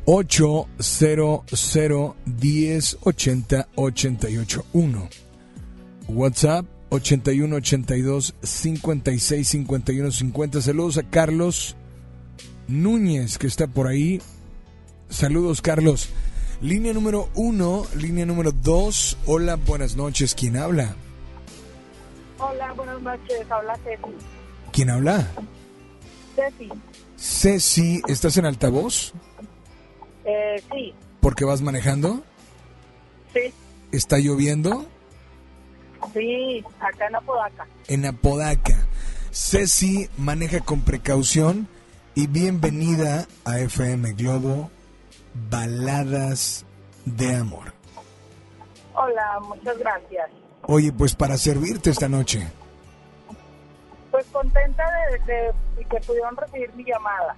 800 0.06 1.46
1080 2.26 3.68
881. 3.76 5.10
WhatsApp 6.08 6.66
81 6.90 7.56
82 7.56 8.36
56 8.42 9.48
51 9.48 10.12
50. 10.12 10.62
Saludos 10.62 10.98
a 10.98 11.04
Carlos 11.04 11.76
Núñez 12.68 13.38
que 13.38 13.48
está 13.48 13.68
por 13.68 13.88
ahí. 13.88 14.22
Saludos 15.10 15.62
Carlos. 15.62 16.10
Línea 16.62 16.94
número 16.94 17.30
uno, 17.36 17.86
línea 17.96 18.26
número 18.26 18.52
dos. 18.52 19.18
Hola, 19.26 19.56
buenas 19.56 19.96
noches. 19.96 20.34
¿Quién 20.34 20.58
habla? 20.58 20.96
Hola, 22.40 22.74
buenas 22.74 23.02
noches. 23.02 23.52
Habla 23.52 23.78
Ceci. 23.84 24.16
¿Quién 24.72 24.90
habla? 24.90 25.28
Ceci. 26.36 26.70
Ceci, 27.18 28.02
¿estás 28.08 28.38
en 28.38 28.46
altavoz? 28.46 29.14
Eh, 30.26 30.62
sí, 30.72 30.94
¿Porque 31.22 31.46
vas 31.46 31.62
manejando? 31.62 32.24
sí, 33.34 33.54
¿Está 33.92 34.18
lloviendo? 34.18 34.86
sí, 36.14 36.64
acá 36.80 37.08
en 37.08 37.16
Apodaca. 37.16 37.68
En 37.88 38.06
Apodaca. 38.06 38.88
Ceci 39.32 40.10
maneja 40.18 40.60
con 40.62 40.82
precaución 40.82 41.68
y 42.16 42.28
bienvenida 42.28 43.28
a 43.44 43.60
FM 43.60 44.14
Globo 44.14 44.70
Baladas 45.50 46.66
de 47.06 47.36
Amor. 47.36 47.74
Hola, 48.94 49.40
muchas 49.48 49.78
gracias. 49.78 50.30
Oye, 50.68 50.92
pues 50.94 51.16
para 51.16 51.38
servirte 51.38 51.90
esta 51.90 52.08
noche. 52.08 52.48
Pues 54.16 54.28
contenta 54.28 54.84
de, 55.12 55.20
de- 55.34 55.54
de 55.76 55.84
que 55.90 55.98
pudieron 56.08 56.38
recibir 56.38 56.72
mi 56.74 56.86
llamada 56.86 57.36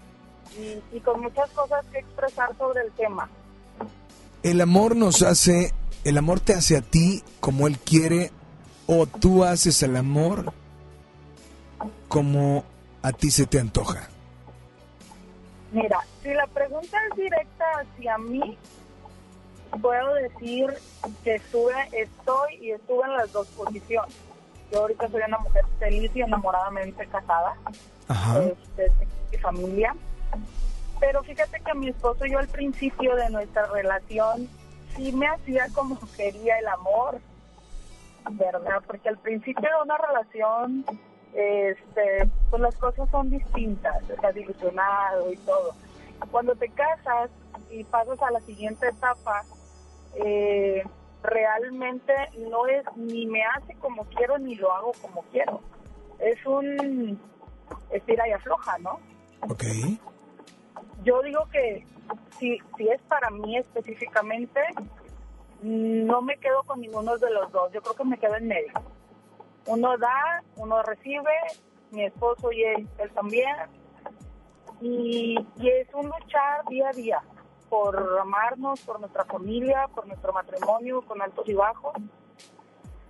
y, 0.55 0.79
y 0.95 0.99
con 0.99 1.21
muchas 1.21 1.49
cosas 1.49 1.83
que 1.91 1.97
expresar 1.97 2.55
sobre 2.55 2.83
el 2.83 2.91
tema. 2.91 3.27
El 4.43 4.61
amor 4.61 4.95
nos 4.95 5.23
hace, 5.23 5.73
el 6.03 6.19
amor 6.19 6.39
te 6.39 6.53
hace 6.53 6.77
a 6.77 6.81
ti 6.83 7.23
como 7.39 7.65
él 7.65 7.79
quiere 7.79 8.29
o 8.85 9.07
tú 9.07 9.43
haces 9.43 9.81
el 9.81 9.95
amor 9.95 10.53
como 12.09 12.63
a 13.01 13.11
ti 13.11 13.31
se 13.31 13.47
te 13.47 13.59
antoja. 13.59 14.07
Mira, 15.71 15.99
si 16.21 16.31
la 16.31 16.45
pregunta 16.45 16.95
es 17.09 17.17
directa 17.17 17.65
hacia 17.81 18.19
mí, 18.19 18.55
puedo 19.81 20.13
decir 20.13 20.71
que 21.23 21.35
estuve, 21.37 21.73
estoy 21.91 22.53
y 22.61 22.71
estuve 22.73 23.03
en 23.05 23.13
las 23.17 23.31
dos 23.33 23.47
posiciones. 23.47 24.13
Yo 24.71 24.81
ahorita 24.81 25.07
soy 25.09 25.21
una 25.27 25.37
mujer 25.39 25.63
feliz 25.79 26.11
y 26.13 26.21
enamoradamente 26.21 27.05
casada. 27.07 27.55
Ajá. 28.07 28.41
este, 28.43 28.91
mi 29.31 29.37
familia. 29.37 29.95
Pero 30.99 31.23
fíjate 31.23 31.59
que 31.59 31.73
mi 31.73 31.89
esposo 31.89 32.25
y 32.25 32.31
yo 32.31 32.39
al 32.39 32.47
principio 32.47 33.15
de 33.15 33.29
nuestra 33.29 33.67
relación 33.67 34.49
sí 34.95 35.11
me 35.11 35.27
hacía 35.27 35.67
como 35.73 35.97
quería 36.15 36.57
el 36.57 36.67
amor, 36.67 37.19
¿verdad? 38.31 38.81
Porque 38.85 39.09
al 39.09 39.17
principio 39.17 39.69
de 39.69 39.83
una 39.83 39.97
relación, 39.97 40.85
este, 41.33 42.29
pues 42.49 42.61
las 42.61 42.75
cosas 42.77 43.09
son 43.11 43.29
distintas, 43.29 44.09
estás 44.09 44.35
ilusionado 44.35 45.31
y 45.31 45.37
todo. 45.37 45.75
Cuando 46.31 46.55
te 46.55 46.69
casas 46.69 47.29
y 47.69 47.83
pasas 47.83 48.19
a 48.23 48.31
la 48.31 48.41
siguiente 48.41 48.87
etapa, 48.87 49.43
eh, 50.15 50.83
realmente 51.23 52.13
no 52.49 52.67
es 52.67 52.83
ni 52.95 53.25
me 53.25 53.43
hace 53.43 53.75
como 53.75 54.03
quiero 54.05 54.37
ni 54.37 54.55
lo 54.55 54.71
hago 54.71 54.91
como 55.01 55.23
quiero. 55.31 55.61
Es 56.19 56.43
un 56.45 57.19
estira 57.91 58.27
y 58.27 58.31
afloja, 58.31 58.77
¿no? 58.79 58.99
Ok. 59.49 59.63
Yo 61.03 61.21
digo 61.21 61.47
que 61.51 61.85
si, 62.39 62.57
si 62.77 62.89
es 62.89 63.01
para 63.03 63.29
mí 63.29 63.57
específicamente, 63.57 64.61
no 65.61 66.21
me 66.21 66.37
quedo 66.37 66.63
con 66.63 66.81
ninguno 66.81 67.17
de 67.17 67.29
los 67.31 67.51
dos. 67.51 67.71
Yo 67.71 67.81
creo 67.81 67.95
que 67.95 68.03
me 68.03 68.17
quedo 68.17 68.35
en 68.35 68.47
medio. 68.47 68.73
Uno 69.65 69.97
da, 69.97 70.43
uno 70.55 70.81
recibe, 70.83 71.33
mi 71.91 72.03
esposo 72.03 72.51
y 72.51 72.63
él, 72.63 72.87
él 72.99 73.11
también. 73.11 73.55
Y, 74.79 75.35
y 75.57 75.69
es 75.69 75.87
un 75.93 76.05
luchar 76.05 76.65
día 76.69 76.89
a 76.89 76.93
día 76.93 77.21
por 77.69 78.19
amarnos, 78.19 78.81
por 78.81 78.99
nuestra 78.99 79.25
familia, 79.25 79.87
por 79.93 80.07
nuestro 80.07 80.33
matrimonio, 80.33 81.01
con 81.01 81.21
altos 81.21 81.47
y 81.47 81.53
bajos. 81.53 81.93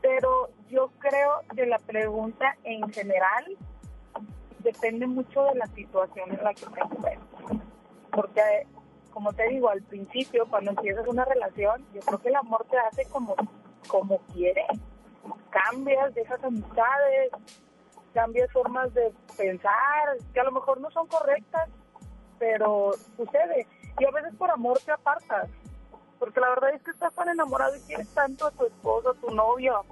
Pero 0.02 0.50
yo 0.70 0.90
creo 1.00 1.42
que 1.56 1.66
la 1.66 1.80
pregunta 1.80 2.56
en 2.64 2.88
general 2.92 3.58
depende 4.60 5.08
mucho 5.08 5.44
de 5.46 5.56
la 5.56 5.68
situación 5.68 6.32
en 6.32 6.44
la 6.44 6.54
que 6.54 6.66
te 6.66 6.80
encuentres. 6.80 7.20
Porque, 8.12 8.68
como 9.12 9.34
te 9.34 9.48
digo, 9.50 9.70
al 9.70 9.82
principio, 9.84 10.46
cuando 10.50 10.72
empiezas 10.72 11.08
una 11.08 11.26
relación, 11.26 11.86
yo 11.94 12.02
creo 12.02 12.20
que 12.20 12.30
el 12.30 12.36
amor 12.36 12.66
te 12.70 12.78
hace 12.78 13.06
como, 13.10 13.36
como 13.88 14.20
quiere. 14.34 14.66
Cambias, 15.50 16.14
dejas 16.14 16.44
amistades, 16.44 17.32
cambias 18.14 18.52
formas 18.52 18.94
de 18.94 19.14
pensar, 19.38 20.18
que 20.34 20.40
a 20.40 20.44
lo 20.44 20.52
mejor 20.52 20.80
no 20.82 20.90
son 20.92 21.08
correctas, 21.08 21.70
pero 22.40 22.92
sucede. 23.16 23.68
Y 24.00 24.06
a 24.06 24.12
veces 24.12 24.36
por 24.36 24.52
amor 24.52 24.80
te 24.86 24.92
apartas. 24.92 25.50
Porque 26.20 26.40
la 26.40 26.50
verdad 26.50 26.74
es 26.74 26.82
que 26.82 26.92
estás 26.92 27.14
tan 27.14 27.30
enamorado 27.30 27.76
y 27.76 27.80
quieres 27.82 28.08
tanto 28.10 28.48
a 28.48 28.52
tu 28.52 28.66
esposo, 28.66 29.12
a 29.12 29.14
tu 29.14 29.34
novio, 29.34 29.86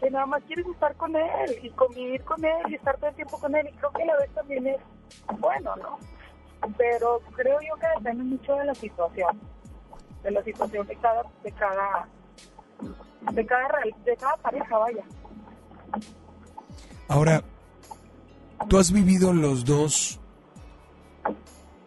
que 0.00 0.10
nada 0.10 0.26
más 0.26 0.42
quieres 0.44 0.66
estar 0.66 0.96
con 0.96 1.14
él 1.14 1.58
y 1.62 1.70
convivir 1.70 2.24
con 2.24 2.44
él 2.44 2.62
y 2.68 2.74
estar 2.74 2.96
todo 2.96 3.10
el 3.10 3.16
tiempo 3.16 3.38
con 3.38 3.54
él. 3.54 3.68
Y 3.68 3.76
creo 3.76 3.92
que 3.92 4.04
la 4.04 4.16
vez 4.16 4.30
también 4.34 4.66
es 4.66 4.80
bueno, 5.38 5.76
¿no? 5.76 5.98
Pero 6.76 7.20
creo 7.36 7.58
yo 7.60 7.74
que 7.76 7.86
depende 7.96 8.24
mucho 8.24 8.54
de 8.56 8.64
la 8.64 8.74
situación, 8.74 9.40
de 10.22 10.30
la 10.30 10.42
situación 10.42 10.86
de 10.86 10.96
cada, 10.96 11.22
de 11.42 11.52
cada, 11.52 12.08
de 13.32 13.46
cada, 13.46 13.78
de 14.04 14.16
cada 14.16 14.36
pareja, 14.36 14.78
vaya. 14.78 15.04
Ahora, 17.08 17.42
tú 18.68 18.78
has 18.78 18.92
vivido 18.92 19.32
los 19.32 19.64
dos, 19.64 20.20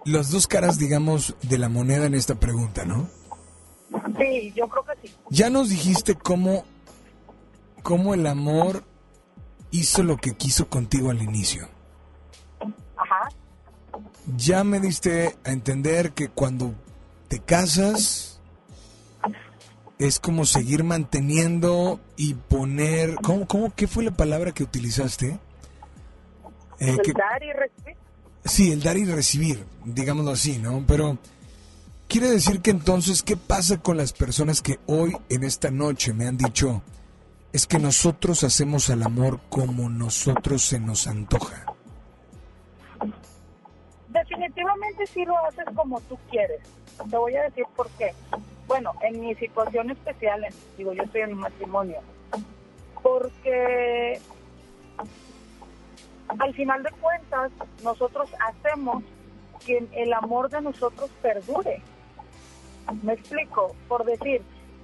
las 0.06 0.32
dos 0.32 0.48
caras, 0.48 0.78
digamos, 0.78 1.36
de 1.42 1.58
la 1.58 1.68
moneda 1.70 2.06
en 2.06 2.14
esta 2.16 2.36
pregunta, 2.36 2.86
¿no? 2.86 3.10
Sí, 4.18 4.54
yo 4.56 4.68
creo 4.68 4.86
que 4.86 5.08
sí. 5.08 5.16
Ya 5.30 5.50
nos 5.50 5.70
dijiste 5.70 6.16
cómo, 6.16 6.64
cómo 7.84 8.14
el 8.14 8.26
amor 8.28 8.84
hizo 9.72 10.04
lo 10.04 10.18
que 10.18 10.36
quiso 10.36 10.70
contigo 10.70 11.10
al 11.10 11.22
inicio. 11.22 11.68
Ajá. 12.96 13.30
Ya 14.38 14.64
me 14.64 14.80
diste 14.80 15.36
a 15.44 15.52
entender 15.52 16.12
que 16.14 16.30
cuando 16.30 16.74
te 17.28 17.40
casas 17.40 18.40
es 19.98 20.20
como 20.20 20.46
seguir 20.46 20.84
manteniendo 20.84 22.00
y 22.18 22.34
poner... 22.34 23.16
¿Cómo, 23.16 23.48
cómo, 23.48 23.74
¿Qué 23.74 23.88
fue 23.88 24.04
la 24.04 24.12
palabra 24.12 24.52
que 24.52 24.64
utilizaste? 24.64 25.40
Eh, 26.80 26.98
que- 27.04 27.12
y. 27.12 27.85
Sí, 28.46 28.72
el 28.72 28.84
dar 28.84 28.96
y 28.96 29.06
recibir, 29.06 29.66
digámoslo 29.84 30.32
así, 30.32 30.60
¿no? 30.60 30.84
Pero 30.88 31.18
quiere 32.08 32.30
decir 32.30 32.62
que 32.62 32.70
entonces, 32.70 33.24
¿qué 33.24 33.36
pasa 33.36 33.82
con 33.82 33.98
las 33.98 34.14
personas 34.14 34.62
que 34.62 34.80
hoy 34.86 35.18
en 35.30 35.44
esta 35.44 35.72
noche 35.72 36.14
me 36.14 36.28
han 36.28 36.38
dicho, 36.38 36.84
es 37.52 37.66
que 37.66 37.80
nosotros 37.80 38.44
hacemos 38.44 38.92
al 38.92 39.02
amor 39.02 39.40
como 39.50 39.90
nosotros 39.90 40.64
se 40.64 40.80
nos 40.80 41.08
antoja? 41.08 41.66
Definitivamente 44.10 45.08
sí 45.08 45.26
lo 45.26 45.38
haces 45.46 45.66
como 45.76 46.00
tú 46.02 46.18
quieres. 46.30 46.62
Te 47.10 47.18
voy 47.18 47.36
a 47.36 47.44
decir 47.44 47.66
por 47.76 47.90
qué. 47.98 48.14
Bueno, 48.68 48.94
en 49.02 49.22
mi 49.22 49.34
situación 49.36 49.90
especial, 49.90 50.46
digo, 50.78 50.94
yo 50.94 51.02
estoy 51.02 51.22
en 51.22 51.34
un 51.34 51.40
matrimonio, 51.40 51.98
porque 53.02 54.22
al 56.28 56.54
final 56.54 56.84
de 56.84 56.92
cuentas 56.92 57.52
nosotros 57.84 58.30
hacemos 58.40 59.04
que 59.66 59.88
el 59.94 60.14
amor 60.14 60.50
de 60.50 60.62
nosotros 60.62 61.10
perdure. 61.22 61.82
Me 63.02 63.14
explico, 63.14 63.76
por 63.88 64.06
decir, 64.06 64.42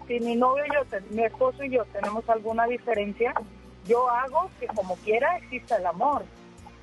si 0.07 0.19
mi 0.19 0.35
novio 0.35 0.63
y 0.65 0.73
yo, 0.73 0.99
mi 1.11 1.23
esposo 1.23 1.63
y 1.63 1.69
yo 1.69 1.85
tenemos 1.85 2.27
alguna 2.30 2.65
diferencia, 2.65 3.34
yo 3.88 4.09
hago 4.09 4.49
que 4.59 4.68
como 4.68 4.95
quiera 4.97 5.38
exista 5.38 5.77
el 5.77 5.85
amor 5.85 6.23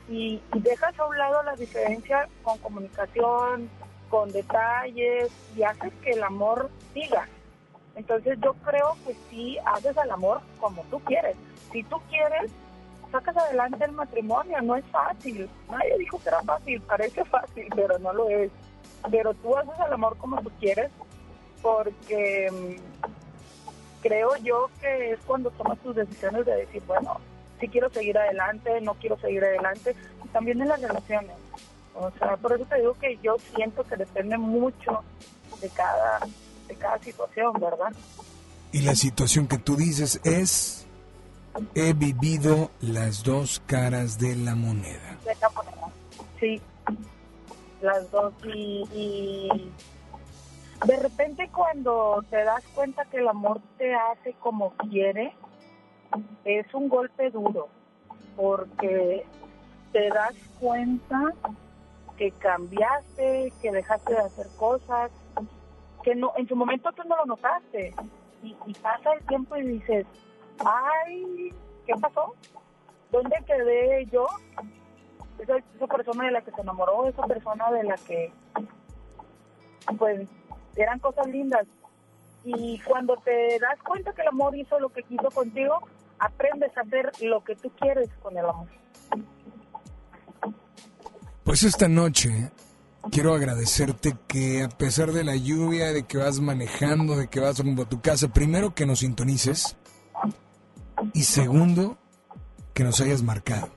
y, 0.08 0.40
dejas 0.54 0.98
a 0.98 1.06
un 1.06 1.18
lado 1.18 1.42
la 1.42 1.54
diferencia 1.54 2.28
con 2.42 2.58
comunicación, 2.58 3.68
con 4.08 4.32
detalles 4.32 5.30
y 5.56 5.62
haces 5.62 5.92
que 6.02 6.10
el 6.10 6.22
amor 6.22 6.70
siga. 6.94 7.28
Entonces 7.94 8.38
yo 8.40 8.54
creo 8.64 8.96
que 9.06 9.14
sí 9.28 9.58
haces 9.66 9.96
el 9.96 10.10
amor 10.10 10.40
como 10.60 10.82
tú 10.84 11.00
quieres. 11.00 11.36
Si 11.72 11.82
tú 11.84 12.00
quieres, 12.08 12.50
sacas 13.10 13.36
adelante 13.36 13.84
el 13.84 13.92
matrimonio, 13.92 14.60
no 14.62 14.76
es 14.76 14.84
fácil. 14.86 15.48
Nadie 15.70 15.98
dijo 15.98 16.20
que 16.22 16.28
era 16.28 16.42
fácil, 16.42 16.80
parece 16.82 17.24
fácil, 17.24 17.66
pero 17.74 17.98
no 17.98 18.12
lo 18.12 18.28
es. 18.28 18.50
Pero 19.10 19.34
tú 19.34 19.56
haces 19.56 19.74
el 19.86 19.92
amor 19.92 20.16
como 20.18 20.40
tú 20.42 20.50
quieres 20.58 20.90
porque 21.62 22.48
mm, 22.50 24.02
creo 24.02 24.36
yo 24.36 24.70
que 24.80 25.12
es 25.12 25.20
cuando 25.26 25.50
tomas 25.50 25.78
tus 25.78 25.96
decisiones 25.96 26.46
de 26.46 26.56
decir, 26.56 26.82
bueno, 26.86 27.20
si 27.60 27.68
quiero 27.68 27.90
seguir 27.90 28.16
adelante, 28.16 28.80
no 28.80 28.94
quiero 28.94 29.18
seguir 29.18 29.44
adelante, 29.44 29.94
y 30.24 30.28
también 30.28 30.60
en 30.60 30.68
las 30.68 30.80
relaciones. 30.80 31.36
O 31.94 32.10
sea, 32.18 32.36
por 32.36 32.52
eso 32.52 32.64
te 32.66 32.76
digo 32.76 32.94
que 32.94 33.18
yo 33.22 33.36
siento 33.54 33.82
que 33.84 33.96
depende 33.96 34.38
mucho 34.38 35.02
de 35.60 35.68
cada, 35.70 36.20
de 36.68 36.74
cada 36.76 36.98
situación, 36.98 37.52
¿verdad? 37.54 37.92
Y 38.70 38.82
la 38.82 38.94
situación 38.94 39.48
que 39.48 39.58
tú 39.58 39.76
dices 39.76 40.20
es, 40.24 40.86
he 41.74 41.92
vivido 41.92 42.70
las 42.80 43.22
dos 43.22 43.60
caras 43.66 44.18
de 44.18 44.36
la 44.36 44.54
moneda. 44.54 45.18
Sí, 46.40 46.60
las 47.80 48.10
dos. 48.10 48.32
Y, 48.44 49.70
de 50.86 50.96
repente 50.96 51.50
cuando 51.52 52.24
te 52.30 52.44
das 52.44 52.64
cuenta 52.74 53.04
que 53.06 53.18
el 53.18 53.28
amor 53.28 53.60
te 53.78 53.94
hace 53.94 54.32
como 54.34 54.70
quiere, 54.76 55.34
es 56.44 56.72
un 56.72 56.88
golpe 56.88 57.30
duro, 57.30 57.68
porque 58.36 59.26
te 59.92 60.08
das 60.08 60.34
cuenta 60.60 61.34
que 62.16 62.30
cambiaste, 62.32 63.52
que 63.60 63.72
dejaste 63.72 64.12
de 64.12 64.20
hacer 64.20 64.46
cosas, 64.56 65.10
que 66.02 66.14
no 66.14 66.32
en 66.36 66.46
su 66.46 66.54
momento 66.54 66.90
tú 66.92 67.02
no 67.08 67.16
lo 67.16 67.26
notaste. 67.26 67.94
Y 68.42 68.72
pasa 68.74 69.14
el 69.14 69.26
tiempo 69.26 69.56
y 69.56 69.62
dices, 69.62 70.06
ay, 70.64 71.52
¿qué 71.86 71.94
pasó? 72.00 72.34
¿Dónde 73.10 73.36
quedé 73.46 74.06
yo? 74.06 74.26
Esa, 75.38 75.86
persona 75.86 76.24
de 76.24 76.32
la 76.32 76.42
que 76.42 76.50
se 76.50 76.60
enamoró, 76.60 77.06
esa 77.06 77.22
persona 77.22 77.70
de 77.70 77.84
la 77.84 77.96
que, 77.96 78.32
pues, 79.98 80.28
eran 80.76 80.98
cosas 80.98 81.26
lindas. 81.28 81.66
Y 82.44 82.80
cuando 82.80 83.16
te 83.18 83.58
das 83.60 83.80
cuenta 83.82 84.12
que 84.12 84.22
el 84.22 84.28
amor 84.28 84.56
hizo 84.56 84.78
lo 84.80 84.90
que 84.90 85.02
quiso 85.02 85.30
contigo, 85.30 85.80
aprendes 86.18 86.76
a 86.76 86.80
hacer 86.80 87.12
lo 87.20 87.42
que 87.44 87.56
tú 87.56 87.70
quieres 87.78 88.08
con 88.22 88.36
el 88.36 88.44
amor. 88.44 88.68
Pues 91.44 91.62
esta 91.62 91.88
noche 91.88 92.50
quiero 93.10 93.32
agradecerte 93.32 94.16
que 94.26 94.64
a 94.64 94.68
pesar 94.68 95.12
de 95.12 95.24
la 95.24 95.34
lluvia, 95.34 95.92
de 95.92 96.02
que 96.04 96.18
vas 96.18 96.40
manejando, 96.40 97.16
de 97.16 97.28
que 97.28 97.40
vas 97.40 97.58
rumbo 97.58 97.84
a 97.84 97.88
tu 97.88 98.00
casa, 98.02 98.28
primero 98.28 98.74
que 98.74 98.84
nos 98.84 98.98
sintonices 98.98 99.77
y 101.14 101.22
segundo 101.22 101.96
que 102.74 102.84
nos 102.84 103.00
hayas 103.00 103.22
marcado. 103.22 103.68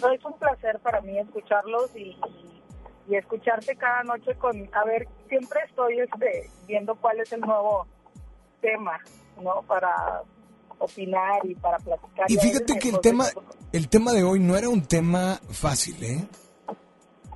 No, 0.00 0.12
es 0.12 0.24
un 0.24 0.38
placer 0.38 0.78
para 0.80 1.00
mí 1.00 1.18
escucharlos 1.18 1.90
y, 1.96 2.16
y 3.08 3.16
escucharte 3.16 3.76
cada 3.76 4.02
noche 4.02 4.34
con, 4.36 4.56
a 4.74 4.84
ver, 4.84 5.08
siempre 5.28 5.60
estoy 5.68 6.00
este, 6.00 6.50
viendo 6.66 6.94
cuál 6.96 7.20
es 7.20 7.32
el 7.32 7.40
nuevo 7.40 7.86
tema, 8.60 8.98
¿no? 9.42 9.62
Para 9.62 10.22
opinar 10.78 11.44
y 11.44 11.54
para 11.54 11.78
platicar. 11.78 12.30
Y 12.30 12.36
fíjate 12.36 12.78
que 12.78 12.88
el 12.90 13.00
tema, 13.00 13.26
el 13.72 13.88
tema 13.88 14.12
de 14.12 14.22
hoy 14.22 14.40
no 14.40 14.56
era 14.56 14.68
un 14.68 14.82
tema 14.82 15.40
fácil, 15.50 16.02
¿eh? 16.02 16.28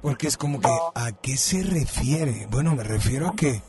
Porque 0.02 0.28
es 0.28 0.36
como 0.36 0.60
que, 0.60 0.68
¿a 0.94 1.12
qué 1.20 1.36
se 1.36 1.62
refiere? 1.62 2.46
Bueno, 2.50 2.74
me 2.74 2.84
refiero 2.84 3.28
a 3.28 3.34
que 3.34 3.62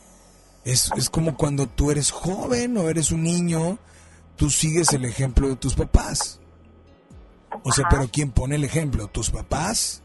es, 0.63 0.91
es 0.95 1.09
como 1.09 1.35
cuando 1.35 1.67
tú 1.67 1.91
eres 1.91 2.11
joven 2.11 2.77
o 2.77 2.89
eres 2.89 3.11
un 3.11 3.23
niño, 3.23 3.79
tú 4.39 4.49
sigues 4.49 4.93
el 4.93 5.03
ejemplo 5.03 5.49
de 5.49 5.57
tus 5.57 5.75
papás. 5.75 6.39
O 7.63 7.73
sea, 7.73 7.87
pero 7.89 8.07
¿quién 8.09 8.31
pone 8.31 8.55
el 8.55 8.63
ejemplo? 8.63 9.07
¿Tus 9.07 9.31
papás 9.31 10.01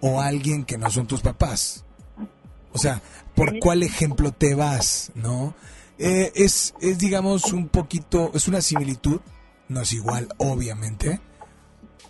o 0.00 0.20
alguien 0.20 0.64
que 0.64 0.78
no 0.78 0.88
son 0.88 1.08
tus 1.08 1.20
papás? 1.20 1.84
O 2.72 2.78
sea, 2.78 3.02
¿por 3.34 3.58
cuál 3.58 3.82
ejemplo 3.82 4.30
te 4.30 4.54
vas, 4.54 5.10
no? 5.16 5.54
Eh, 5.98 6.30
es, 6.36 6.74
es, 6.80 6.98
digamos, 6.98 7.52
un 7.52 7.68
poquito, 7.68 8.30
es 8.34 8.46
una 8.46 8.60
similitud, 8.60 9.20
no 9.68 9.80
es 9.80 9.92
igual, 9.92 10.28
obviamente, 10.38 11.20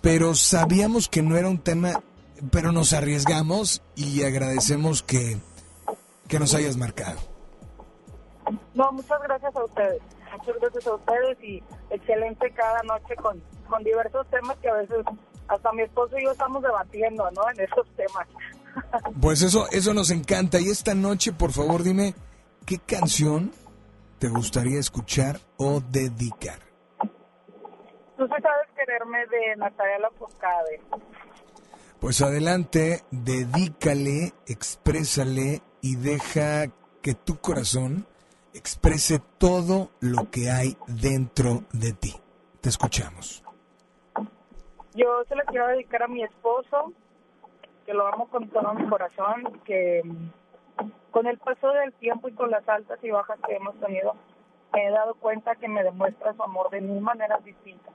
pero 0.03 0.35
sabíamos 0.35 1.09
que 1.09 1.23
no 1.23 1.39
era 1.39 1.49
un 1.49 1.59
tema, 1.59 2.03
pero 2.51 2.71
nos 2.71 2.93
arriesgamos 2.93 3.83
y 3.97 4.25
agradecemos 4.25 5.03
que, 5.03 5.39
que 6.29 6.39
nos 6.39 6.55
hayas 6.55 6.77
marcado. 6.77 7.19
No, 8.75 8.93
muchas 8.93 9.23
gracias 9.23 9.57
a 9.57 9.65
ustedes. 9.65 10.03
Muchas 10.33 10.61
gracias 10.61 10.87
a 10.87 10.95
ustedes 10.95 11.39
y 11.43 11.63
excelente 11.91 12.51
cada 12.53 12.83
noche 12.83 13.15
con, 13.17 13.43
con 13.69 13.83
diversos 13.85 14.27
temas 14.29 14.57
que 14.59 14.69
a 14.69 14.75
veces 14.75 15.05
hasta 15.49 15.73
mi 15.73 15.83
esposo 15.83 16.19
y 16.19 16.25
yo 16.25 16.33
estamos 16.33 16.63
debatiendo, 16.63 17.31
¿no? 17.33 17.51
En 17.51 17.61
esos 17.61 17.87
temas. 17.97 18.27
Pues 19.21 19.43
eso, 19.43 19.67
eso 19.71 19.93
nos 19.93 20.11
encanta. 20.11 20.59
Y 20.59 20.71
esta 20.71 20.95
noche, 20.95 21.33
por 21.33 21.53
favor, 21.53 21.83
dime, 21.83 22.15
¿qué 22.65 22.79
canción 22.79 23.53
te 24.19 24.29
gustaría 24.29 24.81
escuchar 24.81 25.39
o 25.59 25.81
dedicar? 25.81 26.59
Tú 28.17 28.27
sí 28.27 28.43
sabes 28.43 28.69
quererme 28.75 29.19
de 29.27 29.57
Natalia 29.57 29.99
Lafourcade. 29.99 30.81
Pues 32.01 32.23
adelante, 32.23 33.03
dedícale, 33.11 34.33
exprésale 34.47 35.61
y 35.83 35.97
deja 35.97 36.69
que 37.03 37.15
tu 37.15 37.37
corazón 37.41 38.07
exprese 38.55 39.21
todo 39.39 39.91
lo 40.01 40.31
que 40.31 40.51
hay 40.51 40.77
dentro 40.87 41.63
de 41.73 41.93
ti. 41.93 42.15
Te 42.61 42.69
escuchamos. 42.69 43.43
Yo 44.95 45.25
se 45.29 45.37
la 45.37 45.45
quiero 45.45 45.69
dedicar 45.69 46.03
a 46.03 46.09
mi 46.09 46.23
esposo, 46.23 46.93
que 47.87 47.95
lo 47.95 48.07
amo 48.07 48.29
con 48.29 48.49
todo 48.49 48.75
mi 48.75 48.87
corazón, 48.89 49.61
que 49.65 50.03
mm, 50.05 50.83
con 51.11 51.27
el 51.27 51.39
paso 51.39 51.69
del 51.73 51.93
tiempo 51.95 52.29
y 52.29 52.35
con 52.35 52.51
las 52.51 52.69
altas 52.69 52.99
y 53.03 53.11
bajas 53.11 53.39
que 53.47 53.57
hemos 53.57 53.75
tenido, 53.81 54.15
me 54.73 54.87
he 54.87 54.91
dado 54.91 55.15
cuenta 55.15 55.57
que 55.57 55.69
me 55.69 55.83
demuestra 55.83 56.35
su 56.35 56.43
amor 56.43 56.71
de 56.71 56.81
mil 56.81 57.01
maneras 57.01 57.43
distintas. 57.45 57.95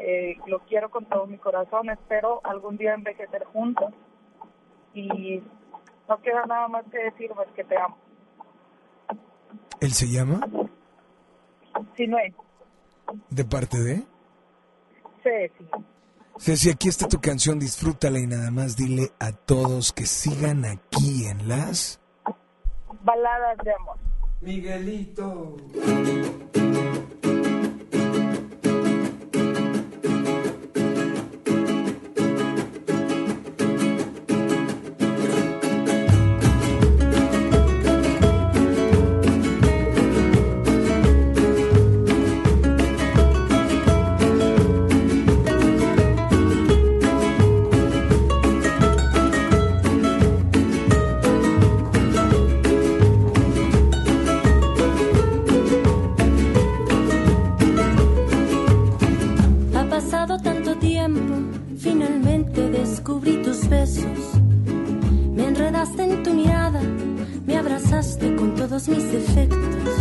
Eh, 0.00 0.36
lo 0.46 0.60
quiero 0.60 0.90
con 0.90 1.04
todo 1.04 1.26
mi 1.26 1.38
corazón, 1.38 1.90
espero 1.90 2.40
algún 2.44 2.76
día 2.76 2.94
envejecer 2.94 3.44
juntos 3.44 3.92
y 4.92 5.42
no 6.08 6.20
queda 6.22 6.46
nada 6.46 6.68
más 6.68 6.84
que 6.90 6.98
decir 6.98 7.34
más 7.34 7.46
que 7.54 7.64
te 7.64 7.76
amo. 7.76 7.96
¿Él 9.80 9.92
se 9.92 10.08
llama? 10.08 10.40
Si 11.96 12.06
no 12.06 12.18
es, 12.18 12.34
¿De 13.30 13.44
parte 13.44 13.78
de? 13.78 14.02
Ceci. 15.22 15.64
Ceci, 16.38 16.70
aquí 16.70 16.88
está 16.88 17.08
tu 17.08 17.20
canción, 17.20 17.58
disfrútala 17.58 18.18
y 18.18 18.26
nada 18.26 18.50
más 18.50 18.76
dile 18.76 19.10
a 19.18 19.32
todos 19.32 19.92
que 19.92 20.06
sigan 20.06 20.64
aquí 20.64 21.26
en 21.26 21.48
las... 21.48 22.00
Baladas 23.02 23.58
de 23.64 23.72
amor. 23.74 23.96
Miguelito. 24.40 25.56
Finalmente 61.78 62.68
descubrí 62.70 63.40
tus 63.42 63.68
besos. 63.68 64.18
Me 65.34 65.46
enredaste 65.46 66.02
en 66.02 66.22
tu 66.22 66.34
mirada, 66.34 66.80
me 67.46 67.56
abrazaste 67.56 68.34
con 68.34 68.54
todos 68.56 68.88
mis 68.88 69.10
defectos. 69.12 69.94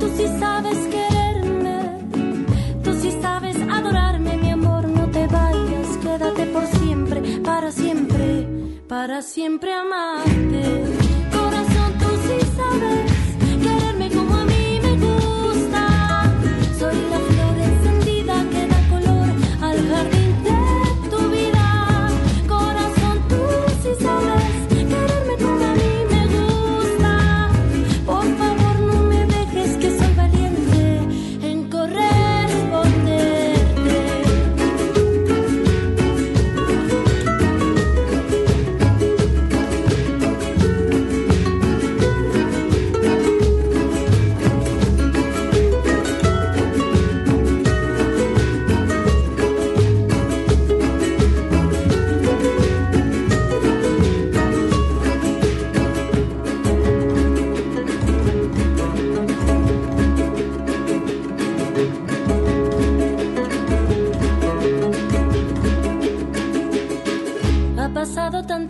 Tú 0.00 0.08
sí 0.16 0.26
sabes 0.38 0.78
quererme, 0.88 1.98
tú 2.84 2.92
sí 3.00 3.10
sabes 3.22 3.56
adorarme, 3.70 4.36
mi 4.36 4.50
amor, 4.50 4.86
no 4.88 5.08
te 5.10 5.26
vayas, 5.26 5.96
quédate 6.02 6.46
por 6.46 6.66
siempre, 6.66 7.22
para 7.42 7.72
siempre, 7.72 8.46
para 8.86 9.22
siempre 9.22 9.72
amarte. 9.72 10.62
Corazón, 11.32 11.92
tú 11.98 12.06
sí 12.26 12.46
sabes 12.56 13.05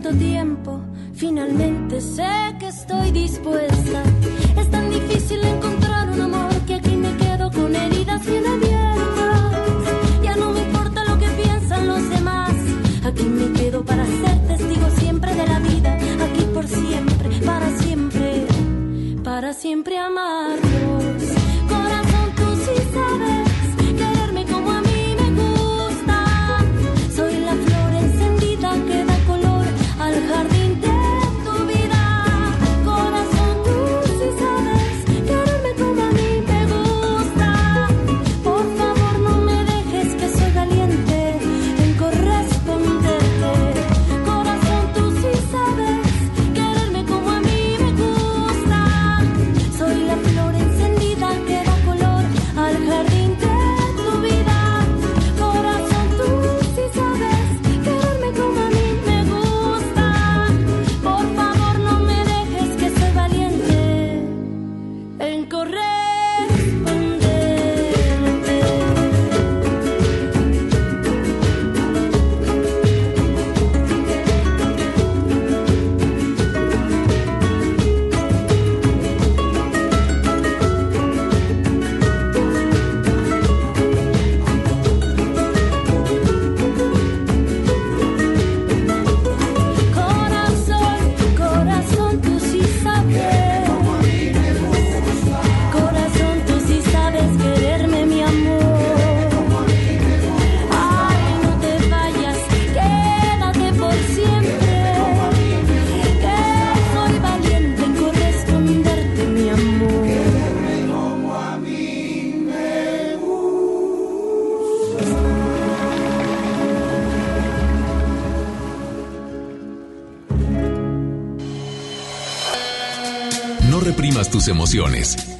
tanto 0.07 0.19
tiempo, 0.19 0.79
finalmente 1.13 1.99
sé 1.99 2.55
que 2.59 2.67
estoy 2.67 3.11
dispuesta. 3.11 4.03
Es 4.57 4.69
tan 4.69 4.89
difícil 4.89 5.39
encontrar 5.43 6.09
un 6.09 6.21
amor 6.21 6.53
que 6.65 6.75
aquí 6.75 6.95
me 6.95 7.15
quedo 7.17 7.51
con 7.51 7.75
heridas 7.75 8.25
bien 8.25 8.45
abiertas. 8.45 9.51
Ya 10.23 10.35
no 10.35 10.51
me 10.51 10.61
importa 10.61 11.03
lo 11.03 11.17
que 11.19 11.27
piensan 11.41 11.87
los 11.87 12.09
demás, 12.09 12.53
aquí 13.05 13.23
me 13.23 13.51
quedo 13.53 13.83
para 13.83 14.05
ser 14.05 14.47
testigo 14.47 14.89
siempre 14.97 15.33
de 15.35 15.47
la 15.47 15.59
vida, 15.59 15.93
aquí 15.95 16.43
por 16.53 16.67
siempre, 16.67 17.29
para 17.45 17.69
siempre, 17.77 18.47
para 19.23 19.53
siempre 19.53 19.97
amar. 19.97 20.66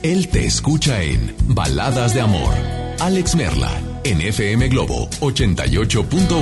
Él 0.02 0.30
te 0.30 0.48
escucha 0.48 1.04
en 1.04 1.36
Baladas 1.50 2.16
de 2.16 2.22
Amor. 2.22 2.56
Alex 3.00 3.36
Merla, 3.36 3.72
en 4.04 4.20
FM 4.20 4.68
Globo 4.68 5.08
88.1. 5.20 6.42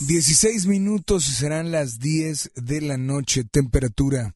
16 0.00 0.66
minutos 0.66 1.24
serán 1.24 1.72
las 1.72 1.98
10 1.98 2.52
de 2.54 2.80
la 2.80 2.96
noche. 2.96 3.44
Temperatura 3.44 4.34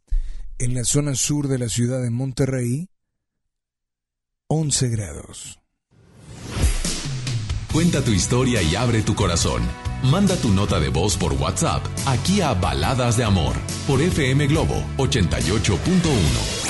en 0.59 0.75
la 0.75 0.85
zona 0.85 1.15
sur 1.15 1.49
de 1.49 1.59
la 1.59 1.71
ciudad 1.71 2.03
de 2.03 2.11
Monterrey, 2.11 2.91
11 4.49 4.89
grados. 4.91 5.59
Cuenta 7.73 8.05
tu 8.05 8.11
historia 8.11 8.61
y 8.61 8.77
abre 8.77 9.01
tu 9.01 9.15
corazón. 9.15 9.63
Manda 10.03 10.37
tu 10.37 10.51
nota 10.51 10.81
de 10.81 10.91
voz 10.91 11.17
por 11.17 11.33
WhatsApp 11.33 11.83
aquí 12.07 12.43
a 12.43 12.53
Baladas 12.53 13.17
de 13.17 13.25
Amor 13.25 13.55
por 13.87 14.03
FM 14.03 14.49
Globo 14.49 14.85
88.1. 14.99 16.70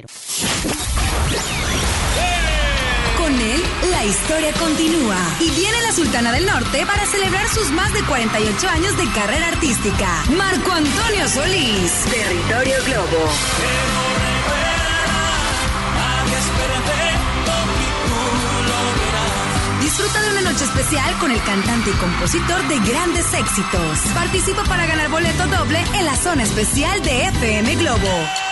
Con 3.17 3.33
él, 3.33 3.63
la 3.91 4.03
historia 4.05 4.51
continúa. 4.53 5.17
Y 5.39 5.49
viene 5.51 5.81
la 5.81 5.91
Sultana 5.91 6.31
del 6.31 6.45
Norte 6.45 6.85
para 6.85 7.05
celebrar 7.05 7.47
sus 7.49 7.69
más 7.71 7.93
de 7.93 8.01
48 8.03 8.69
años 8.69 8.97
de 8.97 9.09
carrera 9.11 9.49
artística. 9.49 10.23
Marco 10.35 10.71
Antonio 10.71 11.27
Solís. 11.27 11.91
Territorio 12.09 12.77
Globo. 12.85 13.29
Disfruta 19.81 20.21
de 20.21 20.31
una 20.31 20.41
noche 20.51 20.63
especial 20.63 21.17
con 21.19 21.31
el 21.31 21.43
cantante 21.43 21.91
y 21.91 21.93
compositor 21.93 22.67
de 22.67 22.79
grandes 22.91 23.33
éxitos. 23.33 23.99
Participa 24.13 24.63
para 24.63 24.85
ganar 24.85 25.09
boleto 25.09 25.45
doble 25.47 25.83
en 25.93 26.05
la 26.05 26.15
zona 26.15 26.43
especial 26.43 27.03
de 27.03 27.25
FM 27.25 27.75
Globo. 27.75 28.50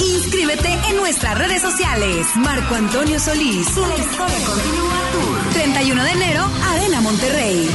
Inscríbete 0.00 0.72
en 0.88 0.96
nuestras 0.96 1.38
redes 1.38 1.62
sociales. 1.62 2.26
Marco 2.36 2.74
Antonio 2.74 3.18
Solís. 3.18 3.76
La 3.76 3.96
historia 3.96 4.46
continúa 4.46 5.00
Tour. 5.12 5.52
31 5.52 6.04
de 6.04 6.10
enero, 6.10 6.50
Arena 6.70 7.00
Monterrey. 7.00 7.68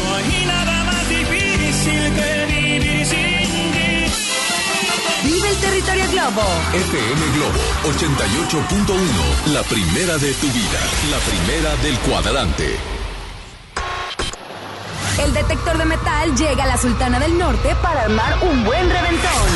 Vive 5.24 5.50
el 5.50 5.56
territorio 5.58 6.06
Globo. 6.12 6.44
FM 6.74 7.32
Globo 7.36 7.60
88.1, 7.84 9.54
la 9.54 9.64
primera 9.64 10.18
de 10.18 10.34
tu 10.34 10.48
vida, 10.48 10.80
la 11.12 11.18
primera 11.20 11.76
del 11.78 11.98
cuadrante. 12.00 12.78
El 15.24 15.34
detector 15.34 15.78
de 15.78 15.86
metal 15.86 16.36
llega 16.36 16.64
a 16.64 16.68
la 16.68 16.78
Sultana 16.78 17.20
del 17.20 17.38
Norte 17.38 17.76
para 17.82 18.02
armar 18.04 18.38
un 18.44 18.64
buen 18.64 18.90
reventón. 18.90 19.48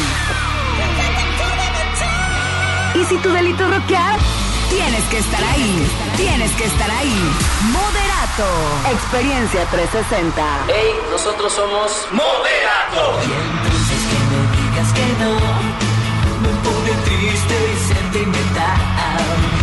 Y 2.94 3.06
si 3.06 3.18
tu 3.18 3.30
delito 3.30 3.64
es 3.64 3.70
rockear, 3.70 4.20
tienes 4.70 5.04
que 5.06 5.18
estar 5.20 5.44
ahí. 5.44 5.88
Tienes 6.18 6.52
que 6.52 6.66
estar 6.66 6.92
ahí. 6.92 7.16
Moderato. 7.72 8.48
Experiencia 8.92 9.66
360. 9.66 10.66
Hey, 10.68 10.94
nosotros 11.10 11.54
somos 11.54 12.08
Moderato. 12.12 13.20
entonces 13.22 14.02
que 14.10 14.18
me 14.30 14.42
digas 14.62 14.94
que 14.94 15.24
no, 15.24 15.34
me 16.42 16.50
pone 16.64 16.92
triste 17.06 17.56
y 17.74 17.94
sentimental. 17.94 18.82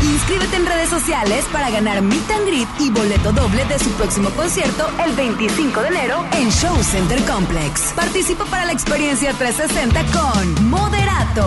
Inscríbete 0.03 0.57
en 0.57 0.67
redes 0.67 0.89
sociales 0.89 1.45
para 1.53 1.71
ganar 1.71 2.01
Meet 2.03 2.31
and 2.31 2.47
Greet 2.47 2.69
y 2.79 2.91
boleto 2.91 3.33
doble 3.33 3.65
de 3.67 3.79
su 3.79 3.91
próximo 3.93 4.31
concierto 4.31 4.91
el 5.05 5.13
25 5.13 5.81
de 5.83 5.89
enero 5.89 6.25
en 6.33 6.51
Show 6.51 6.83
Center 6.83 7.23
Complex. 7.25 7.93
Participa 7.95 8.45
para 8.47 8.65
la 8.65 8.73
experiencia 8.73 9.33
360 9.35 10.05
con 10.19 10.71
Moderato. 10.71 11.47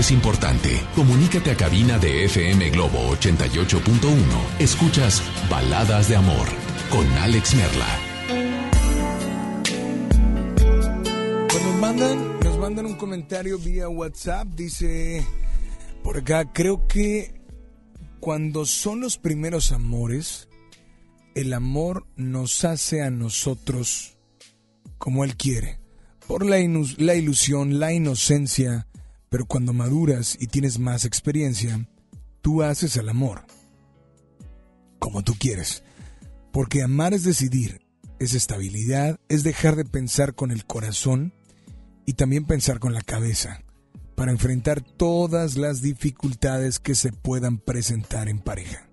es 0.00 0.10
importante. 0.10 0.80
Comunícate 0.94 1.50
a 1.50 1.56
cabina 1.56 1.98
de 1.98 2.24
FM 2.24 2.70
Globo 2.70 2.98
88.1. 3.16 4.16
Escuchas 4.58 5.22
Baladas 5.48 6.08
de 6.08 6.16
Amor 6.16 6.46
con 6.90 7.06
Alex 7.18 7.54
Merla. 7.54 7.86
Pues 11.48 11.62
nos 11.64 11.74
mandan, 11.76 12.40
nos 12.40 12.58
mandan 12.58 12.86
un 12.86 12.94
comentario 12.94 13.58
vía 13.58 13.88
WhatsApp. 13.88 14.48
Dice 14.48 15.24
por 16.02 16.18
acá, 16.18 16.52
creo 16.52 16.86
que 16.86 17.40
cuando 18.20 18.66
son 18.66 19.00
los 19.00 19.18
primeros 19.18 19.72
amores, 19.72 20.48
el 21.34 21.52
amor 21.52 22.06
nos 22.16 22.64
hace 22.64 23.02
a 23.02 23.10
nosotros 23.10 24.16
como 24.98 25.24
Él 25.24 25.36
quiere. 25.36 25.80
Por 26.26 26.44
la, 26.44 26.58
la 26.98 27.14
ilusión, 27.14 27.78
la 27.78 27.92
inocencia, 27.92 28.85
pero 29.28 29.46
cuando 29.46 29.72
maduras 29.72 30.36
y 30.40 30.46
tienes 30.46 30.78
más 30.78 31.04
experiencia, 31.04 31.88
tú 32.40 32.62
haces 32.62 32.96
el 32.96 33.08
amor 33.08 33.44
como 34.98 35.22
tú 35.22 35.34
quieres. 35.38 35.82
Porque 36.52 36.82
amar 36.82 37.14
es 37.14 37.24
decidir, 37.24 37.80
es 38.18 38.34
estabilidad, 38.34 39.20
es 39.28 39.42
dejar 39.42 39.76
de 39.76 39.84
pensar 39.84 40.34
con 40.34 40.50
el 40.50 40.64
corazón 40.64 41.34
y 42.06 42.14
también 42.14 42.44
pensar 42.44 42.78
con 42.78 42.92
la 42.94 43.02
cabeza 43.02 43.62
para 44.16 44.32
enfrentar 44.32 44.80
todas 44.80 45.56
las 45.56 45.82
dificultades 45.82 46.78
que 46.80 46.94
se 46.94 47.12
puedan 47.12 47.58
presentar 47.58 48.28
en 48.28 48.38
pareja. 48.38 48.88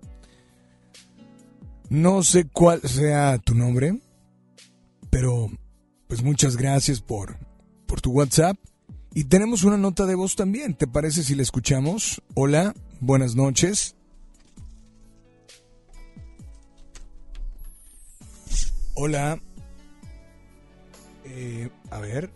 No 1.88 2.22
sé 2.22 2.46
cuál 2.46 2.82
sea 2.82 3.38
tu 3.38 3.54
nombre, 3.54 4.00
pero 5.10 5.50
pues 6.06 6.22
muchas 6.22 6.56
gracias 6.56 7.00
por, 7.00 7.38
por 7.86 8.00
tu 8.00 8.12
WhatsApp. 8.12 8.56
Y 9.14 9.24
tenemos 9.24 9.62
una 9.62 9.76
nota 9.76 10.06
de 10.06 10.16
voz 10.16 10.34
también. 10.34 10.74
¿Te 10.74 10.88
parece 10.88 11.22
si 11.22 11.36
la 11.36 11.42
escuchamos? 11.42 12.20
Hola, 12.34 12.74
buenas 12.98 13.36
noches. 13.36 13.94
Hola. 18.94 19.40
Eh, 21.24 21.70
a 21.90 22.00
ver. 22.00 22.30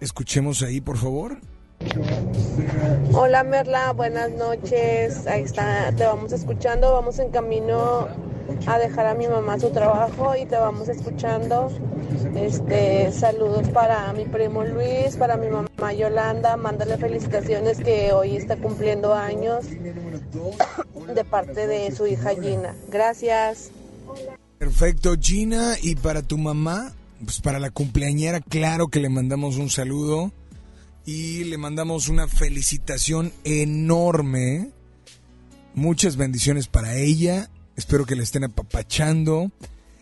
Escuchemos 0.00 0.62
ahí, 0.62 0.82
por 0.82 0.98
favor. 0.98 1.38
Hola 3.12 3.44
Merla, 3.44 3.92
buenas 3.92 4.30
noches. 4.32 5.26
Ahí 5.26 5.42
está, 5.42 5.90
te 5.96 6.04
vamos 6.04 6.32
escuchando. 6.32 6.92
Vamos 6.92 7.18
en 7.18 7.30
camino 7.30 8.08
a 8.66 8.78
dejar 8.78 9.06
a 9.06 9.14
mi 9.14 9.26
mamá 9.26 9.58
su 9.58 9.70
trabajo 9.70 10.34
y 10.36 10.46
te 10.46 10.56
vamos 10.56 10.88
escuchando. 10.88 11.70
Este, 12.34 13.12
saludos 13.12 13.68
para 13.68 14.12
mi 14.12 14.24
primo 14.24 14.64
Luis, 14.64 15.16
para 15.16 15.36
mi 15.36 15.48
mamá 15.48 15.92
Yolanda. 15.92 16.56
Mándale 16.56 16.96
felicitaciones 16.98 17.78
que 17.78 18.12
hoy 18.12 18.36
está 18.36 18.56
cumpliendo 18.56 19.14
años 19.14 19.66
de 21.14 21.24
parte 21.24 21.66
de 21.66 21.94
su 21.94 22.06
hija 22.06 22.30
Gina. 22.40 22.74
Gracias. 22.88 23.70
Perfecto, 24.58 25.14
Gina. 25.20 25.76
Y 25.82 25.94
para 25.96 26.22
tu 26.22 26.38
mamá, 26.38 26.92
pues 27.24 27.40
para 27.40 27.58
la 27.58 27.70
cumpleañera, 27.70 28.40
claro 28.40 28.88
que 28.88 29.00
le 29.00 29.08
mandamos 29.08 29.56
un 29.56 29.70
saludo 29.70 30.32
y 31.04 31.44
le 31.44 31.58
mandamos 31.58 32.08
una 32.08 32.28
felicitación 32.28 33.32
enorme. 33.44 34.70
Muchas 35.74 36.16
bendiciones 36.16 36.66
para 36.66 36.96
ella. 36.96 37.48
Espero 37.78 38.04
que 38.06 38.16
la 38.16 38.24
estén 38.24 38.42
apapachando. 38.42 39.52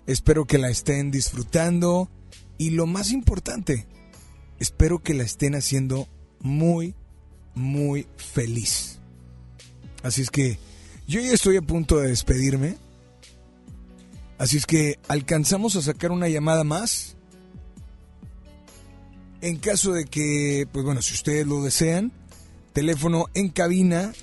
Espero 0.07 0.47
que 0.47 0.57
la 0.57 0.71
estén 0.71 1.11
disfrutando. 1.11 2.09
Y 2.57 2.71
lo 2.71 2.87
más 2.87 3.13
importante, 3.13 3.87
espero 4.59 5.03
que 5.03 5.13
la 5.13 5.25
estén 5.25 5.55
haciendo 5.55 6.09
muy, 6.41 6.95
muy 7.55 8.07
feliz. 8.17 8.99
Así 10.03 10.23
es 10.23 10.31
que 10.31 10.59
yo 11.07 11.21
ya 11.21 11.35
estoy 11.35 11.59
a 11.59 11.63
punto 11.63 11.99
de 11.99 12.09
despedirme. 12.09 12.79
Así 14.39 14.57
es 14.57 14.65
que 14.65 14.99
alcanzamos 15.07 15.77
a 15.77 15.83
sacar 15.83 16.13
una 16.13 16.31
llamada 16.31 16.65
más. 16.65 17.17
En 19.43 19.59
caso 19.59 19.93
de 19.93 20.07
que, 20.07 20.67
pues 20.73 20.83
bueno, 20.83 21.03
si 21.03 21.13
ustedes 21.13 21.47
lo 21.47 21.63
desean, 21.63 22.11
teléfono 22.73 23.27
en 23.35 23.51
cabina 23.51 24.15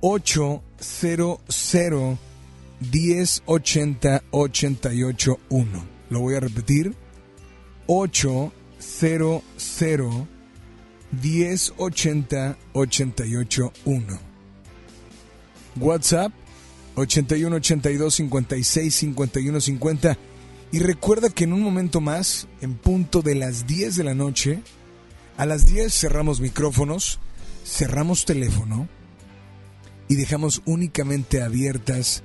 800 0.00 2.31
1080 2.90 4.22
881. 4.30 5.84
Lo 6.10 6.20
voy 6.20 6.34
a 6.34 6.40
repetir. 6.40 6.94
800 7.86 9.42
1080 11.12 12.56
881. 12.72 14.18
WhatsApp 15.76 16.32
81 16.96 17.56
82 17.56 18.14
56 18.14 18.94
51 18.94 19.60
50. 19.60 20.18
Y 20.72 20.78
recuerda 20.78 21.28
que 21.28 21.44
en 21.44 21.52
un 21.52 21.62
momento 21.62 22.00
más, 22.00 22.48
en 22.60 22.74
punto 22.74 23.20
de 23.22 23.34
las 23.34 23.66
10 23.66 23.96
de 23.96 24.04
la 24.04 24.14
noche, 24.14 24.62
a 25.36 25.44
las 25.44 25.66
10 25.66 25.92
cerramos 25.92 26.40
micrófonos, 26.40 27.20
cerramos 27.64 28.24
teléfono 28.24 28.88
y 30.08 30.16
dejamos 30.16 30.62
únicamente 30.64 31.42
abiertas 31.42 32.22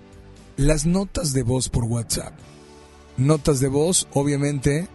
las 0.58 0.86
notas 0.86 1.34
de 1.34 1.44
voz 1.44 1.70
por 1.70 1.86
WhatsApp. 1.86 2.34
Notas 3.16 3.60
de 3.60 3.68
voz, 3.68 4.08
obviamente, 4.14 4.88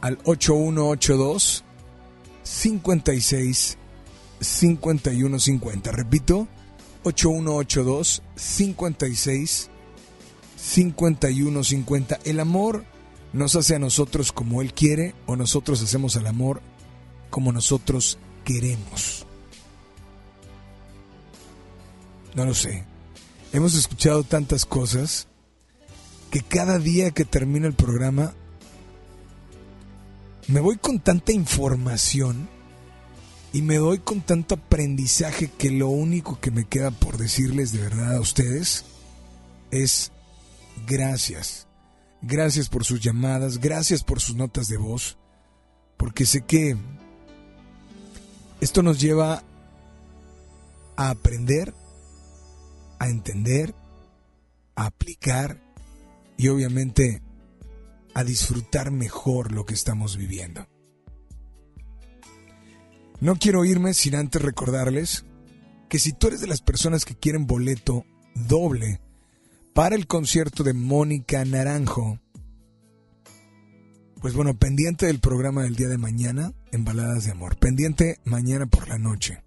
al 0.00 0.18
8182 0.24 1.64
56 2.42 3.78
51 4.40 5.38
50. 5.38 5.92
Repito, 5.92 6.48
8182 7.04 8.22
56 8.34 9.70
51 10.56 11.64
50. 11.64 12.18
El 12.24 12.40
amor 12.40 12.84
nos 13.32 13.54
hace 13.54 13.74
a 13.74 13.78
nosotros 13.78 14.32
como 14.32 14.62
Él 14.62 14.72
quiere 14.72 15.14
o 15.26 15.36
nosotros 15.36 15.82
hacemos 15.82 16.16
al 16.16 16.26
amor 16.26 16.62
como 17.30 17.52
nosotros 17.52 18.18
queremos. 18.44 19.26
No 22.34 22.44
lo 22.44 22.54
sé. 22.54 22.95
Hemos 23.52 23.74
escuchado 23.74 24.24
tantas 24.24 24.66
cosas 24.66 25.28
que 26.30 26.42
cada 26.42 26.78
día 26.78 27.10
que 27.12 27.24
termina 27.24 27.66
el 27.66 27.74
programa 27.74 28.34
me 30.48 30.60
voy 30.60 30.76
con 30.76 31.00
tanta 31.00 31.32
información 31.32 32.48
y 33.52 33.62
me 33.62 33.76
doy 33.76 33.98
con 33.98 34.20
tanto 34.20 34.56
aprendizaje 34.56 35.48
que 35.48 35.70
lo 35.70 35.88
único 35.88 36.38
que 36.40 36.50
me 36.50 36.64
queda 36.64 36.90
por 36.90 37.16
decirles 37.16 37.72
de 37.72 37.80
verdad 37.80 38.16
a 38.16 38.20
ustedes 38.20 38.84
es 39.70 40.12
gracias. 40.86 41.66
Gracias 42.22 42.68
por 42.68 42.84
sus 42.84 43.00
llamadas, 43.00 43.58
gracias 43.58 44.02
por 44.02 44.20
sus 44.20 44.36
notas 44.36 44.68
de 44.68 44.76
voz, 44.76 45.16
porque 45.96 46.26
sé 46.26 46.42
que 46.42 46.76
esto 48.60 48.82
nos 48.82 49.00
lleva 49.00 49.42
a 50.96 51.10
aprender, 51.10 51.74
a 52.98 53.08
entender, 53.08 53.74
a 54.74 54.86
aplicar 54.86 55.60
y 56.36 56.48
obviamente 56.48 57.22
a 58.14 58.24
disfrutar 58.24 58.90
mejor 58.90 59.52
lo 59.52 59.66
que 59.66 59.74
estamos 59.74 60.16
viviendo. 60.16 60.66
No 63.20 63.36
quiero 63.36 63.64
irme 63.64 63.94
sin 63.94 64.14
antes 64.14 64.42
recordarles 64.42 65.24
que 65.88 65.98
si 65.98 66.12
tú 66.12 66.28
eres 66.28 66.40
de 66.40 66.46
las 66.46 66.60
personas 66.60 67.04
que 67.04 67.14
quieren 67.14 67.46
boleto 67.46 68.04
doble 68.34 69.00
para 69.74 69.94
el 69.94 70.06
concierto 70.06 70.64
de 70.64 70.74
Mónica 70.74 71.44
Naranjo, 71.44 72.18
pues 74.20 74.34
bueno, 74.34 74.58
pendiente 74.58 75.06
del 75.06 75.20
programa 75.20 75.62
del 75.62 75.76
día 75.76 75.88
de 75.88 75.98
mañana 75.98 76.52
en 76.72 76.84
Baladas 76.84 77.24
de 77.24 77.32
Amor, 77.32 77.56
pendiente 77.56 78.18
mañana 78.24 78.66
por 78.66 78.88
la 78.88 78.98
noche. 78.98 79.42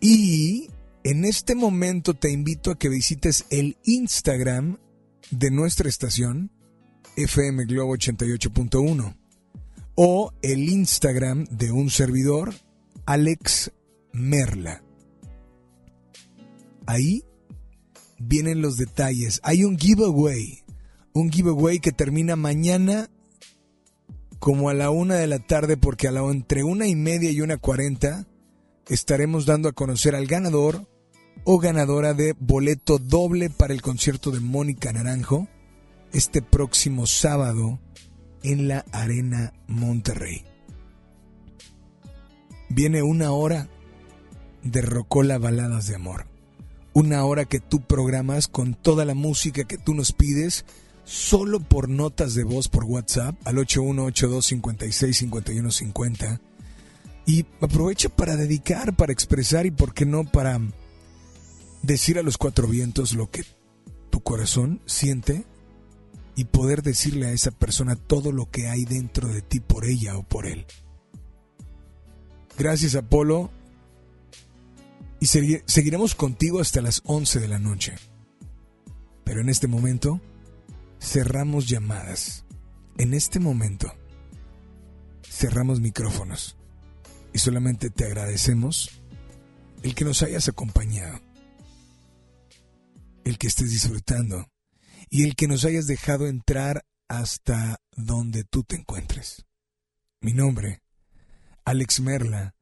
Y 0.00 0.70
en 1.04 1.24
este 1.24 1.54
momento 1.54 2.14
te 2.14 2.30
invito 2.30 2.70
a 2.70 2.78
que 2.78 2.88
visites 2.88 3.46
el 3.50 3.78
Instagram 3.84 4.78
de 5.30 5.50
nuestra 5.50 5.88
estación, 5.88 6.50
FM 7.16 7.64
Globo 7.64 7.96
88.1, 7.96 9.16
o 9.94 10.32
el 10.42 10.68
Instagram 10.68 11.44
de 11.44 11.72
un 11.72 11.90
servidor, 11.90 12.54
Alex 13.06 13.72
Merla. 14.12 14.82
Ahí 16.86 17.24
vienen 18.18 18.60
los 18.60 18.76
detalles. 18.76 19.40
Hay 19.42 19.64
un 19.64 19.78
giveaway, 19.78 20.64
un 21.12 21.30
giveaway 21.30 21.78
que 21.78 21.92
termina 21.92 22.36
mañana 22.36 23.08
como 24.38 24.70
a 24.70 24.74
la 24.74 24.90
una 24.90 25.16
de 25.16 25.26
la 25.26 25.38
tarde, 25.38 25.76
porque 25.76 26.08
a 26.08 26.12
la 26.12 26.22
entre 26.22 26.64
una 26.64 26.86
y 26.86 26.96
media 26.96 27.30
y 27.30 27.40
una 27.40 27.58
cuarenta 27.58 28.26
estaremos 28.88 29.46
dando 29.46 29.68
a 29.68 29.72
conocer 29.72 30.14
al 30.14 30.26
ganador 30.26 30.89
o 31.44 31.58
ganadora 31.58 32.14
de 32.14 32.34
boleto 32.38 32.98
doble 32.98 33.50
para 33.50 33.74
el 33.74 33.82
concierto 33.82 34.30
de 34.30 34.40
Mónica 34.40 34.92
Naranjo 34.92 35.48
este 36.12 36.42
próximo 36.42 37.06
sábado 37.06 37.78
en 38.42 38.68
la 38.68 38.84
Arena 38.92 39.52
Monterrey. 39.66 40.44
Viene 42.68 43.02
una 43.02 43.32
hora 43.32 43.68
de 44.62 44.82
Rocola 44.82 45.38
Baladas 45.38 45.86
de 45.86 45.94
Amor. 45.96 46.26
Una 46.92 47.24
hora 47.24 47.44
que 47.44 47.60
tú 47.60 47.82
programas 47.82 48.48
con 48.48 48.74
toda 48.74 49.04
la 49.04 49.14
música 49.14 49.62
que 49.64 49.78
tú 49.78 49.94
nos 49.94 50.10
pides 50.12 50.64
solo 51.04 51.60
por 51.60 51.88
notas 51.88 52.34
de 52.34 52.42
voz 52.44 52.68
por 52.68 52.84
WhatsApp 52.84 53.36
al 53.44 53.56
8182565150 53.56 56.40
y 57.26 57.44
aprovecha 57.60 58.08
para 58.08 58.36
dedicar, 58.36 58.94
para 58.94 59.12
expresar 59.12 59.66
y 59.66 59.70
por 59.70 59.92
qué 59.94 60.06
no 60.06 60.24
para 60.24 60.60
decir 61.82 62.18
a 62.18 62.22
los 62.22 62.38
cuatro 62.38 62.68
vientos 62.68 63.14
lo 63.14 63.30
que 63.30 63.44
tu 64.10 64.20
corazón 64.20 64.80
siente 64.86 65.44
y 66.36 66.44
poder 66.44 66.82
decirle 66.82 67.26
a 67.26 67.32
esa 67.32 67.50
persona 67.50 67.96
todo 67.96 68.32
lo 68.32 68.50
que 68.50 68.68
hay 68.68 68.84
dentro 68.84 69.28
de 69.28 69.42
ti 69.42 69.60
por 69.60 69.84
ella 69.84 70.16
o 70.16 70.22
por 70.22 70.46
él. 70.46 70.66
Gracias 72.56 72.94
Apolo 72.94 73.50
y 75.20 75.26
seguiremos 75.26 76.14
contigo 76.14 76.60
hasta 76.60 76.80
las 76.80 77.02
11 77.04 77.40
de 77.40 77.48
la 77.48 77.58
noche. 77.58 77.94
Pero 79.24 79.42
en 79.42 79.48
este 79.48 79.66
momento 79.68 80.20
cerramos 81.00 81.68
llamadas. 81.68 82.44
En 82.98 83.14
este 83.14 83.38
momento 83.38 83.92
cerramos 85.22 85.80
micrófonos 85.80 86.56
y 87.32 87.38
solamente 87.38 87.90
te 87.90 88.04
agradecemos 88.04 89.02
el 89.82 89.94
que 89.94 90.04
nos 90.04 90.22
hayas 90.22 90.48
acompañado, 90.48 91.20
el 93.24 93.38
que 93.38 93.46
estés 93.46 93.70
disfrutando 93.70 94.50
y 95.08 95.24
el 95.24 95.34
que 95.34 95.48
nos 95.48 95.64
hayas 95.64 95.86
dejado 95.86 96.26
entrar 96.26 96.84
hasta 97.08 97.80
donde 97.92 98.44
tú 98.44 98.62
te 98.62 98.76
encuentres. 98.76 99.44
Mi 100.20 100.32
nombre, 100.32 100.82
Alex 101.64 102.00
Merla, 102.00 102.54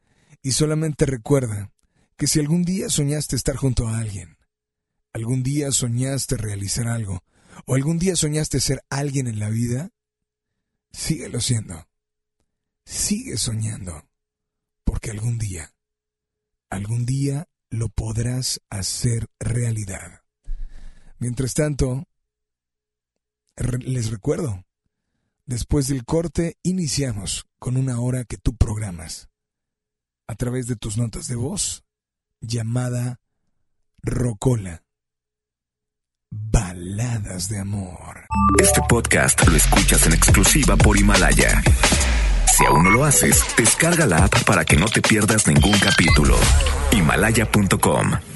y 0.42 0.52
solamente 0.52 1.04
recuerda 1.04 1.72
que 2.16 2.26
si 2.26 2.40
algún 2.40 2.62
día 2.62 2.88
soñaste 2.88 3.36
estar 3.36 3.56
junto 3.56 3.88
a 3.88 3.98
alguien, 3.98 4.38
algún 5.12 5.42
día 5.42 5.70
soñaste 5.70 6.36
realizar 6.36 6.88
algo, 6.88 7.22
o 7.66 7.74
algún 7.74 7.98
día 7.98 8.16
soñaste 8.16 8.60
ser 8.60 8.82
alguien 8.88 9.26
en 9.26 9.38
la 9.38 9.50
vida, 9.50 9.90
síguelo 10.92 11.40
siendo. 11.40 11.88
Sigue 12.84 13.36
soñando 13.36 14.08
porque 14.84 15.10
algún 15.10 15.36
día, 15.36 15.74
algún 16.70 17.04
día 17.04 17.48
lo 17.68 17.90
podrás 17.90 18.62
hacer 18.70 19.28
realidad. 19.38 20.22
Mientras 21.18 21.54
tanto, 21.54 22.04
les 23.56 24.10
recuerdo, 24.10 24.64
después 25.46 25.88
del 25.88 26.04
corte 26.04 26.56
iniciamos 26.62 27.46
con 27.58 27.76
una 27.76 28.00
hora 28.00 28.24
que 28.24 28.36
tú 28.36 28.56
programas 28.56 29.28
a 30.28 30.36
través 30.36 30.66
de 30.68 30.76
tus 30.76 30.96
notas 30.96 31.26
de 31.26 31.34
voz 31.34 31.82
llamada 32.40 33.18
Rocola. 34.02 34.84
Baladas 36.30 37.48
de 37.48 37.58
amor. 37.58 38.26
Este 38.60 38.80
podcast 38.88 39.44
lo 39.48 39.56
escuchas 39.56 40.06
en 40.06 40.12
exclusiva 40.12 40.76
por 40.76 40.96
Himalaya. 40.96 41.62
Si 42.46 42.64
aún 42.64 42.84
no 42.84 42.90
lo 42.90 43.04
haces, 43.04 43.42
descarga 43.56 44.06
la 44.06 44.24
app 44.24 44.44
para 44.44 44.64
que 44.64 44.76
no 44.76 44.86
te 44.86 45.00
pierdas 45.00 45.46
ningún 45.46 45.78
capítulo. 45.80 46.36
Himalaya.com 46.92 48.28